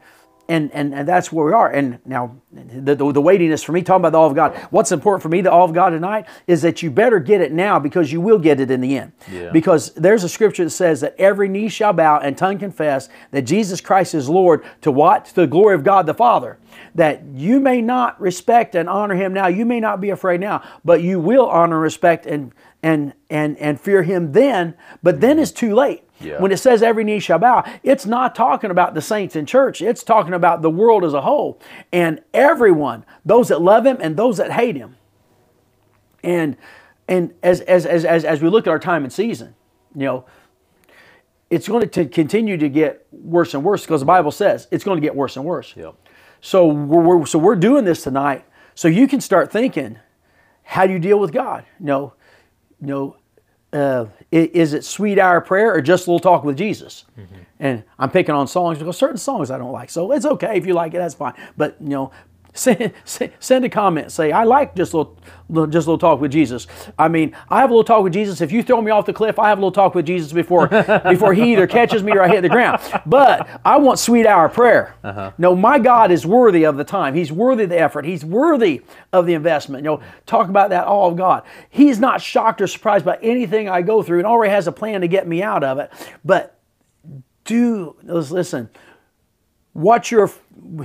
and, 0.52 0.70
and 0.74 0.94
and 0.94 1.08
that's 1.08 1.32
where 1.32 1.46
we 1.46 1.54
are. 1.54 1.72
And 1.72 2.00
now 2.06 2.36
the, 2.52 2.94
the, 2.94 3.12
the 3.14 3.22
weightiness 3.22 3.64
for 3.64 3.72
me, 3.72 3.82
talking 3.82 4.02
about 4.02 4.12
the 4.12 4.18
all 4.18 4.28
of 4.28 4.36
God, 4.36 4.54
what's 4.70 4.92
important 4.92 5.24
for 5.24 5.30
me, 5.30 5.40
the 5.40 5.52
all 5.52 5.64
of 5.64 5.74
God 5.74 5.92
tonight, 5.92 6.26
is 6.46 6.62
that 6.64 6.84
you 6.84 6.92
better 6.92 7.20
get 7.20 7.40
it 7.40 7.54
now 7.54 7.80
because 7.80 8.12
you 8.12 8.20
will 8.20 8.38
get 8.38 8.60
it 8.60 8.70
in 8.70 8.82
the 8.82 8.98
end. 8.98 9.14
Yeah. 9.32 9.52
Because 9.52 9.94
there's 9.94 10.26
a 10.26 10.30
scripture 10.30 10.66
that 10.66 10.72
says 10.72 11.00
that 11.02 11.16
every 11.18 11.48
knee 11.48 11.70
shall 11.70 11.94
bow 11.94 12.20
and 12.20 12.38
tongue 12.38 12.60
confess 12.60 13.08
that 13.32 13.44
Jesus 13.44 13.80
Christ 13.80 14.14
is 14.14 14.28
Lord 14.28 14.66
to 14.82 14.92
what? 14.92 15.26
To 15.26 15.36
the 15.36 15.48
glory 15.48 15.74
of 15.74 15.86
God 15.86 16.06
the 16.06 16.14
Father. 16.14 16.58
That 16.96 17.24
you 17.34 17.62
may 17.62 17.82
not 17.82 18.20
respect 18.20 18.76
and 18.76 18.90
honor 18.90 19.16
him 19.16 19.34
now, 19.34 19.48
you 19.48 19.66
may 19.66 19.80
not 19.80 20.02
be 20.02 20.10
afraid 20.10 20.42
now, 20.42 20.64
but 20.84 21.02
you 21.02 21.20
will 21.20 21.48
honor, 21.48 21.76
and 21.76 21.84
respect, 21.84 22.26
and 22.26 22.52
and 22.84 23.14
and 23.30 23.58
and 23.58 23.80
fear 23.80 24.04
him 24.04 24.34
then, 24.34 24.76
but 25.02 25.22
then 25.22 25.40
it's 25.40 25.52
too 25.52 25.74
late. 25.74 26.04
Yeah. 26.24 26.40
When 26.40 26.52
it 26.52 26.58
says 26.58 26.84
every 26.84 27.04
knee 27.04 27.20
shall 27.20 27.40
bow, 27.40 27.64
it's 27.84 28.06
not 28.06 28.36
talking 28.36 28.72
about 28.72 28.94
the 28.94 29.02
saints 29.02 29.36
in 29.36 29.46
church. 29.46 29.82
It's 29.82 30.04
talking 30.04 30.34
about 30.34 30.62
the 30.62 30.70
world 30.70 31.04
as 31.04 31.14
a 31.14 31.22
whole. 31.22 31.60
And 31.92 32.22
everyone, 32.34 33.06
those 33.26 33.48
that 33.50 33.62
love 33.62 33.86
him 33.86 33.98
and 34.00 34.18
those 34.18 34.38
that 34.38 34.52
hate 34.52 34.76
him. 34.76 34.98
And 36.24 36.58
and 37.08 37.34
as 37.44 37.62
as 37.62 37.86
as 37.86 38.06
as, 38.06 38.24
as 38.24 38.42
we 38.42 38.50
look 38.50 38.68
at 38.68 38.70
our 38.70 38.80
time 38.80 39.04
and 39.04 39.12
season, 39.12 39.56
you 39.96 40.06
know, 40.06 40.26
it's 41.50 41.68
going 41.68 41.90
to 41.90 42.06
continue 42.06 42.58
to 42.58 42.70
get 42.70 43.06
worse 43.12 43.54
and 43.54 43.64
worse 43.64 43.82
because 43.82 44.02
the 44.02 44.06
Bible 44.06 44.32
says 44.32 44.68
it's 44.72 44.84
going 44.84 44.98
to 44.98 45.02
get 45.02 45.16
worse 45.16 45.36
and 45.36 45.46
worse. 45.46 45.76
Yep. 45.76 45.96
So 46.40 46.68
we're, 46.68 47.18
we're 47.18 47.26
so 47.26 47.38
we're 47.38 47.56
doing 47.56 47.86
this 47.86 48.04
tonight, 48.04 48.46
so 48.74 48.88
you 48.88 49.08
can 49.08 49.22
start 49.22 49.52
thinking, 49.52 50.00
how 50.64 50.88
do 50.88 50.94
you 50.94 51.00
deal 51.00 51.20
with 51.20 51.32
God? 51.34 51.66
You 51.80 51.86
know, 51.86 52.14
you 52.80 52.88
know, 52.88 53.18
uh, 53.74 54.06
is 54.32 54.74
it 54.74 54.84
sweet 54.86 55.18
hour 55.20 55.42
prayer 55.42 55.74
or 55.74 55.82
just 55.82 56.08
a 56.08 56.12
little 56.12 56.20
talk 56.20 56.44
with 56.44 56.58
Jesus? 56.58 57.06
And 57.60 57.84
I'm 58.00 58.10
picking 58.10 58.34
on 58.36 58.48
songs 58.48 58.78
because 58.80 58.98
certain 58.98 59.18
songs 59.18 59.52
I 59.52 59.58
don't 59.58 59.72
like, 59.72 59.90
so 59.90 60.12
it's 60.12 60.26
okay 60.26 60.58
if 60.58 60.66
you 60.66 60.74
like 60.74 60.94
it, 60.94 60.98
that's 60.98 61.14
fine. 61.14 61.34
But 61.58 61.78
you 61.80 61.90
know, 61.90 62.12
Send, 62.62 62.92
send, 63.06 63.32
send 63.40 63.64
a 63.64 63.70
comment. 63.70 64.12
Say, 64.12 64.34
I 64.34 64.44
like 64.44 64.76
just 64.76 64.92
a 64.92 64.98
little, 64.98 65.18
just 65.68 65.88
a 65.88 65.92
little 65.92 65.98
talk 65.98 66.20
with 66.20 66.34
Jesus. 66.34 66.68
I 67.00 67.08
mean, 67.08 67.34
I 67.50 67.62
have 67.62 67.70
a 67.70 67.74
little 67.74 67.86
talk 67.86 68.04
with 68.04 68.12
Jesus. 68.12 68.42
If 68.42 68.52
you 68.52 68.62
throw 68.62 68.82
me 68.82 68.92
off 68.92 69.06
the 69.06 69.14
cliff, 69.14 69.40
I 69.40 69.48
have 69.48 69.58
a 69.58 69.62
little 69.62 69.72
talk 69.72 69.96
with 69.96 70.06
Jesus 70.06 70.34
before 70.34 70.68
before 71.08 71.34
he 71.34 71.54
either 71.54 71.66
catches 71.66 72.04
me 72.04 72.12
or 72.12 72.22
I 72.22 72.28
hit 72.28 72.42
the 72.42 72.50
ground. 72.50 72.82
But 73.06 73.48
I 73.64 73.78
want 73.78 74.00
sweet 74.00 74.26
hour 74.26 74.50
prayer. 74.50 74.96
Uh-huh. 75.02 75.32
No, 75.38 75.56
my 75.56 75.80
God 75.80 76.12
is 76.12 76.26
worthy 76.26 76.66
of 76.66 76.76
the 76.76 76.84
time. 76.84 77.14
He's 77.14 77.32
worthy 77.32 77.64
of 77.64 77.70
the 77.70 77.80
effort. 77.80 78.04
He's 78.04 78.26
worthy 78.26 78.82
of 79.14 79.26
the 79.26 79.34
investment. 79.34 79.86
You 79.86 79.92
know, 79.92 80.02
talk 80.26 80.50
about 80.50 80.72
that 80.72 80.88
all 80.88 81.10
of 81.10 81.16
God. 81.16 81.44
He's 81.70 82.00
not 82.00 82.22
shocked 82.22 82.60
or 82.60 82.68
surprised 82.68 83.06
by 83.06 83.18
anything 83.22 83.70
I 83.70 83.82
go 83.82 84.04
through 84.04 84.18
and 84.18 84.28
already 84.28 84.52
has 84.52 84.68
a 84.68 84.74
plan 84.74 85.00
to 85.02 85.08
get 85.08 85.26
me 85.26 85.42
out 85.42 85.64
of 85.64 85.80
it. 85.80 85.90
But 86.26 86.60
do 87.46 87.96
listen. 88.04 88.70
What 89.74 90.12
your 90.12 90.30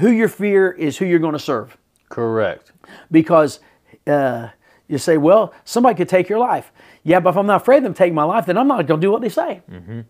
who 0.01 0.11
your 0.11 0.29
fear 0.29 0.71
is 0.71 0.99
who 0.99 1.05
you're 1.05 1.19
going 1.19 1.33
to 1.33 1.39
serve 1.39 1.77
Correct. 2.09 2.73
because 3.11 3.61
uh, 4.07 4.49
you 4.89 4.99
say, 4.99 5.17
well, 5.17 5.53
somebody 5.65 5.97
could 5.97 6.09
take 6.09 6.29
your 6.29 6.39
life. 6.39 6.71
Yeah, 7.03 7.21
but 7.21 7.31
if 7.31 7.37
I'm 7.37 7.47
not 7.47 7.63
afraid 7.63 7.79
of 7.79 7.83
them 7.85 7.95
taking 7.95 8.15
my 8.15 8.25
life, 8.25 8.47
then 8.47 8.57
I'm 8.57 8.69
not 8.69 8.87
going 8.87 9.01
to 9.01 9.07
do 9.07 9.11
what 9.11 9.23
they 9.23 9.29
say. 9.29 9.63
Mm-hmm. 9.71 10.01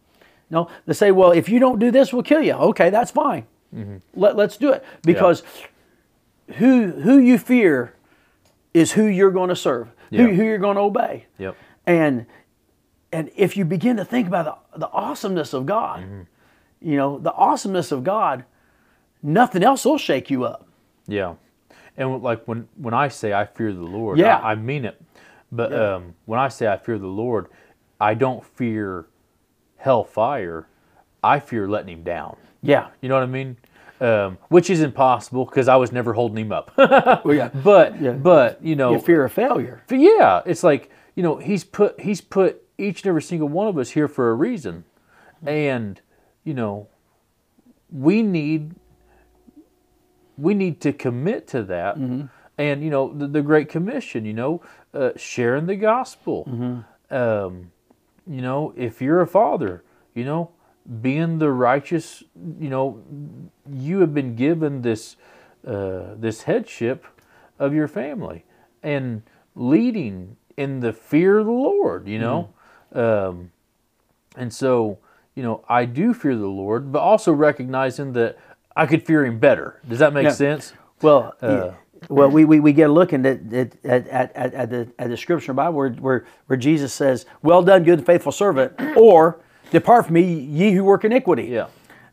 No, 0.51 0.69
they 0.85 0.93
say, 0.93 1.11
well, 1.11 1.33
if 1.33 1.49
you 1.49 1.59
don't 1.59 1.79
do 1.79 1.91
this, 1.91 2.13
we'll 2.13 2.23
kill 2.23 2.43
you. 2.43 2.53
Okay, 2.53 2.91
that's 2.91 3.11
fine. 3.11 3.47
Mm-hmm. 3.75 3.97
Let, 4.15 4.37
let's 4.37 4.57
do 4.57 4.73
it 4.73 4.85
because 5.03 5.43
who 6.55 6.93
who 6.93 7.19
you 7.19 7.39
fear 7.39 7.95
is 8.73 8.93
who 8.93 9.05
you're 9.05 9.31
going 9.31 9.49
to 9.49 9.57
serve, 9.57 9.89
who, 10.11 10.17
Yeah. 10.17 10.27
who 10.29 10.43
you're 10.45 10.59
going 10.59 10.77
to 10.77 10.83
obey. 10.83 11.27
Yep. 11.39 11.57
And 11.87 12.27
and 13.13 13.31
if 13.37 13.57
you 13.57 13.65
begin 13.65 13.97
to 13.97 14.05
think 14.05 14.29
about 14.29 14.71
the, 14.73 14.79
the 14.81 14.89
awesomeness 14.91 15.53
of 15.53 15.65
God, 15.67 16.01
mm-hmm. 16.01 16.23
you 16.81 16.97
know, 16.97 17.19
the 17.19 17.33
awesomeness 17.33 17.91
of 17.91 18.05
God, 18.05 18.45
nothing 19.27 19.63
else 19.63 19.85
will 19.85 19.99
shake 19.99 20.31
you 20.31 20.45
up. 20.45 20.67
Yeah, 21.07 21.35
and 21.97 22.23
like 22.23 22.45
when 22.47 22.69
when 22.77 22.95
I 22.95 23.09
say 23.09 23.33
I 23.33 23.45
fear 23.45 23.73
the 23.73 23.81
Lord, 23.83 24.19
Yeah. 24.19 24.39
I, 24.39 24.53
I 24.53 24.55
mean 24.55 24.85
it. 24.85 25.01
But 25.53 25.73
um, 25.73 26.15
when 26.25 26.41
I 26.41 26.49
say 26.49 26.67
I 26.67 26.77
fear 26.77 26.99
the 26.99 27.07
Lord, 27.07 27.47
I 28.01 28.15
don't 28.15 28.45
fear 28.45 29.07
hellfire. 29.77 30.67
I 31.23 31.41
fear 31.41 31.69
letting 31.69 31.93
him 31.99 32.03
down. 32.03 32.37
Yeah. 32.63 32.89
You 33.01 33.09
know 33.09 33.15
what 33.15 33.23
I 33.23 33.27
mean? 33.27 33.57
Um, 34.01 34.39
which 34.49 34.69
is 34.71 34.81
impossible 34.81 35.45
because 35.47 35.69
I 35.69 35.77
was 35.77 35.93
never 35.93 36.13
holding 36.13 36.45
him 36.47 36.53
up. 36.53 36.73
Well, 37.25 37.35
yeah. 37.35 37.49
but 37.49 38.01
Yeah. 38.01 38.13
but 38.13 38.63
you 38.63 38.77
know 38.77 38.93
You 38.93 38.99
fear 38.99 39.25
of 39.25 39.33
failure. 39.33 39.83
Yeah, 39.91 40.43
it's 40.45 40.63
like 40.63 40.91
you 41.15 41.23
know 41.23 41.37
he's 41.37 41.65
put 41.65 41.99
he's 42.01 42.21
put 42.21 42.63
each 42.79 43.03
and 43.03 43.09
every 43.09 43.23
single 43.23 43.49
one 43.49 43.69
of 43.69 43.79
us 43.79 43.91
here 43.91 44.09
for 44.09 44.31
a 44.31 44.35
reason, 44.35 44.85
and 45.47 46.01
you 46.45 46.53
know 46.55 46.89
we 47.91 48.21
need 48.23 48.75
we 50.39 50.55
need 50.55 50.81
to 50.83 50.93
commit 50.93 51.47
to 51.49 51.63
that, 51.65 51.97
and 52.59 52.83
you 52.83 52.91
know 52.91 53.13
the, 53.13 53.27
the 53.27 53.43
Great 53.43 53.69
Commission, 53.69 54.25
you 54.25 54.33
know, 54.35 54.63
uh, 54.95 55.11
sharing 55.17 55.67
the 55.67 55.77
gospel. 55.77 56.45
Um, 57.11 57.71
you 58.29 58.43
know, 58.43 58.73
if 58.77 59.01
you're 59.01 59.21
a 59.21 59.27
father, 59.27 59.83
you 60.15 60.25
know, 60.25 60.51
being 61.01 61.39
the 61.39 61.51
righteous, 61.51 62.23
you 62.59 62.69
know, 62.69 63.03
you 63.73 64.01
have 64.01 64.13
been 64.15 64.35
given 64.37 64.83
this 64.83 65.17
uh, 65.67 66.15
this 66.17 66.43
headship 66.43 67.07
of 67.59 67.73
your 67.75 67.89
family 67.89 68.45
and 68.83 69.23
leading 69.55 70.37
in 70.57 70.81
the 70.81 70.93
fear 70.93 71.39
of 71.39 71.47
the 71.47 71.53
Lord. 71.53 72.07
You 72.09 72.19
know, 72.19 72.51
um, 72.93 73.51
and 74.37 74.53
so 74.53 74.99
you 75.35 75.43
know 75.43 75.65
I 75.69 75.85
do 75.87 76.13
fear 76.15 76.37
the 76.37 76.47
Lord, 76.47 76.93
but 76.93 77.01
also 77.01 77.33
recognizing 77.33 78.13
that 78.15 78.39
I 78.77 78.87
could 78.87 79.03
fear 79.05 79.25
Him 79.25 79.39
better. 79.39 79.81
Does 79.89 79.99
that 80.01 80.13
make 80.13 80.25
Yeah. 80.25 80.31
sense? 80.33 80.73
Well, 81.03 81.35
Uh, 81.41 81.73
well, 82.09 82.29
we, 82.31 82.45
we, 82.45 82.61
we 82.61 82.73
get 82.73 82.91
looking 82.91 83.25
at 83.27 83.53
at, 83.53 83.73
at, 83.85 84.07
at, 84.37 84.55
at 84.55 84.71
the 84.71 84.89
at 84.99 85.09
the 85.09 85.17
scripture 85.17 85.53
Bible 85.55 85.73
where, 85.77 85.91
where 85.91 86.25
where 86.47 86.57
Jesus 86.57 86.93
says, 86.93 87.25
"Well 87.43 87.63
done, 87.63 87.83
good 87.85 87.99
and 88.01 88.07
faithful 88.07 88.33
servant," 88.33 88.73
or 88.97 89.41
"Depart 89.71 90.05
from 90.07 90.15
me, 90.15 90.23
ye 90.23 90.73
who 90.73 90.85
work 90.85 91.05
iniquity." 91.05 91.45
Yeah. 91.45 91.67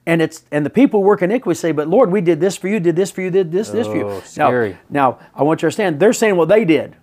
And 0.05 0.21
it's 0.21 0.43
and 0.51 0.65
the 0.65 0.69
people 0.69 1.01
who 1.01 1.05
work 1.07 1.21
iniquity 1.21 1.57
say, 1.57 1.71
"But 1.73 1.87
Lord, 1.89 2.11
we 2.11 2.21
did 2.21 2.39
this 2.39 2.55
for 2.57 2.67
you, 2.69 2.79
did 2.79 2.95
this 2.95 3.11
for 3.11 3.21
you, 3.21 3.29
did 3.29 3.51
this 3.51 3.69
this 3.69 3.85
for 3.87 3.95
you." 3.95 4.07
Oh, 4.07 4.23
Now, 4.37 4.49
now 4.89 5.19
I 5.35 5.43
want 5.43 5.59
you 5.61 5.61
to 5.61 5.65
understand, 5.67 5.99
they're 5.99 6.13
saying 6.13 6.35
what 6.37 6.49
they 6.49 6.65
did. 6.65 6.95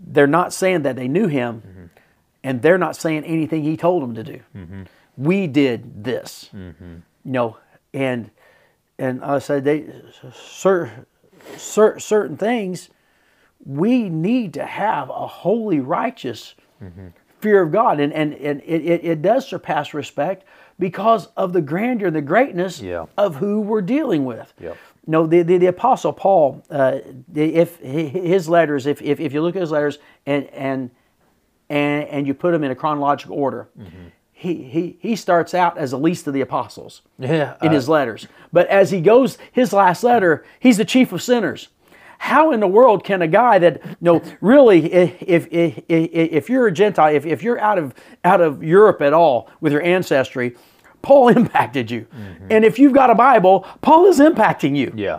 They're 0.00 0.26
not 0.26 0.52
saying 0.52 0.82
that 0.82 0.96
they 0.96 1.08
knew 1.08 1.26
Him, 1.28 1.62
Mm-hmm. 1.66 1.84
and 2.44 2.62
they're 2.62 2.78
not 2.78 2.96
saying 2.96 3.24
anything 3.24 3.62
He 3.64 3.76
told 3.76 4.02
them 4.02 4.14
to 4.14 4.22
do. 4.24 4.40
Mm-hmm. 4.56 4.82
We 5.16 5.46
did 5.46 6.04
this, 6.04 6.50
you 6.52 7.02
know, 7.24 7.56
and 7.94 8.30
and 8.98 9.24
I 9.24 9.38
said 9.38 9.64
they 9.64 9.86
cer, 10.34 11.06
cer, 11.56 11.98
certain 11.98 12.36
things 12.36 12.90
we 13.64 14.08
need 14.10 14.52
to 14.54 14.64
have 14.66 15.08
a 15.08 15.26
holy, 15.26 15.80
righteous 15.80 16.54
fear 17.40 17.62
of 17.62 17.72
God, 17.72 17.98
and 18.00 18.12
and, 18.12 18.34
and 18.34 18.60
it, 18.64 18.82
it, 18.82 19.04
it 19.04 19.22
does 19.22 19.48
surpass 19.48 19.94
respect 19.94 20.44
because 20.78 21.28
of 21.36 21.52
the 21.52 21.62
grandeur, 21.62 22.08
and 22.08 22.16
the 22.16 22.20
greatness 22.22 22.80
Yeah. 22.82 23.06
of 23.16 23.36
who 23.36 23.60
we're 23.60 23.80
dealing 23.82 24.24
with. 24.24 24.52
Yep. 24.60 24.76
No, 25.06 25.26
the, 25.26 25.42
the, 25.42 25.58
the 25.58 25.66
Apostle 25.66 26.12
Paul, 26.14 26.64
uh, 26.70 26.98
if 27.34 27.78
his 27.78 28.48
letters, 28.48 28.86
if, 28.86 29.00
if, 29.02 29.20
if 29.20 29.32
you 29.34 29.42
look 29.42 29.54
at 29.54 29.60
his 29.60 29.70
letters 29.70 29.98
and 30.26 30.46
and 30.48 30.90
and, 31.70 32.04
and 32.08 32.26
you 32.26 32.34
put 32.34 32.52
them 32.52 32.64
in 32.64 32.70
a 32.70 32.74
chronological 32.74 33.36
order, 33.36 33.68
he, 34.44 34.62
he 34.64 34.96
he 35.00 35.16
starts 35.16 35.54
out 35.54 35.76
as 35.78 35.90
the 35.90 35.98
least 35.98 36.26
of 36.26 36.34
the 36.34 36.40
apostles 36.40 37.02
Yeah. 37.18 37.54
in 37.62 37.68
uh, 37.68 37.72
his 37.72 37.88
letters. 37.88 38.28
But 38.52 38.68
as 38.68 38.90
he 38.90 39.00
goes, 39.00 39.38
his 39.52 39.72
last 39.72 40.04
letter, 40.04 40.44
he's 40.60 40.76
the 40.76 40.84
chief 40.84 41.12
of 41.12 41.22
sinners. 41.22 41.68
How 42.18 42.52
in 42.52 42.60
the 42.60 42.68
world 42.68 43.04
can 43.04 43.20
a 43.22 43.26
guy 43.26 43.58
that 43.58 43.82
no 44.00 44.22
really 44.40 44.92
if 44.92 45.16
if, 45.20 45.46
if, 45.52 45.84
if 45.88 46.48
you're 46.48 46.66
a 46.68 46.72
Gentile, 46.72 47.14
if, 47.14 47.26
if 47.26 47.42
you're 47.42 47.60
out 47.60 47.78
of 47.78 47.92
out 48.24 48.40
of 48.40 48.62
Europe 48.62 49.02
at 49.02 49.12
all 49.12 49.50
with 49.60 49.72
your 49.72 49.82
ancestry, 49.82 50.54
Paul 51.02 51.28
impacted 51.36 51.90
you. 51.90 52.06
And 52.50 52.64
if 52.64 52.78
you've 52.78 52.94
got 52.94 53.10
a 53.10 53.14
Bible, 53.14 53.66
Paul 53.82 54.06
is 54.06 54.20
impacting 54.20 54.76
you. 54.76 54.92
yeah. 54.96 55.18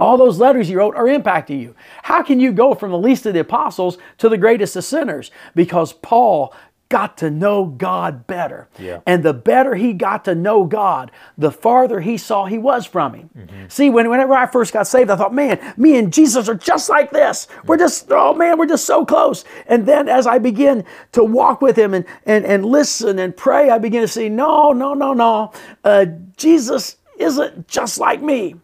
All 0.00 0.16
those 0.16 0.38
letters 0.38 0.68
he 0.68 0.76
wrote 0.76 0.94
are 0.94 1.06
impacting 1.06 1.60
you. 1.60 1.74
How 2.04 2.22
can 2.22 2.38
you 2.38 2.52
go 2.52 2.72
from 2.72 2.92
the 2.92 2.98
least 2.98 3.26
of 3.26 3.34
the 3.34 3.40
apostles 3.40 3.98
to 4.18 4.28
the 4.28 4.38
greatest 4.38 4.76
of 4.76 4.84
sinners? 4.84 5.32
Because 5.56 5.92
Paul 5.92 6.54
got 6.88 7.18
to 7.18 7.30
know 7.30 7.66
God 7.66 8.26
better. 8.26 8.68
Yeah. 8.78 9.00
And 9.06 9.22
the 9.22 9.34
better 9.34 9.74
he 9.74 9.92
got 9.92 10.24
to 10.24 10.34
know 10.34 10.64
God, 10.64 11.10
the 11.36 11.50
farther 11.50 12.00
he 12.00 12.16
saw 12.16 12.46
he 12.46 12.58
was 12.58 12.86
from 12.86 13.14
him. 13.14 13.30
See, 13.68 13.90
when, 13.90 14.08
whenever 14.08 14.34
I 14.34 14.46
first 14.46 14.72
got 14.72 14.86
saved, 14.86 15.10
I 15.10 15.16
thought, 15.16 15.34
man, 15.34 15.74
me 15.76 15.98
and 15.98 16.12
Jesus 16.12 16.48
are 16.48 16.54
just 16.54 16.88
like 16.88 17.10
this. 17.10 17.46
We're 17.66 17.76
just, 17.76 18.06
oh 18.10 18.32
man, 18.34 18.58
we're 18.58 18.66
just 18.66 18.86
so 18.86 19.04
close. 19.04 19.44
And 19.66 19.84
then 19.86 20.08
as 20.08 20.26
I 20.26 20.38
begin 20.38 20.84
to 21.12 21.22
walk 21.22 21.60
with 21.60 21.76
him 21.76 21.92
and, 21.92 22.06
and, 22.24 22.44
and 22.46 22.64
listen 22.64 23.18
and 23.18 23.36
pray, 23.36 23.68
I 23.70 23.78
begin 23.78 24.00
to 24.02 24.08
see, 24.08 24.28
no, 24.28 24.72
no, 24.72 24.94
no, 24.94 25.12
no. 25.12 25.52
Uh, 25.84 26.06
Jesus 26.36 26.96
isn't 27.18 27.68
just 27.68 27.98
like 27.98 28.22
me. 28.22 28.56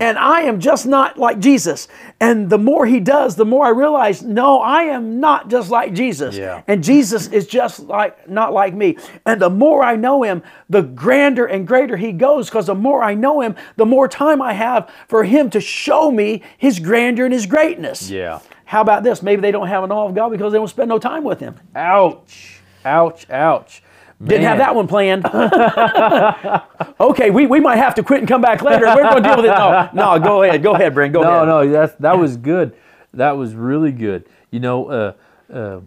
And 0.00 0.18
I 0.18 0.42
am 0.42 0.58
just 0.60 0.86
not 0.86 1.18
like 1.18 1.38
Jesus. 1.38 1.88
And 2.20 2.50
the 2.50 2.58
more 2.58 2.86
he 2.86 3.00
does, 3.00 3.36
the 3.36 3.44
more 3.44 3.64
I 3.64 3.70
realize, 3.70 4.22
no, 4.22 4.60
I 4.60 4.84
am 4.84 5.20
not 5.20 5.48
just 5.48 5.70
like 5.70 5.92
Jesus. 5.92 6.36
Yeah. 6.36 6.62
And 6.66 6.82
Jesus 6.82 7.28
is 7.28 7.46
just 7.46 7.80
like 7.80 8.28
not 8.28 8.52
like 8.52 8.74
me. 8.74 8.96
And 9.26 9.40
the 9.40 9.50
more 9.50 9.82
I 9.82 9.96
know 9.96 10.22
him, 10.22 10.42
the 10.68 10.82
grander 10.82 11.46
and 11.46 11.66
greater 11.66 11.96
he 11.96 12.12
goes 12.12 12.48
because 12.48 12.66
the 12.66 12.74
more 12.74 13.02
I 13.02 13.14
know 13.14 13.40
him, 13.40 13.54
the 13.76 13.86
more 13.86 14.08
time 14.08 14.42
I 14.42 14.54
have 14.54 14.90
for 15.08 15.24
him 15.24 15.50
to 15.50 15.60
show 15.60 16.10
me 16.10 16.42
his 16.58 16.78
grandeur 16.78 17.24
and 17.24 17.34
his 17.34 17.46
greatness. 17.46 18.10
Yeah. 18.10 18.40
How 18.64 18.80
about 18.80 19.02
this? 19.02 19.22
Maybe 19.22 19.42
they 19.42 19.52
don't 19.52 19.68
have 19.68 19.84
an 19.84 19.92
awe 19.92 20.08
of 20.08 20.14
God 20.14 20.30
because 20.30 20.52
they 20.52 20.58
don't 20.58 20.68
spend 20.68 20.88
no 20.88 20.98
time 20.98 21.24
with 21.24 21.40
him. 21.40 21.56
Ouch. 21.76 22.60
Ouch. 22.84 23.28
Ouch. 23.30 23.82
Didn't 24.24 24.44
have 24.44 24.58
that 24.58 24.74
one 24.74 24.86
planned. 24.86 25.26
okay, 27.00 27.30
we, 27.30 27.46
we 27.46 27.60
might 27.60 27.76
have 27.76 27.94
to 27.96 28.02
quit 28.02 28.20
and 28.20 28.28
come 28.28 28.40
back 28.40 28.62
later. 28.62 28.86
We're 28.86 29.02
going 29.02 29.22
to 29.22 29.28
deal 29.28 29.36
with 29.36 29.46
it. 29.46 29.48
No, 29.48 29.90
no, 29.92 30.18
go 30.20 30.42
ahead. 30.42 30.62
Go 30.62 30.74
ahead, 30.74 30.94
Brent. 30.94 31.12
Go 31.12 31.22
no, 31.22 31.28
ahead. 31.28 31.48
no, 31.48 31.70
that's 31.70 31.94
that 31.96 32.18
was 32.18 32.36
good. 32.36 32.76
That 33.14 33.36
was 33.36 33.54
really 33.54 33.92
good. 33.92 34.28
You 34.50 34.60
know, 34.60 34.86
uh, 34.90 35.12
uh, 35.52 35.80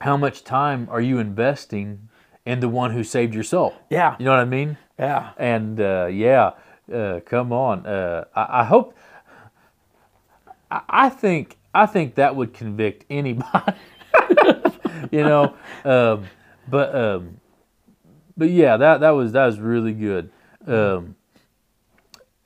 how 0.00 0.16
much 0.16 0.44
time 0.44 0.88
are 0.90 1.00
you 1.00 1.18
investing 1.18 2.08
in 2.44 2.60
the 2.60 2.68
one 2.68 2.92
who 2.92 3.04
saved 3.04 3.34
your 3.34 3.42
soul? 3.42 3.74
Yeah. 3.90 4.16
You 4.18 4.24
know 4.24 4.30
what 4.30 4.40
I 4.40 4.44
mean? 4.44 4.78
Yeah. 4.98 5.32
And 5.36 5.80
uh, 5.80 6.06
yeah, 6.06 6.52
uh, 6.92 7.20
come 7.26 7.52
on. 7.52 7.86
Uh, 7.86 8.24
I, 8.34 8.60
I 8.60 8.64
hope. 8.64 8.96
I, 10.70 10.80
I 10.88 11.08
think 11.10 11.56
I 11.74 11.86
think 11.86 12.14
that 12.14 12.34
would 12.34 12.54
convict 12.54 13.04
anybody. 13.10 13.72
you 15.10 15.22
know, 15.22 15.54
um, 15.84 16.24
but 16.68 16.94
um, 16.94 17.40
but 18.36 18.50
yeah, 18.50 18.76
that 18.76 19.00
that 19.00 19.10
was 19.10 19.32
that 19.32 19.46
was 19.46 19.58
really 19.58 19.92
good. 19.92 20.30
Um, 20.66 21.16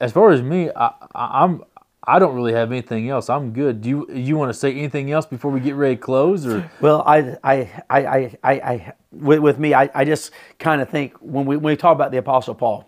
as 0.00 0.12
far 0.12 0.30
as 0.30 0.42
me, 0.42 0.70
I, 0.74 0.92
I, 1.14 1.44
I'm 1.44 1.62
I 2.02 2.18
don't 2.18 2.34
really 2.34 2.52
have 2.52 2.72
anything 2.72 3.08
else. 3.08 3.28
I'm 3.28 3.52
good. 3.52 3.80
Do 3.82 3.88
you 3.88 4.10
you 4.12 4.36
want 4.36 4.50
to 4.50 4.54
say 4.54 4.72
anything 4.72 5.10
else 5.10 5.26
before 5.26 5.50
we 5.50 5.60
get 5.60 5.74
ready 5.74 5.96
to 5.96 6.02
close 6.02 6.46
or? 6.46 6.70
Well, 6.80 7.02
I, 7.06 7.36
I, 7.44 7.82
I, 7.88 8.06
I, 8.06 8.36
I, 8.42 8.52
I 8.52 8.92
with, 9.12 9.40
with 9.40 9.58
me, 9.58 9.74
I, 9.74 9.90
I 9.94 10.04
just 10.04 10.32
kind 10.58 10.80
of 10.80 10.88
think 10.88 11.14
when 11.20 11.46
we 11.46 11.56
when 11.56 11.72
we 11.72 11.76
talk 11.76 11.94
about 11.94 12.10
the 12.10 12.18
Apostle 12.18 12.54
Paul, 12.54 12.84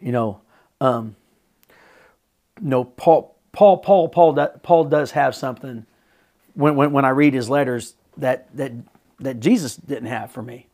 you 0.00 0.12
know, 0.12 0.40
um, 0.80 1.16
no, 2.60 2.84
Paul, 2.84 3.36
Paul, 3.52 3.78
Paul, 3.78 4.08
Paul, 4.08 4.48
Paul 4.62 4.84
does 4.84 5.12
have 5.12 5.34
something 5.34 5.86
when, 6.54 6.76
when, 6.76 6.92
when 6.92 7.04
I 7.04 7.10
read 7.10 7.34
his 7.34 7.48
letters 7.48 7.94
that, 8.16 8.54
that, 8.56 8.72
that 9.20 9.40
Jesus 9.40 9.76
didn't 9.76 10.08
have 10.08 10.30
for 10.30 10.42
me. 10.42 10.68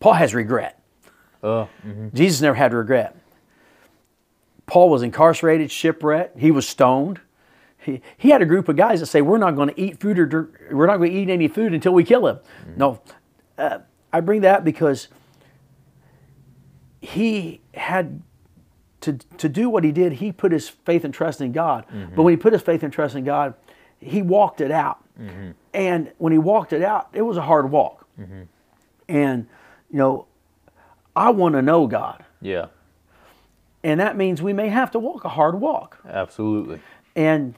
Paul 0.00 0.14
has 0.14 0.34
regret. 0.34 0.80
Uh, 1.42 1.66
Jesus 2.14 2.40
never 2.40 2.54
had 2.54 2.72
regret. 2.72 3.16
Paul 4.66 4.90
was 4.90 5.02
incarcerated, 5.02 5.70
shipwrecked. 5.70 6.38
He 6.38 6.50
was 6.50 6.68
stoned. 6.68 7.20
He, 7.78 8.02
he 8.16 8.30
had 8.30 8.42
a 8.42 8.46
group 8.46 8.68
of 8.68 8.76
guys 8.76 9.00
that 9.00 9.06
say, 9.06 9.22
"We're 9.22 9.38
not 9.38 9.56
going 9.56 9.68
to 9.68 9.80
eat 9.80 9.98
food 10.00 10.18
or 10.18 10.50
we're 10.70 10.86
not 10.86 10.98
going 10.98 11.10
to 11.10 11.16
eat 11.16 11.30
any 11.30 11.48
food 11.48 11.72
until 11.72 11.92
we 11.94 12.04
kill 12.04 12.26
him." 12.26 12.38
No, 12.76 13.00
uh, 13.56 13.78
I 14.12 14.20
bring 14.20 14.42
that 14.42 14.64
because 14.64 15.08
he 17.00 17.60
had 17.74 18.20
to 19.00 19.14
to 19.38 19.48
do 19.48 19.70
what 19.70 19.84
he 19.84 19.92
did. 19.92 20.14
He 20.14 20.32
put 20.32 20.52
his 20.52 20.68
faith 20.68 21.04
and 21.04 21.14
trust 21.14 21.40
in 21.40 21.52
God. 21.52 21.86
But 22.14 22.24
when 22.24 22.32
he 22.32 22.36
put 22.36 22.52
his 22.52 22.62
faith 22.62 22.82
and 22.82 22.92
trust 22.92 23.14
in 23.14 23.24
God, 23.24 23.54
he 24.00 24.22
walked 24.22 24.60
it 24.60 24.70
out. 24.70 24.98
And 25.74 26.12
when 26.18 26.32
he 26.32 26.38
walked 26.38 26.72
it 26.72 26.82
out, 26.82 27.08
it 27.12 27.22
was 27.22 27.36
a 27.36 27.42
hard 27.42 27.70
walk. 27.70 28.06
And 29.08 29.46
you 29.90 29.98
know, 29.98 30.26
I 31.16 31.30
want 31.30 31.54
to 31.54 31.62
know 31.62 31.86
God. 31.86 32.24
yeah, 32.40 32.66
And 33.82 33.98
that 34.00 34.16
means 34.16 34.42
we 34.42 34.52
may 34.52 34.68
have 34.68 34.90
to 34.92 34.98
walk 34.98 35.24
a 35.24 35.28
hard 35.30 35.60
walk. 35.60 35.98
absolutely. 36.08 36.80
And 37.16 37.54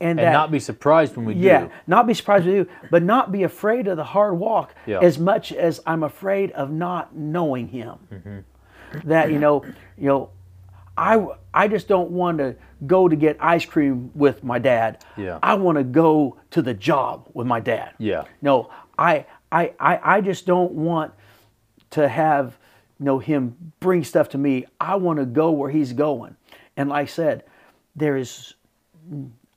and, 0.00 0.18
And 0.20 0.26
that, 0.28 0.32
not 0.32 0.50
be 0.50 0.58
surprised 0.58 1.16
when 1.16 1.24
we 1.24 1.34
yeah, 1.34 1.60
do. 1.66 1.70
not 1.86 2.06
be 2.06 2.14
surprised 2.14 2.46
with 2.46 2.54
you, 2.54 2.66
but 2.90 3.02
not 3.02 3.30
be 3.32 3.42
afraid 3.44 3.86
of 3.86 3.96
the 3.96 4.04
hard 4.04 4.38
walk 4.38 4.74
Yeah. 4.86 4.98
as 5.00 5.18
much 5.18 5.52
as 5.52 5.80
I'm 5.86 6.02
afraid 6.02 6.50
of 6.52 6.70
not 6.70 7.14
knowing 7.14 7.68
Him. 7.68 7.94
Mm-hmm. 8.12 9.08
That 9.08 9.30
you 9.30 9.38
know, 9.38 9.64
you 9.96 10.06
know, 10.08 10.30
I 10.96 11.26
I 11.52 11.68
just 11.68 11.88
don't 11.88 12.10
want 12.10 12.38
to 12.38 12.56
go 12.86 13.08
to 13.08 13.16
get 13.16 13.36
ice 13.40 13.64
cream 13.64 14.10
with 14.14 14.44
my 14.44 14.58
dad. 14.58 15.04
Yeah. 15.16 15.38
I 15.42 15.54
want 15.54 15.78
to 15.78 15.84
go 15.84 16.36
to 16.50 16.62
the 16.62 16.74
job 16.74 17.28
with 17.34 17.46
my 17.46 17.60
dad. 17.60 17.94
Yeah. 17.98 18.24
No, 18.42 18.70
I 18.98 19.26
I 19.50 19.72
I, 19.80 20.16
I 20.16 20.20
just 20.20 20.46
don't 20.46 20.72
want 20.72 21.12
to 21.90 22.08
have 22.08 22.56
you 22.98 23.06
know 23.06 23.18
him 23.18 23.72
bring 23.80 24.04
stuff 24.04 24.28
to 24.30 24.38
me. 24.38 24.66
I 24.80 24.96
want 24.96 25.18
to 25.18 25.26
go 25.26 25.50
where 25.50 25.70
he's 25.70 25.92
going. 25.92 26.36
And 26.76 26.90
like 26.90 27.02
I 27.02 27.06
said, 27.06 27.44
there 27.96 28.16
is 28.16 28.54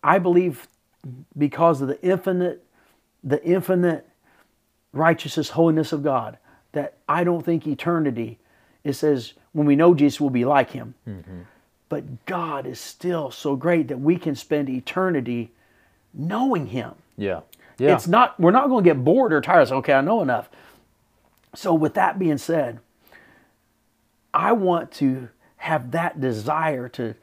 I 0.04 0.20
believe 0.20 0.68
because 1.38 1.82
of 1.82 1.88
the 1.88 2.02
infinite 2.02 2.64
the 3.24 3.44
infinite 3.44 4.08
righteousness, 4.94 5.50
holiness 5.50 5.92
of 5.92 6.04
God, 6.04 6.38
that 6.72 6.98
I 7.08 7.24
don't 7.24 7.44
think 7.44 7.68
eternity 7.68 8.40
it 8.90 8.94
says 8.94 9.34
when 9.54 9.66
we 9.66 9.76
know 9.76 9.94
Jesus 9.94 10.22
we'll 10.22 10.30
be 10.30 10.46
like 10.46 10.72
him. 10.72 10.96
Mm-hmm. 11.08 11.42
But 11.90 12.26
God 12.26 12.66
is 12.66 12.80
still 12.80 13.32
so 13.32 13.56
great 13.56 13.88
that 13.88 14.00
we 14.00 14.18
can 14.18 14.36
spend 14.36 14.70
eternity 14.70 15.52
knowing 16.14 16.68
him. 16.68 16.94
Yeah. 17.18 17.42
Yeah. 17.78 17.96
It's 17.96 18.08
not 18.08 18.40
we're 18.40 18.52
not 18.52 18.68
going 18.68 18.84
to 18.84 18.90
get 18.90 19.04
bored 19.04 19.32
or 19.32 19.42
tired. 19.42 19.72
Okay, 19.72 19.94
I 19.94 20.02
know 20.02 20.22
enough. 20.22 20.50
So 21.56 21.74
with 21.74 21.94
that 21.94 22.20
being 22.20 22.38
said, 22.38 22.80
I 24.34 24.52
want 24.52 24.92
to 24.94 25.30
have 25.58 25.92
that 25.92 26.20
desire 26.20 26.90
to 26.90 27.16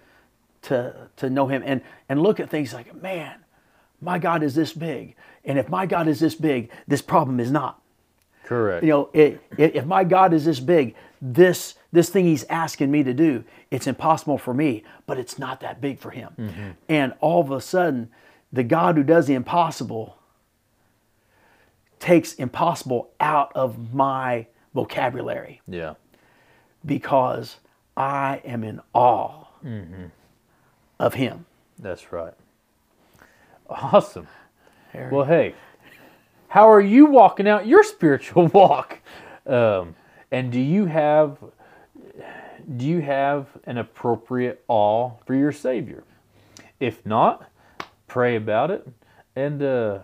to 0.63 1.09
to 1.17 1.31
know 1.31 1.49
him 1.49 1.63
and 1.65 1.83
and 2.09 2.23
look 2.23 2.41
at 2.41 2.51
things 2.51 2.73
like, 2.73 2.95
man, 3.01 3.45
my 4.01 4.19
God 4.19 4.43
is 4.43 4.55
this 4.55 4.73
big. 4.73 5.15
And 5.45 5.59
if 5.59 5.69
my 5.69 5.87
God 5.87 6.09
is 6.09 6.21
this 6.21 6.35
big, 6.35 6.71
this 6.87 7.03
problem 7.03 7.39
is 7.41 7.51
not. 7.51 7.81
Correct. 8.45 8.85
You 8.85 8.91
know, 8.91 9.11
it, 9.13 9.41
it, 9.57 9.75
if 9.75 9.87
my 9.87 10.05
God 10.05 10.33
is 10.33 10.45
this 10.45 10.61
big, 10.61 10.95
this 11.21 11.75
this 11.93 12.11
thing 12.11 12.25
He's 12.25 12.45
asking 12.45 12.91
me 12.91 13.03
to 13.03 13.15
do, 13.15 13.45
it's 13.71 13.87
impossible 13.87 14.37
for 14.37 14.53
me, 14.53 14.85
but 15.07 15.19
it's 15.19 15.39
not 15.39 15.61
that 15.61 15.81
big 15.81 15.99
for 15.99 16.11
Him. 16.11 16.33
Mm-hmm. 16.39 16.71
And 16.89 17.15
all 17.21 17.41
of 17.41 17.51
a 17.51 17.61
sudden, 17.61 18.11
the 18.53 18.65
God 18.65 18.97
who 18.97 19.03
does 19.03 19.27
the 19.27 19.35
impossible 19.35 20.19
takes 21.99 22.35
impossible 22.35 23.11
out 23.21 23.53
of 23.55 23.95
my 23.95 24.47
vocabulary 24.75 25.63
yeah. 25.67 25.95
because 26.85 27.57
I 27.97 28.43
am 28.45 28.63
in 28.65 28.81
awe 28.93 29.47
mm-hmm. 29.65 30.07
of 31.01 31.15
Him. 31.15 31.47
That's 31.79 32.13
right. 32.13 32.35
Awesome. 33.71 34.29
Well, 35.11 35.25
hey, 35.25 35.55
how 36.55 36.71
are 36.71 36.81
you 36.81 37.07
walking 37.07 37.49
out 37.49 37.67
your 37.67 37.83
spiritual 37.83 38.47
walk? 38.55 39.01
Um, 39.45 39.97
and 40.31 40.53
do 40.53 40.61
you 40.61 40.87
have 40.87 41.39
do 42.77 42.87
you 42.87 43.01
have 43.01 43.49
an 43.65 43.77
appropriate 43.79 44.63
awe 44.69 45.11
for 45.27 45.35
your 45.35 45.51
Savior? 45.51 46.05
If 46.79 47.05
not, 47.05 47.51
pray 48.07 48.37
about 48.37 48.71
it 48.71 48.87
and 49.35 49.61
uh, 49.65 49.99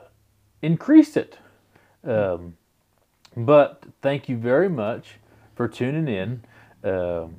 increase 0.60 1.16
it. 1.16 1.38
Um, 2.02 2.56
but 3.36 3.84
thank 4.02 4.28
you 4.28 4.36
very 4.36 4.68
much 4.68 5.18
for 5.54 5.68
tuning 5.68 6.08
in. 6.08 6.44
Um, 6.82 7.36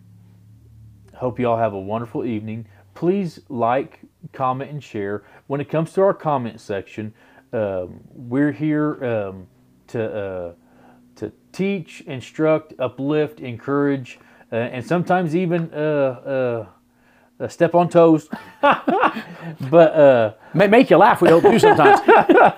Hope 1.15 1.37
you 1.37 1.49
all 1.49 1.57
have 1.57 1.73
a 1.73 1.79
wonderful 1.79 2.23
evening. 2.23 2.65
Please 2.93 3.41
like, 3.49 3.99
comment, 4.31 4.71
and 4.71 4.81
share. 4.81 5.23
When 5.47 5.59
it 5.59 5.69
comes 5.69 5.91
to 5.93 6.01
our 6.01 6.13
comment 6.13 6.61
section, 6.61 7.13
um, 7.53 8.01
we're 8.13 8.51
here 8.51 9.03
um, 9.03 9.47
to 9.87 10.15
uh, 10.15 10.53
to 11.15 11.31
teach, 11.51 12.01
instruct, 12.01 12.73
uplift, 12.79 13.39
encourage, 13.39 14.19
uh, 14.51 14.55
and 14.55 14.85
sometimes 14.85 15.35
even 15.35 15.71
uh, 15.73 15.77
uh, 15.77 17.43
uh, 17.43 17.47
step 17.47 17.75
on 17.75 17.89
toes. 17.89 18.29
but 18.61 19.93
uh, 19.95 20.33
May 20.53 20.67
make 20.67 20.89
you 20.89 20.97
laugh. 20.97 21.21
We 21.21 21.29
don't 21.29 21.43
do 21.43 21.57
sometimes. 21.59 22.01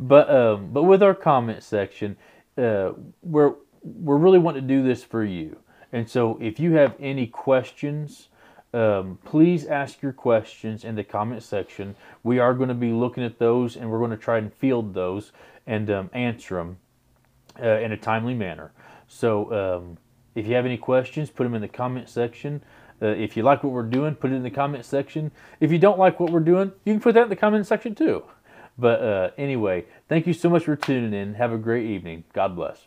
but 0.00 0.30
um, 0.30 0.70
but 0.72 0.84
with 0.84 1.02
our 1.02 1.14
comment 1.14 1.62
section, 1.62 2.16
uh, 2.58 2.92
we're 3.22 3.54
we're 3.82 4.18
really 4.18 4.38
wanting 4.38 4.62
to 4.62 4.68
do 4.68 4.82
this 4.82 5.02
for 5.02 5.24
you. 5.24 5.58
And 5.92 6.08
so, 6.08 6.38
if 6.40 6.58
you 6.60 6.72
have 6.72 6.94
any 7.00 7.26
questions, 7.26 8.28
um, 8.76 9.18
please 9.24 9.64
ask 9.64 10.02
your 10.02 10.12
questions 10.12 10.84
in 10.84 10.96
the 10.96 11.04
comment 11.04 11.42
section. 11.42 11.96
We 12.22 12.38
are 12.38 12.52
going 12.52 12.68
to 12.68 12.74
be 12.74 12.92
looking 12.92 13.24
at 13.24 13.38
those, 13.38 13.74
and 13.76 13.90
we're 13.90 13.98
going 13.98 14.10
to 14.10 14.16
try 14.18 14.36
and 14.36 14.52
field 14.52 14.92
those 14.92 15.32
and 15.66 15.90
um, 15.90 16.10
answer 16.12 16.56
them 16.56 16.76
uh, 17.60 17.78
in 17.78 17.92
a 17.92 17.96
timely 17.96 18.34
manner. 18.34 18.72
So, 19.08 19.52
um, 19.52 19.98
if 20.34 20.46
you 20.46 20.54
have 20.54 20.66
any 20.66 20.76
questions, 20.76 21.30
put 21.30 21.44
them 21.44 21.54
in 21.54 21.62
the 21.62 21.68
comment 21.68 22.10
section. 22.10 22.62
Uh, 23.00 23.06
if 23.06 23.36
you 23.36 23.42
like 23.42 23.64
what 23.64 23.72
we're 23.72 23.82
doing, 23.82 24.14
put 24.14 24.30
it 24.30 24.34
in 24.34 24.42
the 24.42 24.50
comment 24.50 24.84
section. 24.84 25.30
If 25.60 25.72
you 25.72 25.78
don't 25.78 25.98
like 25.98 26.20
what 26.20 26.30
we're 26.30 26.40
doing, 26.40 26.72
you 26.84 26.92
can 26.92 27.00
put 27.00 27.14
that 27.14 27.22
in 27.22 27.28
the 27.30 27.36
comment 27.36 27.66
section 27.66 27.94
too. 27.94 28.24
But 28.76 29.02
uh, 29.02 29.30
anyway, 29.38 29.86
thank 30.10 30.26
you 30.26 30.34
so 30.34 30.50
much 30.50 30.64
for 30.64 30.76
tuning 30.76 31.14
in. 31.14 31.34
Have 31.34 31.52
a 31.52 31.58
great 31.58 31.86
evening. 31.86 32.24
God 32.34 32.54
bless. 32.54 32.78